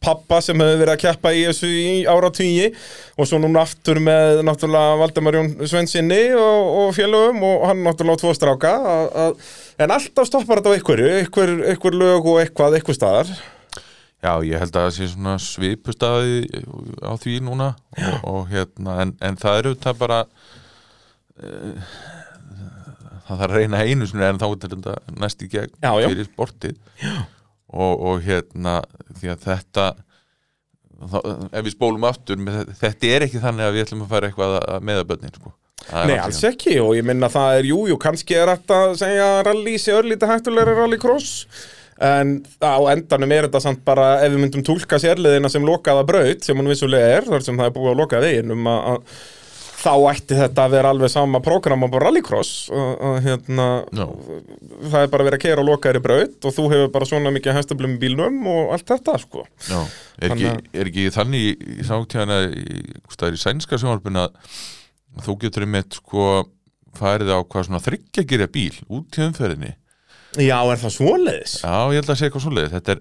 pappa 0.00 0.40
sem 0.40 0.56
hefur 0.56 0.80
verið 0.80 0.94
að 0.94 1.02
keppa 1.02 1.32
í 1.36 1.42
þessu 1.44 1.68
í 1.68 1.94
ára 2.08 2.30
og 2.30 3.26
svo 3.28 3.38
núna 3.42 3.60
aftur 3.66 4.00
með 4.00 4.40
náttúrulega 4.48 4.98
Valdemar 5.02 5.34
Jón 5.36 5.50
Svensinni 5.68 6.22
og, 6.32 6.70
og 6.80 6.94
félögum 6.96 7.42
og 7.44 7.66
hann 7.68 7.84
náttúrulega 7.84 8.16
á 8.16 8.20
tvo 8.22 8.34
stráka 8.34 8.72
að, 8.80 9.06
að, 9.24 9.48
en 9.84 9.90
alltaf 9.98 10.26
stoppar 10.30 10.62
þetta 10.62 10.72
á 10.72 10.76
einhverju, 10.78 11.10
einhver, 11.20 11.54
einhver 11.74 11.98
lög 12.00 12.30
og 12.32 12.40
eitthvað, 12.44 12.78
eitthvað 12.78 13.00
staðar 13.00 13.34
Já, 14.20 14.34
ég 14.44 14.60
held 14.60 14.74
að 14.76 14.82
það 14.84 14.94
sé 14.96 15.06
svona 15.08 15.34
svipustaði 15.40 16.40
á 17.00 17.12
því 17.16 17.38
núna 17.44 17.70
og, 17.96 18.24
og 18.28 18.50
hérna, 18.52 18.98
en, 19.04 19.14
en 19.24 19.38
það 19.40 19.60
eru 19.62 19.76
það 19.80 20.00
bara 20.02 20.18
það 23.28 23.38
þarf 23.40 23.44
að 23.46 23.54
reyna 23.56 23.82
einu 23.86 24.08
sinni 24.10 24.26
en 24.26 24.40
þá 24.40 24.46
er 24.50 24.60
þetta 24.64 24.94
næst 25.22 25.44
í 25.46 25.50
gegn 25.52 25.74
Já, 25.84 25.92
já. 26.02 26.08
fyrir 26.10 26.28
sportið 26.28 26.76
og, 27.70 27.92
og 28.10 28.22
hérna 28.26 28.78
því 29.20 29.32
að 29.34 29.44
þetta 29.46 29.86
þá, 31.00 31.18
ef 31.54 31.64
við 31.64 31.72
spólum 31.76 32.06
aftur 32.10 32.40
með, 32.42 32.72
þetta- 32.80 33.12
er 33.14 33.26
ekki 33.28 33.42
þannig 33.44 33.68
að 33.68 33.76
við 33.78 33.84
ætlum 33.86 34.04
að 34.06 34.14
fara 34.14 34.30
eitthvað 34.30 34.56
að- 34.58 34.68
að 34.74 34.86
meða 34.90 35.06
börnin 35.12 35.36
sko. 35.38 35.52
Nei, 35.90 36.18
alls 36.20 36.36
alls 36.36 36.44
ekki. 36.50 36.74
og 36.82 36.90
ég 36.98 37.04
minna 37.08 37.28
það 37.32 37.58
er, 37.60 37.68
jú, 37.70 37.78
jú, 37.88 37.96
kannski 37.98 38.36
er 38.36 38.50
þetta 38.52 38.80
að 38.90 38.96
segja 39.00 39.28
rally 39.46 39.76
sé 39.80 39.94
örlítið 39.96 40.28
hættulegri 40.34 40.74
rallycross 40.76 41.30
en 42.00 42.34
á 42.60 42.80
endanum 42.92 43.32
er 43.32 43.46
þetta 43.48 43.60
samt 43.64 43.80
bara 43.84 44.20
ef 44.24 44.32
við 44.32 44.40
myndum 44.44 44.62
túlka 44.64 44.98
sérliðina 45.00 45.50
sem 45.52 45.64
lokaða 45.64 46.04
braut 46.08 46.44
sem 46.44 46.56
hún 46.56 46.68
vissulega 46.68 47.16
er, 47.18 47.26
þar 47.28 47.42
sem 47.44 47.56
það 47.58 47.66
er 47.70 47.74
búið 47.78 47.90
að 47.94 47.98
loka 48.02 48.20
veginum 48.20 48.68
að, 48.70 48.86
að 48.92 49.00
þá 49.80 49.92
ætti 50.10 50.36
þetta 50.38 50.64
að 50.66 50.74
vera 50.74 50.92
alveg 50.94 51.12
sama 51.12 51.40
prógram 51.44 51.84
á 51.84 51.88
rallycross 52.02 52.68
að, 52.74 52.90
að 53.08 53.16
hérna 53.26 53.66
Já. 53.96 54.04
það 54.92 54.98
er 55.00 55.10
bara 55.14 55.26
verið 55.28 55.38
að 55.38 55.44
keira 55.44 55.64
og 55.64 55.68
lokaðri 55.70 56.02
braut 56.04 56.48
og 56.48 56.56
þú 56.56 56.66
hefur 56.74 56.92
bara 56.96 57.08
svona 57.08 57.32
mikið 57.34 57.56
hæstablum 57.56 57.96
í 57.96 58.00
bílnum 58.02 58.38
og 58.50 58.74
allt 58.76 58.92
þetta 58.92 59.16
sko 59.22 59.46
Já, 59.70 59.80
er 60.20 60.34
ekki, 60.36 60.52
er 60.82 60.92
ekki 60.92 61.08
þannig 61.16 61.48
í, 61.48 61.50
í 61.80 61.88
sátíðana 61.88 62.40
í, 62.50 62.64
í, 62.76 62.86
í 63.00 63.42
sænska 63.44 63.80
sjónvarpinu 63.80 64.26
að 64.26 64.38
þú 65.26 65.36
getur 65.44 65.66
einmitt 65.66 66.00
sko 66.00 66.30
farið 66.98 67.34
á 67.34 67.38
hvað 67.40 67.68
svona 67.68 67.84
þryggja 67.84 68.26
gera 68.28 68.50
bíl 68.50 68.74
út 68.88 69.18
í 69.18 69.26
umferðinni 69.26 69.74
Já, 70.38 70.60
er 70.62 70.78
það 70.78 70.92
svoleiðis? 70.94 71.54
Já, 71.64 71.76
ég 71.90 71.98
held 71.98 72.12
að 72.12 72.18
segja 72.18 72.30
eitthvað 72.30 72.44
svoleiðis 72.44 72.74
þetta 72.76 72.94
er 72.94 73.00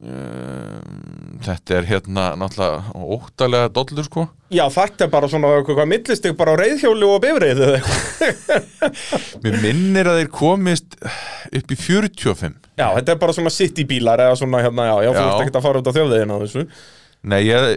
um, 0.00 1.38
þetta 1.44 1.78
er 1.78 1.88
hérna 1.88 2.26
náttúrulega 2.38 2.92
óttalega 3.16 3.70
dollur 3.74 4.06
sko. 4.06 4.26
Já, 4.54 4.64
þetta 4.72 5.06
er 5.06 5.10
bara 5.12 5.30
svona 5.30 5.50
eitthvað 5.58 5.90
millistig 5.90 6.36
bara 6.38 6.54
á 6.54 6.60
reyðhjóli 6.60 7.08
og 7.08 7.18
bifrið 7.24 7.64
Mér 9.44 9.58
minnir 9.62 10.08
að 10.08 10.22
þeir 10.22 10.30
komist 10.32 10.96
upp 11.02 11.74
í 11.74 11.78
45 11.78 12.54
Já, 12.78 12.86
þetta 12.96 13.14
er 13.14 13.20
bara 13.20 13.34
svona 13.36 13.52
city 13.52 13.84
bílar 13.88 14.22
eða 14.24 14.38
svona 14.40 14.62
hérna, 14.64 14.86
já, 14.88 14.94
já, 15.04 15.10
þú 15.10 15.18
Já. 15.18 15.26
ert 15.26 15.42
ekkert 15.42 15.60
að 15.60 15.66
fara 15.66 15.82
út 15.82 15.90
á 15.90 15.96
þjóðvegina 15.98 16.40
þessu. 16.44 16.64
Nei, 17.28 17.40
ég, 17.48 17.68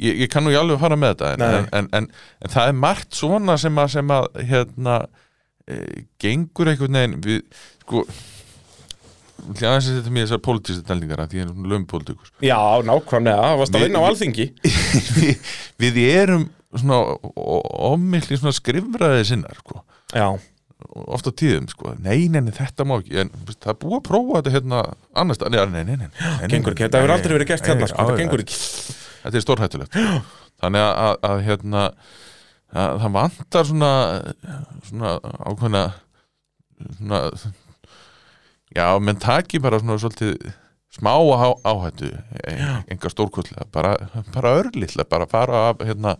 ég, 0.00 0.20
ég 0.24 0.30
kann 0.32 0.46
nú 0.46 0.50
ekki 0.50 0.62
alveg 0.62 0.80
fara 0.80 0.96
með 0.96 1.12
þetta 1.14 1.32
en, 1.36 1.66
en, 1.76 1.88
en, 1.98 2.06
en 2.40 2.52
það 2.54 2.70
er 2.70 2.78
margt 2.80 3.18
svona 3.18 3.58
sem 3.60 3.82
að, 3.82 3.90
sem 3.92 4.14
að 4.16 4.28
hérna, 4.48 4.94
e, 5.68 5.82
gengur 6.22 6.70
einhvern 6.72 6.96
veginn 6.96 7.18
við, 7.26 7.42
sko 7.84 8.06
hljóða 9.36 9.76
þess 9.76 9.90
að 9.90 9.96
þetta 10.00 10.12
mér 10.16 10.26
þessar 10.26 10.42
pólitíska 10.46 10.88
dælningar 10.90 11.22
að 11.22 11.32
því 11.32 11.42
er 11.42 11.48
svona 11.52 11.72
lömpolítikus 11.72 12.34
Já, 12.44 12.58
nákvæmlega, 12.88 13.46
það 13.46 13.62
varst 13.62 13.78
að 13.78 13.86
vinna 13.86 14.02
á 14.02 14.08
alþingi? 14.10 14.46
við, 15.80 15.88
við 16.00 16.12
erum 16.16 16.46
svona 16.76 17.00
ómikli 17.86 18.38
svona 18.40 18.54
skrifræði 18.56 19.24
sinnar 19.30 19.58
sko. 19.60 19.80
Já, 20.12 20.26
ofta 21.06 21.32
tíðum, 21.32 21.68
sko, 21.72 21.94
nei, 22.02 22.26
nei, 22.32 22.42
nei, 22.44 22.52
þetta 22.54 22.86
má 22.88 22.98
ekki 22.98 23.22
en 23.22 23.32
það 23.48 23.72
er 23.72 23.78
búið 23.82 23.98
að 23.98 24.04
prófa 24.10 24.40
þetta 24.40 24.54
hérna 24.56 24.82
annars, 25.16 25.40
nei, 25.40 25.58
nei, 25.72 25.82
nei, 25.88 25.96
nei, 26.02 26.08
gengur 26.52 26.74
ekki, 26.74 26.86
þetta 26.86 27.02
hefur 27.02 27.14
aldrei 27.16 27.36
verið 27.38 27.52
gert 27.52 27.70
hérna, 27.70 27.88
sko, 27.90 28.06
þetta 28.10 28.20
gengur 28.22 28.44
ekki. 28.44 28.60
Þetta 29.26 29.38
er 29.38 29.42
stórhættulegt. 29.42 29.96
Þannig 30.62 30.84
að, 30.86 31.16
að 31.26 31.40
hérna 31.48 31.80
að, 32.70 33.00
það 33.02 33.14
vantar 33.16 33.68
svona 33.70 33.92
svona 34.86 35.14
ákveðna 35.48 35.84
svona 36.98 37.22
já, 38.76 38.86
menn 39.00 39.20
taki 39.22 39.60
bara 39.64 39.80
svona 39.82 39.98
svolítið 40.00 40.36
smá 40.96 41.12
áhættu 41.66 42.10
e- 42.46 42.82
enga 42.92 43.12
stórkullega, 43.12 43.66
bara, 43.72 43.96
bara 44.34 44.56
örlítlega, 44.62 45.08
bara 45.10 45.26
fara 45.30 45.68
af 45.70 45.80
hérna 45.84 46.16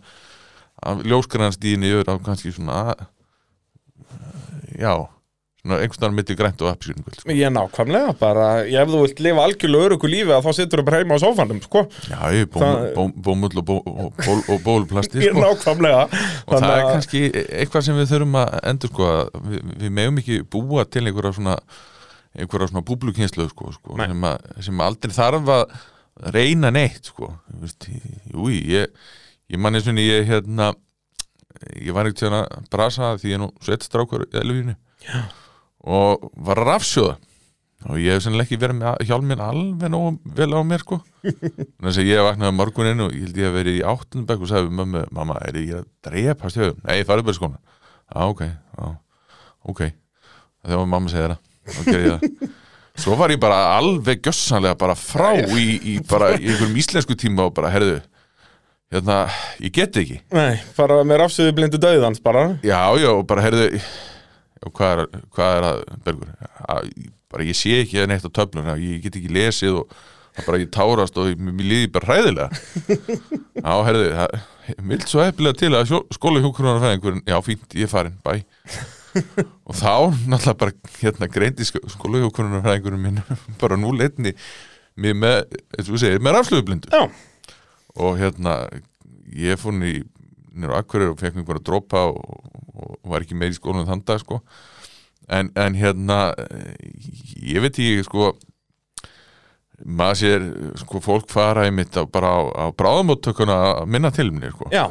af 0.85 1.05
ljósgrannstíðinni 1.07 1.93
yfir 1.95 2.11
á 2.13 2.15
kannski 2.21 2.51
svona 2.53 2.93
já, 4.77 4.91
svona 5.63 5.79
einhvern 5.81 6.03
veginn 6.03 6.17
mitt 6.19 6.29
í 6.29 6.37
grænt 6.37 6.61
og 6.61 6.69
appsýringul 6.69 7.15
sko. 7.17 7.33
Ég 7.33 7.49
nákvæmlega, 7.55 8.13
bara, 8.19 8.45
ég 8.69 8.77
ef 8.83 8.91
þú 8.93 9.01
vilt 9.07 9.23
lifa 9.25 9.47
algjörlega 9.47 9.89
örugu 9.89 10.11
lífi 10.13 10.35
að 10.35 10.45
þá 10.45 10.51
situr 10.59 10.83
þú 10.83 10.87
bara 10.91 11.01
heima 11.01 11.17
á 11.17 11.23
sófanum, 11.25 11.63
sko 11.65 11.83
já, 12.11 12.21
ég, 12.37 12.53
bómull 12.53 13.57
og, 13.57 13.65
bó, 13.65 13.75
og, 13.81 14.13
ból, 14.21 14.45
og 14.53 14.63
bólplasti 14.67 15.25
Ég 15.25 15.33
sko. 15.33 15.41
nákvæmlega 15.41 16.05
og 16.45 16.53
það 16.53 16.71
er 16.77 16.87
kannski 16.91 17.25
eitthvað 17.33 17.87
sem 17.89 17.97
við 17.97 18.13
þurfum 18.13 18.41
að 18.43 18.57
endur 18.73 18.93
sko 18.93 19.11
við, 19.49 19.69
við 19.81 19.95
megum 20.01 20.21
ekki 20.21 20.41
búa 20.53 20.85
til 20.85 21.07
einhverja 21.07 21.39
svona 21.39 21.57
einhverja 22.37 22.71
svona 22.71 22.85
búblukynslu 22.87 23.47
sko, 23.51 23.71
sko, 23.75 23.97
sem, 23.99 24.27
sem 24.67 24.83
aldrei 24.85 25.15
þarf 25.15 25.53
að 25.53 25.77
reyna 26.33 26.71
neitt 26.73 27.11
sko. 27.11 27.31
Þú 27.51 27.61
veist, 27.63 27.87
jú, 28.33 28.49
ég, 28.53 28.91
ég 29.51 29.61
manni 29.61 29.81
svona 29.83 30.05
ég 30.05 30.27
hérna 30.29 30.71
ég 31.81 31.93
var 31.95 32.07
ekkert 32.07 32.27
hérna 32.27 32.43
að 32.45 32.67
brasa 32.73 33.13
því 33.17 33.31
ég 33.31 33.37
er 33.37 33.43
nú 33.43 33.51
svett 33.65 33.85
strákur 33.85 34.27
í 34.27 34.35
elvínu 34.41 34.75
og 35.87 36.29
var 36.35 36.61
að 36.61 36.69
rafsjóða. 36.73 37.15
Og 37.87 37.99
ég 38.01 38.15
hef 38.17 38.23
sennilega 38.25 38.47
ekki 38.47 38.57
verið 38.57 38.79
með 38.79 39.03
hjálminn 39.05 39.41
alveg 39.43 39.91
nógu 39.93 40.33
vel 40.35 40.49
á 40.49 40.61
mér 40.65 40.81
sko. 40.81 40.97
Þess 41.85 41.99
að 42.01 42.09
ég 42.09 42.23
vaknaði 42.25 42.49
á 42.49 42.57
morguninn 42.57 43.03
og 43.05 43.13
ég 43.13 43.27
held 43.27 43.37
ég 43.37 43.49
að 43.51 43.57
verið 43.59 43.77
í 43.77 43.83
áttundabæk 43.85 44.43
og 44.43 44.49
sagði 44.49 44.73
mömmu, 44.79 45.03
mamma, 45.13 45.37
er 45.45 45.59
ég 45.61 45.75
að 45.77 45.91
drepa 46.07 46.49
stjöfum? 46.51 46.79
Nei, 46.81 46.95
ég 46.97 47.09
farið 47.09 47.27
bara 47.29 47.37
skóna 47.37 47.61
Já, 48.07 48.23
ok, 48.23 48.41
já, 48.47 48.89
ok. 49.67 49.81
Þegar 50.65 50.89
mamma 50.89 51.11
segir 51.11 51.35
það, 51.35 51.45
ég 51.93 52.07
það 52.07 52.55
Svo 52.97 53.13
var 53.13 53.29
ég 53.29 53.37
bara 53.37 53.77
alveg 53.77 54.23
gjössanlega 54.25 54.77
bara 54.79 54.95
frá 54.97 55.35
í, 55.37 55.65
í 55.77 55.97
bara 56.09 56.31
í 56.33 56.47
einhverjum 56.47 56.79
íslensku 56.81 57.13
tíma 57.19 57.45
og 57.45 57.53
bara, 57.53 57.69
herðu 57.69 57.99
hérna, 58.93 59.19
ég 59.61 59.73
get 59.75 59.99
ekki. 60.01 60.17
Nei, 60.33 60.57
bara 60.77 61.03
með 61.05 61.21
rafsöðu 61.21 61.53
blindu 61.59 61.81
döðans 61.81 62.23
bara. 62.23 62.47
Já, 62.65 62.79
já, 62.97 63.11
og 63.13 63.21
bara 63.29 63.45
heyrðu 63.45 63.67
já, 63.77 63.85
hvað, 64.71 65.03
er, 65.03 65.23
hvað 65.37 65.59
er 65.59 65.69
að, 65.69 65.85
Bergur? 66.07 66.33
Að, 66.65 66.91
bara 67.29 67.47
ég 67.51 67.59
sé 67.59 67.77
ekki 67.83 68.07
neitt 68.09 68.25
á 68.25 68.31
töflun 68.33 68.73
ég 68.81 69.05
get 69.05 69.21
ekki 69.21 69.33
lesið 69.35 69.81
og 69.83 69.97
það 70.37 70.49
bara 70.49 70.61
ég 70.63 70.73
tárast 70.73 71.21
og 71.21 71.31
mér 71.37 71.69
líði 71.69 71.93
bara 71.93 72.13
hræðilega. 72.15 72.49
Já, 73.61 73.73
heyrðu 73.91 74.11
það 74.17 74.37
vilt 74.89 75.09
svo 75.11 75.21
hefnilega 75.21 75.61
til 75.61 75.75
að 75.77 75.97
skóla 76.17 76.41
hjókurunar 76.41 76.81
fæðingurinn, 76.81 77.25
já, 77.29 77.37
fínt, 77.45 77.69
ég 77.77 77.85
er 77.85 77.93
farin, 77.93 78.17
bæ 78.25 78.39
og 79.15 79.77
þá 79.77 79.93
náttúrulega 80.29 80.57
bara 80.63 80.75
hérna 80.99 81.29
greindi 81.31 81.67
skóla 81.67 82.23
hjókurunar 82.23 82.65
fæðingurinn 82.65 83.05
minn 83.05 83.23
bara 83.61 83.79
nú 83.79 83.93
leitni 83.95 84.35
mér 84.97 85.17
með, 85.17 85.57
eins 85.77 85.87
og 85.87 85.95
við 85.95 86.03
segir, 86.03 86.23
með 86.25 86.37
rafslöfublindu 86.39 87.01
og 87.97 88.17
hérna 88.19 88.59
ég 89.37 89.59
fór 89.61 89.75
í 89.85 89.99
niður 90.57 90.73
á 90.73 90.79
Akkurir 90.81 91.11
og 91.13 91.19
fekk 91.21 91.37
einhverja 91.37 91.65
dropa 91.65 92.03
og, 92.09 92.19
og 92.73 93.11
var 93.11 93.25
ekki 93.25 93.37
meir 93.37 93.53
í 93.53 93.57
skólanum 93.57 93.87
þann 93.89 94.03
dag 94.07 94.21
sko. 94.23 94.41
En, 95.27 95.51
en 95.59 95.75
hérna 95.77 96.31
ég 97.43 97.61
veit 97.63 97.75
ekki 97.75 98.05
sko 98.07 98.31
maður 99.85 100.19
sér 100.21 100.45
sko 100.81 101.01
fólk 101.03 101.27
fara 101.29 101.67
í 101.69 101.73
mitt 101.75 101.93
á, 101.93 102.07
bara 102.09 102.31
á, 102.33 102.41
á 102.49 102.65
bráðamóttökuna 102.73 103.57
að 103.83 103.91
minna 103.93 104.11
til 104.15 104.31
minni 104.31 104.49
sko. 104.55 104.71
Já, 104.73 104.87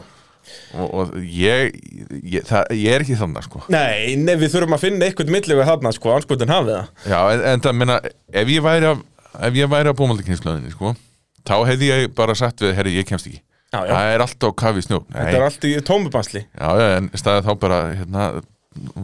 og, 0.74 0.86
og 0.86 1.16
ég, 1.22 1.74
ég, 2.22 2.44
það, 2.47 2.70
ég 2.76 2.97
er 2.97 3.05
ekki 3.05 3.18
þannig 3.20 3.47
sko. 3.47 3.64
nei, 3.72 4.14
nei, 4.20 4.34
við 4.40 4.55
þurfum 4.55 4.76
að 4.76 4.84
finna 4.86 5.09
eitthvað 5.09 5.32
millegu 5.34 5.66
þarna, 5.70 5.94
sko, 5.97 6.14
anskutin 6.16 6.55
hafið 6.55 6.76
það. 6.76 6.92
Já, 7.12 7.18
en, 7.32 7.44
en 7.53 7.66
það 7.66 7.80
minna 7.80 7.99
ef 8.42 8.55
ég 8.55 8.66
væri 8.66 8.92
að, 8.92 9.03
ef 9.49 9.59
ég 9.62 9.74
væri 9.74 9.92
að 9.92 9.99
bómaldikynnslöðinni 10.03 10.74
sko, 10.74 10.94
þá 11.47 11.57
hefði 11.70 11.92
ég 11.92 12.14
bara 12.16 12.38
sagt 12.38 12.64
við, 12.64 12.76
herri, 12.78 12.97
ég 12.99 13.09
kemst 13.09 13.30
ekki. 13.30 13.42
Já, 13.74 13.80
já. 13.82 13.92
það 13.92 14.09
er 14.14 14.22
alltaf 14.22 14.53
kafi 14.61 14.82
snjó 14.84 14.99
Þetta 15.11 15.32
er 15.34 15.44
allt 15.44 15.64
í 15.66 15.70
tómubansli 15.84 16.42
já, 16.47 16.68
já, 16.78 16.84
en 17.01 17.09
staðið 17.18 17.49
þá 17.49 17.55
bara 17.64 17.78
hérna, 17.99 18.26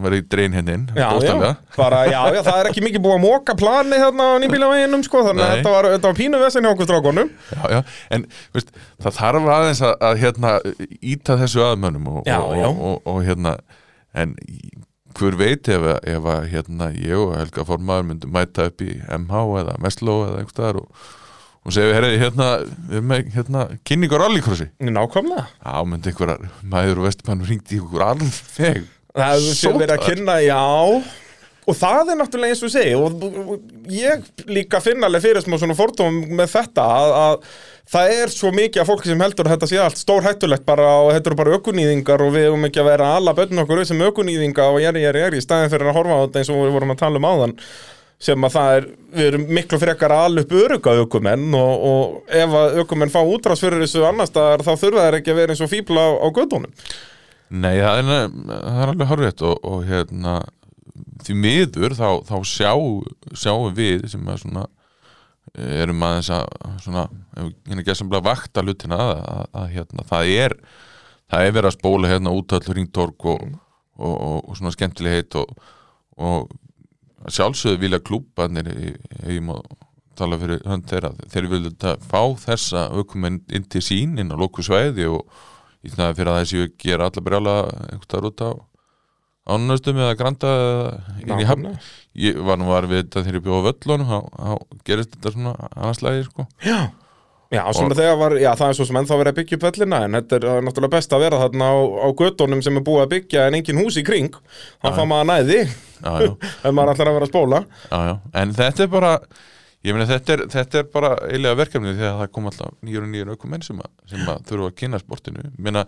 verið 0.03 0.25
drein 0.31 0.55
hérna 0.57 0.77
inn 0.77 0.85
Já, 0.97 1.07
já, 1.23 1.33
bara, 1.77 2.03
já, 2.09 2.19
já, 2.35 2.41
það 2.45 2.59
er 2.59 2.69
ekki 2.71 2.83
mikið 2.85 3.03
búið 3.05 3.15
að 3.17 3.23
móka 3.23 3.55
plani 3.59 3.99
hérna 4.01 4.29
á 4.29 4.41
nýbílaveginum, 4.43 5.05
sko, 5.07 5.23
þannig 5.27 5.45
að 5.45 5.53
þetta 5.57 5.75
var, 5.75 5.89
þetta 5.95 6.11
var 6.11 6.19
pínu 6.19 6.41
vesinn 6.43 6.67
hjá 6.67 6.71
okkur 6.73 6.89
strákonum. 6.89 7.31
já, 7.53 7.63
já, 7.73 7.79
en 8.17 8.27
veist, 8.55 8.73
það 9.03 9.19
þarf 9.19 9.51
aðeins 9.57 9.83
að, 9.83 9.95
að 10.09 10.21
hérna, 10.23 10.53
íta 11.13 11.37
þessu 11.41 11.65
aðmönnum 11.67 12.11
og, 12.13 12.21
og. 12.27 12.63
Og, 12.73 13.01
og, 13.09 13.19
hérna 13.25 13.57
en 14.13 14.35
hver 15.17 15.37
veit 15.37 15.69
ef, 15.71 15.89
ef 16.09 16.29
að 16.35 16.47
hérna, 16.53 16.89
ég 16.97 17.17
og 17.17 17.35
Helga 17.37 17.65
Formaður 17.67 18.07
myndum 18.09 18.33
mæta 18.33 18.69
upp 18.69 18.81
í 18.83 18.95
MH 19.01 19.43
eða 19.61 19.75
Mestló 19.83 20.17
eða 20.27 20.41
einhvers 20.41 20.55
staðar 20.55 20.81
og, 20.81 21.05
og 21.63 21.75
segja, 21.75 21.93
herri, 21.97 22.17
hérna, 22.21 22.49
við 22.89 22.97
erum 22.99 23.11
með 23.11 23.29
hérna, 23.37 23.67
kynningar 23.87 24.25
rallycrossi 24.25 24.69
Nákvæmlega. 24.83 25.45
Já, 25.61 25.77
myndi 25.89 26.13
einhverjar 26.13 26.49
maður 26.73 27.03
og 27.03 27.09
vestmann 27.09 27.45
ringdi 27.47 27.77
í 27.77 27.81
ykkur 27.81 28.05
alveg 28.09 28.89
Það 29.13 29.35
er 29.35 29.57
Sótar. 29.57 29.81
verið 29.83 29.93
að 29.97 30.07
kynna, 30.07 30.39
já 30.41 30.63
Og 31.63 31.77
það 31.79 32.09
er 32.11 32.17
náttúrulega 32.19 32.51
eins 32.51 32.61
og 32.63 32.67
ég 32.67 32.73
segi 32.73 32.95
og 32.99 33.91
ég 33.93 34.25
líka 34.51 34.81
finna 34.83 35.07
alveg 35.07 35.23
fyrir 35.23 35.45
smá 35.45 35.55
svona 35.55 35.77
fordóm 35.77 36.17
með 36.35 36.49
þetta 36.57 36.83
að, 36.83 37.13
að 37.21 37.45
það 37.93 38.15
er 38.17 38.33
svo 38.33 38.51
mikið 38.51 38.81
af 38.83 38.89
fólki 38.89 39.11
sem 39.11 39.23
heldur 39.23 39.47
að 39.47 39.55
þetta 39.55 39.69
sé 39.71 39.79
allt 39.79 40.01
stór 40.01 40.27
hættulegt 40.27 40.65
bara 40.67 40.89
og 41.05 41.13
þetta 41.15 41.31
eru 41.31 41.39
bara 41.39 41.55
ökunýðingar 41.59 42.25
og 42.25 42.35
við 42.35 42.49
höfum 42.49 42.67
ekki 42.67 42.83
að 42.83 42.89
vera 42.89 43.13
að 43.13 43.19
alla 43.21 43.35
bönnum 43.37 43.63
okkur 43.63 43.83
sem 43.87 44.03
ökunýðinga 44.09 44.67
og 44.73 44.81
jæri, 44.83 45.05
jæri 45.05 45.39
í 45.39 45.45
staðin 45.45 45.71
fyrir 45.71 45.91
að 45.93 45.97
horfa 46.01 46.19
á 46.19 46.23
þetta 46.25 46.43
eins 46.43 46.51
og 46.51 46.59
við 46.65 46.75
vorum 46.75 46.93
að 46.95 47.01
tala 47.05 47.21
um 47.21 47.29
áðan 47.31 47.55
sem 48.23 48.45
að 48.47 48.53
það 48.57 48.75
er, 48.75 48.85
við 49.15 49.29
erum 49.29 49.47
miklu 49.55 49.79
frekar 49.81 50.15
að 50.15 50.43
upp 50.43 50.53
öruga 50.59 50.97
ökumenn 51.03 51.57
og, 51.59 51.87
og 51.87 52.35
ef 52.43 52.59
að 52.59 52.77
ökumenn 52.83 53.11
fá 53.11 53.19
útrás 53.23 53.63
fyrir 53.63 53.83
þessu 53.83 54.03
annar 54.07 54.27
staðar 54.27 54.63
þá 54.67 54.73
þurfa 54.83 55.07
þær 55.07 55.19
ekki 55.19 55.33
að 55.33 55.41
vera 55.41 55.55
eins 55.55 55.63
og 55.63 55.71
fíbla 55.71 56.05
á, 56.07 56.11
á 56.23 56.27
gödunum 56.31 56.71
Nei, 57.49 57.75
það 57.81 57.99
er, 57.99 58.29
það 58.47 58.79
er 58.83 58.91
alveg 58.93 59.09
horrið 59.11 59.43
og, 59.49 59.59
og 59.67 59.83
hérna 59.87 60.37
því 61.23 61.35
miður 61.39 61.97
þá, 61.97 62.07
þá 62.27 62.37
sjá, 62.47 62.71
sjáum 63.37 63.75
við 63.75 64.07
sem 64.11 64.23
að 64.29 64.41
svona 64.45 64.65
erum 65.53 66.01
aðeins 66.05 66.31
að 66.33 66.47
svona, 66.81 67.03
hérna 67.67 67.85
gesamlega 67.85 68.25
vakta 68.25 68.63
hlutina 68.63 68.97
að, 68.97 69.13
að, 69.19 69.45
að 69.59 69.69
hérna, 69.75 70.05
það 70.09 70.31
er 70.33 70.57
það 71.33 71.45
er 71.45 71.55
verið 71.55 71.69
að 71.69 71.77
spóla 71.77 72.11
hérna 72.11 72.33
út 72.33 72.55
öll 72.57 72.75
ringtorg 72.77 73.29
og, 73.33 73.47
og, 73.97 74.13
og, 74.41 74.51
svona 74.57 74.73
skemmtilegheit 74.73 75.37
og, 75.39 75.55
að 76.17 77.37
sjálfsögðu 77.37 77.81
vilja 77.81 78.01
klúbanir 78.03 78.69
ef 78.73 79.29
ég 79.29 79.43
má 79.45 79.55
tala 80.17 80.37
fyrir 80.37 80.61
hönd 80.69 80.85
þeirra. 80.89 81.13
Þeir 81.31 81.49
vilja 81.49 81.95
fá 82.05 82.21
þessa 82.37 82.87
aukumenn 82.93 83.41
inn 83.53 83.65
til 83.65 83.81
sín 83.81 84.19
inn 84.21 84.33
á 84.33 84.37
lóku 84.37 84.65
sveiði 84.65 85.07
og 85.09 85.23
í 85.83 85.91
þess 85.91 86.17
fyrir 86.17 86.31
að 86.31 86.39
þessi 86.41 86.67
gera 86.79 87.09
alla 87.09 87.25
brjála 87.25 87.55
einhvern 87.91 88.11
þar 88.13 88.29
út 88.29 88.43
á 88.43 88.51
ánustum 89.43 89.99
eða 89.99 90.15
granda 90.15 90.49
eða 90.55 91.37
í 91.41 91.47
hafn 91.47 91.65
Nákvæmlega. 91.67 91.93
ég 92.23 92.43
var 92.47 92.59
nú 92.59 92.67
var 92.71 92.87
við 92.87 93.01
þetta 93.03 93.23
þegar 93.25 93.37
ég 93.39 93.45
bjóða 93.47 93.63
völlunum 93.69 94.11
þá, 94.11 94.19
gerist 94.87 95.15
þetta 95.17 95.33
svona 95.33 95.53
annarslægi 95.73 96.27
sko. 96.29 96.45
Já, 96.63 96.77
já, 97.51 97.61
svona 97.75 97.97
þegar 97.99 98.19
var, 98.21 98.35
já, 98.39 98.49
það 98.61 98.69
er 98.69 98.77
svo 98.79 98.87
sem 98.87 98.99
ennþá 99.01 99.17
verið 99.19 99.33
að 99.33 99.39
byggja 99.41 99.59
upp 99.59 99.65
vellina 99.67 100.01
en 100.07 100.19
þetta 100.19 100.39
er 100.39 100.67
náttúrulega 100.67 100.95
best 100.95 101.15
að 101.15 101.25
vera 101.25 101.41
þarna 101.43 101.71
á, 101.75 101.75
á 101.75 102.07
göttunum 102.23 102.63
sem 102.63 102.79
er 102.79 102.85
búið 102.87 103.03
að 103.03 103.11
byggja 103.17 103.47
en 103.49 103.59
engin 103.59 103.81
hús 103.83 103.99
í 103.99 104.05
kring 104.07 104.39
þá 104.79 104.87
fá 104.95 105.03
maður 105.03 105.29
næði 105.33 105.59
já, 105.59 106.13
já, 106.23 106.31
ef 106.63 106.69
maður 106.71 106.93
ætlar 106.95 107.11
að 107.11 107.19
vera 107.19 107.27
að 107.27 107.33
spóla 107.33 107.63
já, 107.67 107.99
já. 108.07 108.15
en 108.39 108.55
þetta 108.61 108.87
er 108.87 108.93
bara 108.95 109.13
ég 109.83 109.95
meina 109.95 110.07
þetta 110.09 110.35
er, 110.37 110.43
þetta 110.53 110.81
er 110.81 110.89
bara 110.93 111.13
eiginlega 111.27 111.59
verkefni 111.59 111.93
því 111.97 112.07
að 112.09 112.19
það 112.21 112.31
kom 112.35 112.49
alltaf 112.49 112.73
nýjur 112.81 113.05
og 113.05 113.11
nýjur 113.13 113.31
aukumenn 113.35 113.65
sem, 113.65 113.79
sem 114.09 114.25
að 114.31 114.43
þurfa 114.49 114.71
að 114.71 114.77
kynna 114.81 115.01
sportinu. 115.03 115.45
Ég 115.49 115.61
meina 115.67 115.85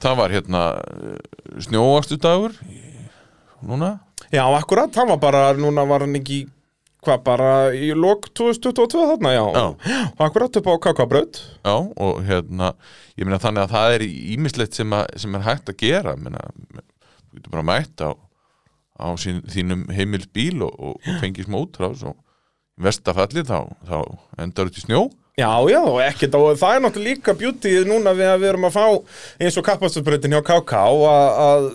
það 0.00 0.16
var 0.20 0.34
hérna 0.36 0.62
snjóastu 1.66 2.18
dagur 2.20 2.56
núna. 3.64 3.98
Já, 4.30 4.44
akkurat, 4.56 4.94
hann 4.96 5.08
var 5.10 5.20
bara, 5.20 5.44
núna 5.58 5.84
var 5.88 6.04
hann 6.06 6.16
ekki 6.20 6.44
hvað 7.00 7.22
bara 7.24 7.50
í 7.72 7.90
lok 7.96 8.28
2022 8.36 9.06
þarna, 9.08 9.30
já, 9.32 9.44
Já. 9.56 10.00
akkurat 10.20 10.56
upp 10.60 10.66
á 10.68 10.74
Kakabraut. 10.84 11.40
Já, 11.64 11.72
og 11.96 12.18
hérna, 12.28 12.74
ég 13.16 13.24
meina 13.24 13.40
þannig 13.40 13.64
að 13.64 13.72
það 13.72 13.94
er 13.96 14.04
ímislegt 14.36 14.76
sem, 14.76 14.92
að, 14.92 15.06
sem 15.22 15.38
er 15.38 15.46
hægt 15.46 15.72
að 15.72 15.78
gera 15.80 16.12
meina, 16.20 16.42
þú 16.76 17.38
getur 17.38 17.54
bara 17.56 17.64
mætt 17.70 18.04
á, 18.04 18.10
á 19.00 19.08
sín, 19.16 19.40
þínum 19.48 19.86
heimilsbíl 19.96 20.60
og, 20.66 20.76
og, 20.76 21.00
og 21.00 21.20
fengið 21.24 21.48
smá 21.48 21.56
útrás 21.62 22.04
og 22.04 22.18
í 22.80 22.84
verstafalli 22.84 23.44
þá, 23.46 23.58
þá 23.86 23.98
endar 24.40 24.70
út 24.70 24.78
í 24.80 24.84
snjó. 24.84 25.08
Já, 25.38 25.52
já, 25.70 25.80
og 25.80 26.58
það 26.58 26.74
er 26.74 26.82
náttúrulega 26.84 27.06
líka 27.06 27.34
beautyð 27.38 27.86
núna 27.88 28.12
við 28.16 28.28
að 28.28 28.42
við 28.42 28.48
erum 28.50 28.66
að 28.68 28.74
fá 28.74 28.84
eins 29.40 29.56
og 29.56 29.64
kappastusbrautin 29.64 30.34
hjá 30.34 30.42
KK 30.44 30.80
að, 31.06 31.30
að 31.44 31.68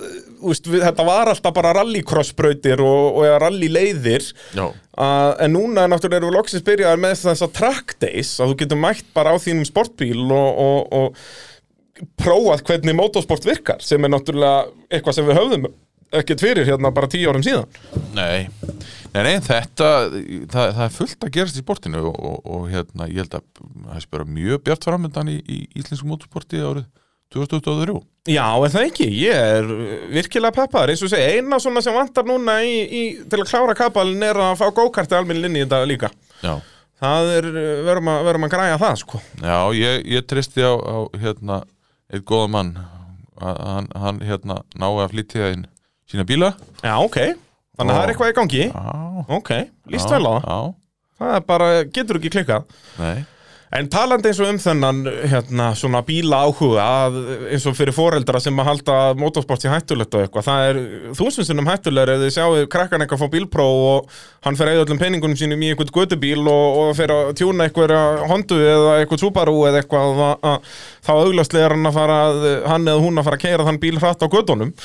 úst, 0.51 0.68
við, 0.70 0.84
þetta 0.84 1.06
var 1.08 1.32
alltaf 1.32 1.56
bara 1.56 1.72
rallycrossbrautir 1.80 2.84
og, 2.84 3.22
og 3.22 3.39
rallyleiðir. 3.41 4.28
En 4.60 5.56
núna 5.56 5.88
náttúrulega 5.89 6.22
erum 6.22 6.34
við 6.34 6.38
loksins 6.38 6.68
byrjaðar 6.68 7.01
með 7.08 7.18
þess 7.24 7.47
að 7.47 7.56
track 7.58 7.97
days 8.03 8.36
að 8.38 8.53
þú 8.53 8.60
getur 8.62 8.82
mætt 8.84 9.10
bara 9.18 9.34
á 9.34 9.38
þínum 9.41 9.66
sportbíl 9.72 10.28
og, 10.28 10.62
og, 10.68 10.99
og 10.99 12.06
prófað 12.20 12.66
hvernig 12.68 12.99
motorsport 12.99 13.47
virkar 13.47 13.82
sem 13.84 14.03
er 14.03 14.14
náttúrulega 14.14 14.68
eitthvað 14.91 15.18
sem 15.18 15.30
við 15.32 15.39
höfðum 15.39 15.70
ekkert 16.20 16.43
fyrir 16.43 16.68
hérna 16.68 16.91
bara 16.95 17.09
tíu 17.11 17.30
árum 17.32 17.43
síðan. 17.45 17.70
Nei. 18.16 18.47
Nei, 19.16 19.22
nei, 19.24 19.38
þetta, 19.45 19.89
það, 20.51 20.74
það 20.76 20.84
er 20.86 20.93
fullt 20.97 21.24
að 21.24 21.34
gerast 21.38 21.57
í 21.59 21.63
sportinu 21.63 22.01
og, 22.09 22.18
og, 22.20 22.38
og 22.57 22.66
hérna, 22.72 23.07
ég 23.07 23.24
held 23.24 23.38
að 23.39 23.45
það 23.61 23.99
er 24.01 24.07
bara 24.18 24.28
mjög 24.28 24.63
bjart 24.66 24.88
framöndan 24.89 25.32
í, 25.32 25.38
í 25.39 25.59
íslensku 25.80 26.09
motorsporti 26.09 26.59
árið 26.59 26.89
2023 27.36 27.95
Já, 28.26 28.45
en 28.57 28.74
það 28.74 28.88
ekki, 28.89 29.07
ég 29.22 29.38
er 29.38 29.68
virkilega 30.09 30.55
peppar, 30.55 30.89
eins 30.89 31.03
og 31.05 31.11
segja, 31.11 31.36
eina 31.38 31.59
svona 31.61 31.84
sem 31.86 31.93
vantar 31.95 32.26
núna 32.28 32.57
í, 32.66 32.78
í, 32.84 33.03
til 33.30 33.43
að 33.43 33.51
klára 33.51 33.76
kapalinn 33.78 34.24
er 34.26 34.39
að 34.41 34.55
fá 34.59 34.66
gókarti 34.74 35.13
almenni 35.18 35.45
inn 35.51 35.59
í 35.59 35.61
þetta 35.63 35.84
líka. 35.86 36.09
Já, 36.41 36.55
Það 37.01 37.30
er, 37.36 37.47
verum 37.86 38.07
að, 38.07 38.22
verum 38.30 38.45
að 38.47 38.51
græja 38.53 38.76
það, 38.82 38.97
sko. 39.01 39.20
Já, 39.43 39.57
ég, 39.76 40.05
ég 40.16 40.28
tristi 40.32 40.63
á, 40.63 40.74
á 40.74 40.97
hérna, 41.20 41.57
eitt 42.09 42.24
góða 42.28 42.51
mann. 42.55 42.72
Að 43.36 43.57
hann, 43.68 43.89
hann 43.99 44.22
hérna 44.24 44.61
nái 44.80 44.91
að 45.03 45.09
flytja 45.11 45.49
inn 45.51 45.66
sína 46.12 46.26
bíla. 46.28 46.53
Já, 46.84 46.95
ok, 47.01 47.20
þannig 47.78 47.91
að 47.91 47.95
það 47.99 48.03
er 48.08 48.14
eitthvað 48.16 48.34
í 48.34 48.39
gangi. 48.41 48.66
Já, 48.72 49.30
Ok, 49.39 49.53
líst 49.93 50.12
vel 50.12 50.26
á 50.26 50.32
það. 50.36 50.49
Já, 50.49 50.60
Það 51.16 51.38
er 51.38 51.43
bara, 51.47 51.68
getur 51.95 52.18
ekki 52.20 52.30
klikkað. 52.34 52.66
Nei. 52.99 53.24
En 53.76 53.88
talandi 53.91 54.30
eins 54.30 54.38
og 54.39 54.47
um 54.51 54.58
þennan 54.62 54.99
hérna, 55.32 55.66
svona 55.76 55.99
bíla 56.06 56.38
áhuga 56.45 56.84
að, 57.08 57.16
eins 57.51 57.66
og 57.68 57.74
fyrir 57.76 57.95
foreldra 57.95 58.39
sem 58.39 58.56
að 58.62 58.68
halda 58.70 58.95
motorsport 59.20 59.66
í 59.66 59.72
hættulegt 59.72 60.16
og 60.16 60.22
eitthvað, 60.24 60.45
það 60.47 60.68
er 60.70 60.80
þúsundsinnum 61.18 61.68
hættulegur 61.72 62.14
ef 62.14 62.22
þið 62.24 62.32
sjáu 62.36 62.62
krakkan 62.72 63.03
eitthvað 63.03 63.24
fá 63.26 63.32
bílpró 63.34 63.66
og 63.89 64.14
hann 64.47 64.56
fer 64.60 64.70
að 64.70 64.78
eyða 64.78 64.86
öllum 64.86 65.01
peningunum 65.01 65.39
sínum 65.39 65.66
í 65.66 65.72
eitthvað 65.74 65.91
gödubíl 65.97 66.45
og, 66.45 66.80
og 66.86 66.93
fer 66.99 67.12
að 67.16 67.34
tjúna 67.41 67.68
eitthvað 67.68 67.95
Hondu 68.32 68.62
eða 68.64 68.95
eitthvað 69.01 69.24
Subaru 69.26 69.58
eða 69.72 69.82
eitthvað 69.82 70.24
að, 70.30 70.36
að, 70.53 70.74
þá 71.10 71.14
auglastlega 71.18 71.68
er 71.72 71.76
hann 71.76 71.89
að 71.91 71.99
fara 71.99 72.20
að, 72.30 72.45
hann 72.70 72.88
eða 72.93 73.03
hún 73.08 73.20
að 73.24 73.28
fara 73.32 73.39
að 73.41 73.47
keira 73.49 73.68
þann 73.72 73.82
bíl 73.84 73.95
hratt 73.99 74.24
á 74.24 74.28
gödunum 74.38 74.76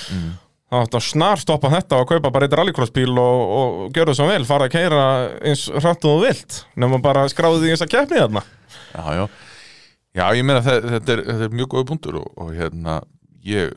þá 0.70 0.76
ætti 0.84 0.98
að 1.00 1.06
snar 1.08 1.40
stoppa 1.42 1.70
þetta 1.72 1.98
og 1.98 2.10
kaupa 2.12 2.30
bara 2.30 2.46
eitt 2.46 2.56
rallycrossbíl 2.58 3.12
og, 3.18 3.54
og 3.60 3.96
gjöra 3.96 4.14
svo 4.14 4.28
vel, 4.30 4.44
fara 4.46 4.68
að 4.68 4.74
keira 4.76 5.06
eins 5.42 5.66
hratt 5.74 6.06
og 6.06 6.22
vilt 6.24 6.60
nema 6.78 7.00
bara 7.02 7.26
skráði 7.32 7.64
því 7.64 7.72
eins 7.74 7.82
að 7.86 7.94
keppni 7.96 8.20
þarna. 8.22 8.44
Já, 8.94 9.04
já. 9.18 9.24
Já, 10.10 10.24
ég 10.34 10.46
meina 10.46 10.62
þetta, 10.66 11.14
er, 11.14 11.24
þetta 11.26 11.46
er 11.46 11.52
mjög 11.54 11.72
góða 11.74 11.88
punktur 11.90 12.20
og, 12.22 12.30
og 12.42 12.54
hérna 12.54 13.00
ég, 13.46 13.74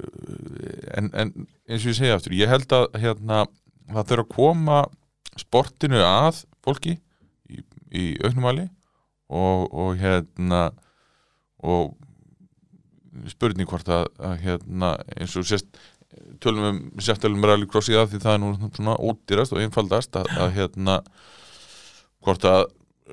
en, 0.98 1.10
en 1.14 1.34
eins 1.70 1.84
og 1.84 1.92
ég 1.92 1.98
segja 1.98 2.18
aftur, 2.18 2.38
ég 2.38 2.50
held 2.50 2.74
að 2.74 2.88
hérna, 3.02 3.44
það 3.90 4.08
þurfa 4.12 4.26
að 4.26 4.32
koma 4.34 4.80
sportinu 5.42 6.02
að 6.06 6.44
fólki 6.66 6.96
í, 7.50 7.62
í 7.94 8.06
auknumæli 8.22 8.68
og, 9.34 9.70
og 9.70 10.02
hérna 10.02 10.64
og 11.64 11.94
spurning 13.30 13.70
hvort 13.70 13.90
að, 13.94 14.08
að 14.26 14.40
hérna, 14.44 14.96
eins 15.16 15.36
og 15.38 15.46
sérst 15.48 15.70
tölum 16.44 16.70
um 16.70 16.80
sérstælum 17.02 17.46
rallycross 17.48 17.92
í 17.92 17.98
það 17.98 18.12
því 18.12 18.22
það 18.24 18.36
er 18.36 18.42
nú 18.44 18.72
svona 18.76 18.96
ódýrast 19.00 19.56
og 19.56 19.64
einfaldast 19.64 20.20
að, 20.20 20.30
að 20.46 20.56
hérna 20.58 21.00
hvort 22.24 22.48
að, 22.48 22.64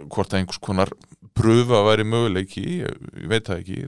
hvort 0.07 0.33
að 0.33 0.41
einhvers 0.41 0.63
konar 0.63 0.93
pröfa 1.37 1.81
að 1.81 1.89
væri 1.91 2.07
möguleiki 2.09 2.65
ég, 2.83 3.03
ég 3.23 3.29
veit 3.31 3.49
það 3.49 3.63
ekki 3.63 3.83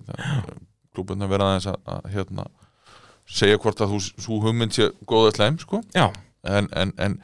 klúbunna 0.93 1.29
vera 1.31 1.49
aðeins 1.51 1.71
að, 1.73 1.79
að 1.89 2.11
hérna, 2.17 2.47
segja 3.29 3.61
hvort 3.63 3.81
að 3.81 3.95
þú, 3.95 4.03
þú 4.27 4.39
hugmynd 4.47 4.77
sé 4.77 4.91
góða 5.09 5.33
slæm 5.37 5.59
sko. 5.63 5.81
En, 6.43 6.69
en, 6.77 6.93
en, 7.01 7.19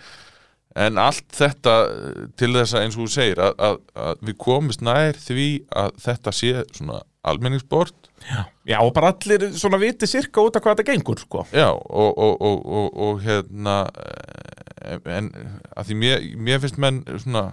en 0.79 1.01
allt 1.03 1.27
þetta 1.35 1.75
til 2.39 2.53
þess 2.55 2.77
að 2.77 2.85
eins 2.85 2.99
og 2.99 3.05
þú 3.05 3.15
segir 3.17 3.43
að, 3.45 3.57
að, 3.69 3.81
að 4.07 4.23
við 4.29 4.39
komist 4.45 4.85
nær 4.87 5.19
því 5.21 5.49
að 5.83 5.99
þetta 6.07 6.35
sé 6.39 6.53
svona 6.71 7.03
almenningsbort 7.29 8.08
Já, 8.69 8.79
og 8.83 8.93
bara 8.97 9.13
allir 9.15 9.47
svona 9.57 9.81
viti 9.81 10.09
sirka 10.09 10.43
út 10.45 10.57
af 10.59 10.65
hvað 10.65 10.79
þetta 10.79 10.93
gengur, 10.93 11.21
sko. 11.23 11.45
Já, 11.55 11.71
og, 11.73 12.11
og, 12.13 12.35
og, 12.45 12.59
og, 12.67 12.99
og 13.07 13.23
hérna 13.25 13.79
eh, 13.95 14.99
en 15.19 15.31
að 15.77 15.89
því 15.89 16.01
mér, 16.03 16.27
mér 16.49 16.61
finnst 16.65 16.81
menn 16.83 17.01
svona 17.17 17.49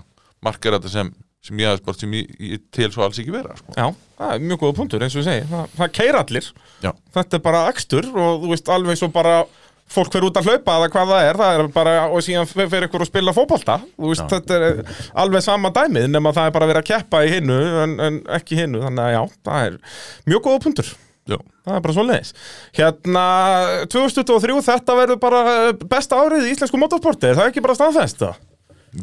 markar 0.45 0.77
þetta 0.77 0.91
sem, 0.91 1.11
sem 1.45 1.61
ég 1.61 1.71
aðeins 1.71 2.01
sem 2.01 2.17
ég, 2.17 2.33
ég 2.51 2.65
til 2.75 2.89
svo 2.93 3.05
alls 3.05 3.19
ekki 3.21 3.33
vera 3.33 3.55
sko. 3.59 3.75
Já, 3.77 3.87
það 4.19 4.33
er 4.35 4.47
mjög 4.49 4.63
góða 4.63 4.77
punktur, 4.81 5.05
eins 5.05 5.15
og 5.15 5.23
ég 5.23 5.29
segi. 5.29 5.45
Það, 5.51 5.77
það 5.79 5.93
keir 5.99 6.19
allir. 6.21 6.49
Já. 6.83 6.91
Þetta 7.17 7.39
er 7.39 7.45
bara 7.47 7.63
akstur 7.71 8.09
og 8.11 8.43
þú 8.43 8.51
veist 8.53 8.73
alveg 8.75 8.99
svo 8.99 9.11
bara 9.15 9.37
fólk 9.91 10.11
fyrir 10.13 10.27
út 10.29 10.37
að 10.39 10.49
hlaupa 10.49 10.75
eða 10.79 10.89
hvað 10.93 11.11
það 11.11 11.27
er, 11.29 11.39
það 11.39 11.59
er 11.59 11.67
bara, 11.75 11.95
og 12.09 12.23
síðan 12.25 12.49
fer 12.49 12.87
ykkur 12.87 13.05
að 13.05 13.09
spila 13.11 13.33
Já. 14.23 14.27
þetta 14.33 14.57
er 14.57 14.79
alveg 15.23 15.45
sama 15.45 15.71
dæmið, 15.75 16.07
nema 16.13 16.33
það 16.35 16.49
er 16.49 16.55
bara 16.55 16.69
verið 16.71 16.81
að 16.81 16.89
keppa 16.89 17.21
í 17.25 17.33
hinnu 17.35 17.59
en, 17.83 17.97
en 18.07 18.21
ekki 18.39 18.59
hinnu, 18.59 18.81
þannig 18.85 19.03
að 19.05 19.13
já, 19.15 19.21
það 19.49 19.67
er 19.67 19.77
mjög 20.31 20.47
góða 20.47 20.63
punktur. 20.65 20.91
Já. 21.25 21.37
Það 21.65 21.77
er 21.77 21.85
bara 21.85 21.95
svo 21.95 22.05
leiðis. 22.05 22.33
Hérna, 22.77 23.27
2023, 23.93 24.57
þetta 24.67 24.97
verður 24.99 25.21
bara 25.21 25.45
besta 25.95 26.19
árið 26.21 26.49
í 26.49 26.51
íslensku 26.53 26.81
motorsporti, 26.81 27.31
er 27.31 27.39
það 27.39 27.49
ekki 27.49 27.63
bara 27.65 27.77
staðfest? 27.77 28.25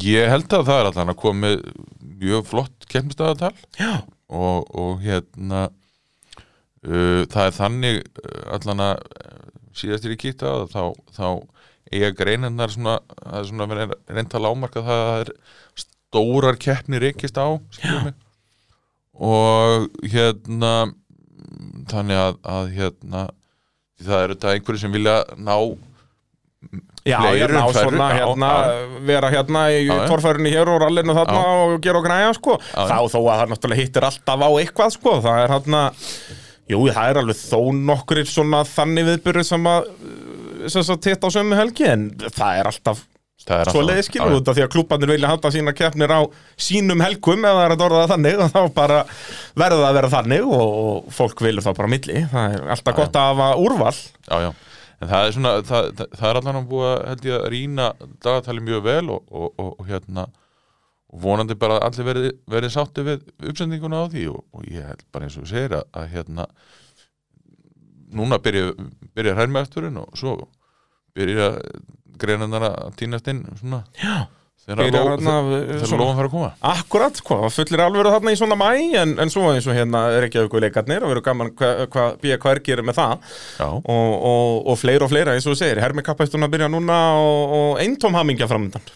Ég 0.02 0.30
held 0.30 0.54
að 0.54 0.68
það 0.68 0.80
er 0.80 0.90
allan 0.90 1.12
að 1.12 1.18
koma 1.20 1.46
með 1.46 1.64
mjög 2.22 2.46
flott 2.48 2.86
keppnistæðatal 2.90 3.52
Já. 3.78 4.04
og, 4.30 4.68
og 4.78 5.02
hérna 5.02 5.66
uh, 6.86 7.22
það 7.26 7.48
er 7.48 7.56
þannig 7.58 7.98
uh, 8.22 8.54
allan 8.56 8.84
að 8.86 9.02
síðast 9.76 10.06
er 10.06 10.14
ég 10.14 10.22
kýtt 10.22 10.44
að 10.46 10.64
þá, 10.72 10.82
þá 11.16 11.26
eiga 11.92 12.10
greinarnar 12.16 12.72
svona, 12.72 12.98
það 13.20 13.38
er 13.38 13.48
svona 13.50 13.68
að 14.38 14.44
lámarka 14.46 14.84
það 14.86 15.04
að 15.04 15.20
er 15.22 15.32
stórar 15.84 16.58
keppnir 16.60 17.04
rekist 17.04 17.38
á 17.40 17.48
og 19.12 19.88
hérna 20.08 20.74
þannig 21.90 22.20
að, 22.20 22.36
að 22.48 22.68
hérna 22.76 23.24
það 24.02 24.26
eru 24.26 24.36
þetta 24.36 24.52
einhverju 24.56 24.82
sem 24.82 24.94
vilja 24.94 25.16
ná 25.36 25.56
Já, 27.02 27.18
hérna 27.18 27.64
á 27.66 27.68
færri, 27.74 27.88
svona, 27.88 28.08
hérna, 28.14 28.48
já. 28.62 28.98
vera 29.08 29.30
hérna 29.32 29.62
í 29.74 29.88
torfærinu 29.90 30.50
hér 30.52 30.68
og 30.70 30.76
rallinu 30.84 31.16
þarna 31.16 31.40
Já. 31.40 31.54
og 31.64 31.72
gera 31.82 31.98
og 31.98 32.04
græja, 32.06 32.28
sko. 32.38 32.54
Þá 32.62 32.98
þó 33.10 33.18
að 33.18 33.40
það 33.40 33.50
náttúrulega 33.50 33.80
hittir 33.80 34.06
alltaf 34.06 34.44
á 34.46 34.50
eitthvað, 34.60 34.92
sko. 34.94 35.14
Það 35.24 35.40
er 35.40 35.54
hérna, 35.56 35.80
jú, 36.70 36.82
það 36.90 37.08
er 37.08 37.22
alveg 37.22 37.40
þó 37.40 37.58
nokkur 37.90 38.22
svona 38.28 38.62
þannig 38.68 39.08
viðbyrður 39.10 39.48
sem 39.48 39.70
að, 39.70 39.88
sem 40.72 40.86
sagt, 40.86 41.08
hitt 41.10 41.26
á 41.26 41.28
sömu 41.34 41.58
helgi, 41.58 41.88
en 41.90 42.10
það 42.28 42.60
er 42.60 42.70
alltaf 42.72 43.06
það 43.42 43.70
svo 43.72 43.82
leiði 43.82 44.04
skilur 44.06 44.36
út 44.38 44.50
af 44.50 44.56
því 44.56 44.64
að 44.64 44.72
klúbbanir 44.74 45.10
vilja 45.10 45.30
halda 45.30 45.50
sína 45.54 45.74
keppnir 45.74 46.12
á 46.14 46.20
sínum 46.60 47.02
helgum 47.02 47.42
eða 47.42 47.56
það 47.56 47.64
er 47.64 47.74
að 47.74 47.84
orða 47.86 48.02
það 48.02 48.12
þannig 48.12 48.42
og 48.44 48.52
þá 48.52 48.60
bara 48.76 48.98
verður 49.58 49.80
það 49.82 49.88
að 49.88 49.96
vera 49.98 50.12
þannig 50.12 50.52
og, 50.58 51.08
fólk 51.16 51.42
vilur 51.46 51.66
þá 51.66 51.72
bara 51.80 51.90
milli. 51.90 52.20
Það 52.32 52.54
er 52.56 52.68
alltaf 52.76 52.94
Já, 52.94 52.98
gott 53.00 53.18
að 53.18 53.30
hafa 53.32 53.48
úrval. 53.62 53.94
Já, 54.28 54.36
já, 54.46 54.50
en 55.00 55.10
það 55.14 55.26
er 55.26 55.36
svona 55.38 55.54
það, 55.72 55.90
það, 55.98 56.14
það 56.20 56.28
er 56.30 56.40
allan 56.42 56.60
að 56.60 56.70
búa 56.70 56.92
held 57.08 57.26
ég 57.28 57.38
að 57.40 57.50
rýna 57.56 57.88
dagatali 58.22 58.64
mjög 58.68 58.86
vel 58.86 59.04
og, 59.16 59.26
og, 59.32 59.48
og, 59.56 59.74
og 59.74 59.90
hérna 59.90 60.28
vonandi 61.12 61.54
bara 61.60 61.76
að 61.78 61.86
allir 61.90 62.06
verði, 62.08 62.30
verði 62.48 62.70
sátti 62.72 63.02
við 63.04 63.24
uppsendinguna 63.50 64.00
á 64.00 64.04
því 64.12 64.26
og, 64.32 64.44
og 64.56 64.68
ég 64.72 64.86
held 64.88 65.02
bara 65.12 65.26
eins 65.28 65.36
og 65.36 65.48
segir 65.50 65.74
að, 65.76 65.84
að 65.92 66.06
hérna 66.14 66.46
núna 68.12 68.38
byrja, 68.44 68.72
byrja 69.16 69.34
hærmæfturinn 69.38 69.98
og 70.02 70.12
svo 70.18 70.36
byrja 71.16 71.50
greinarnar 72.22 72.64
að 72.70 72.94
týnast 73.00 73.28
inn 73.32 73.42
svona. 73.58 73.82
Já. 74.00 74.26
þegar 74.62 74.78
Byrjar 74.86 75.04
ló- 75.04 75.10
þarna, 75.16 75.32
þegar- 75.48 75.66
þegar 75.72 75.88
svona- 75.90 76.02
lofum 76.04 76.16
fara 76.20 76.28
að 76.28 76.34
koma. 76.36 76.50
Akkurat, 76.72 77.16
sko, 77.18 77.38
það 77.42 77.54
fullir 77.56 77.80
alvöru 77.86 78.12
þarna 78.14 78.32
í 78.32 78.38
svona 78.38 78.58
mæ 78.60 78.68
en, 79.02 79.14
en 79.24 79.32
svo 79.32 79.48
eins 79.52 79.66
og 79.66 79.74
hérna 79.76 80.02
er 80.16 80.26
ekki 80.28 80.38
auðvitað 80.42 80.64
leikarnir 80.66 81.02
og 81.02 81.10
verður 81.12 81.24
gaman 81.28 81.50
hvað 81.58 81.82
hva, 81.92 82.04
býja 82.22 82.38
hvað 82.38 82.52
er 82.56 82.60
gerir 82.68 82.86
með 82.86 82.98
það. 83.00 83.32
Og, 83.66 84.12
og, 84.30 84.66
og 84.72 84.78
fleira 84.78 85.04
og 85.08 85.10
fleira 85.10 85.34
eins 85.34 85.48
og 85.50 85.56
segir, 85.58 85.80
Hermi 85.82 86.04
Kappæstun 86.06 86.46
að 86.46 86.52
byrja 86.54 86.68
núna 86.72 87.00
og, 87.18 87.56
og 87.58 87.80
eintóm 87.82 88.14
hamingja 88.20 88.46
framöndan 88.48 88.86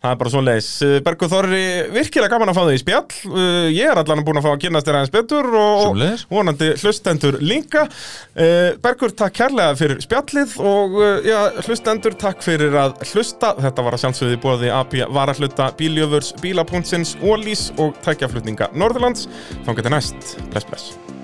Það 0.00 0.14
er 0.14 0.18
bara 0.20 0.32
svo 0.32 0.40
leiðis. 0.44 0.68
Bergur 1.04 1.30
Þorri, 1.32 1.62
virkilega 1.92 2.32
gaman 2.32 2.52
að 2.52 2.56
fá 2.56 2.62
þig 2.68 2.78
í 2.78 2.80
spjall. 2.82 3.18
Uh, 3.28 3.68
Ég 3.74 3.90
er 3.90 4.00
allan 4.00 4.24
búin 4.24 4.40
að 4.40 4.46
fá 4.46 4.50
að 4.54 4.62
kynast 4.64 4.88
þér 4.88 4.98
aðeins 5.00 5.12
betur 5.14 5.48
og 5.60 6.00
vonandi 6.30 6.70
hlustendur 6.80 7.38
líka. 7.44 7.84
Uh, 8.32 8.78
Bergur, 8.82 9.14
takk 9.20 9.36
kærlega 9.42 9.76
fyrir 9.80 10.00
spjallið 10.04 10.56
og 10.72 10.98
já, 11.28 11.38
hlustendur, 11.66 12.16
takk 12.20 12.42
fyrir 12.46 12.76
að 12.80 12.96
hlusta. 13.12 13.54
Þetta 13.60 13.86
var 13.86 13.98
að 13.98 14.04
sjálfsögði 14.06 14.40
bóði 14.42 14.72
AB 14.74 14.98
varahluta 15.12 15.70
bíljöfurs, 15.78 16.32
bílapuntsins, 16.40 17.16
ólís 17.20 17.68
og 17.80 17.96
tækjaflutninga 18.06 18.72
Norðurlands. 18.72 19.28
Þá 19.66 19.72
getur 19.76 19.98
næst. 19.98 20.36
Bless, 20.50 20.68
bless. 20.72 21.19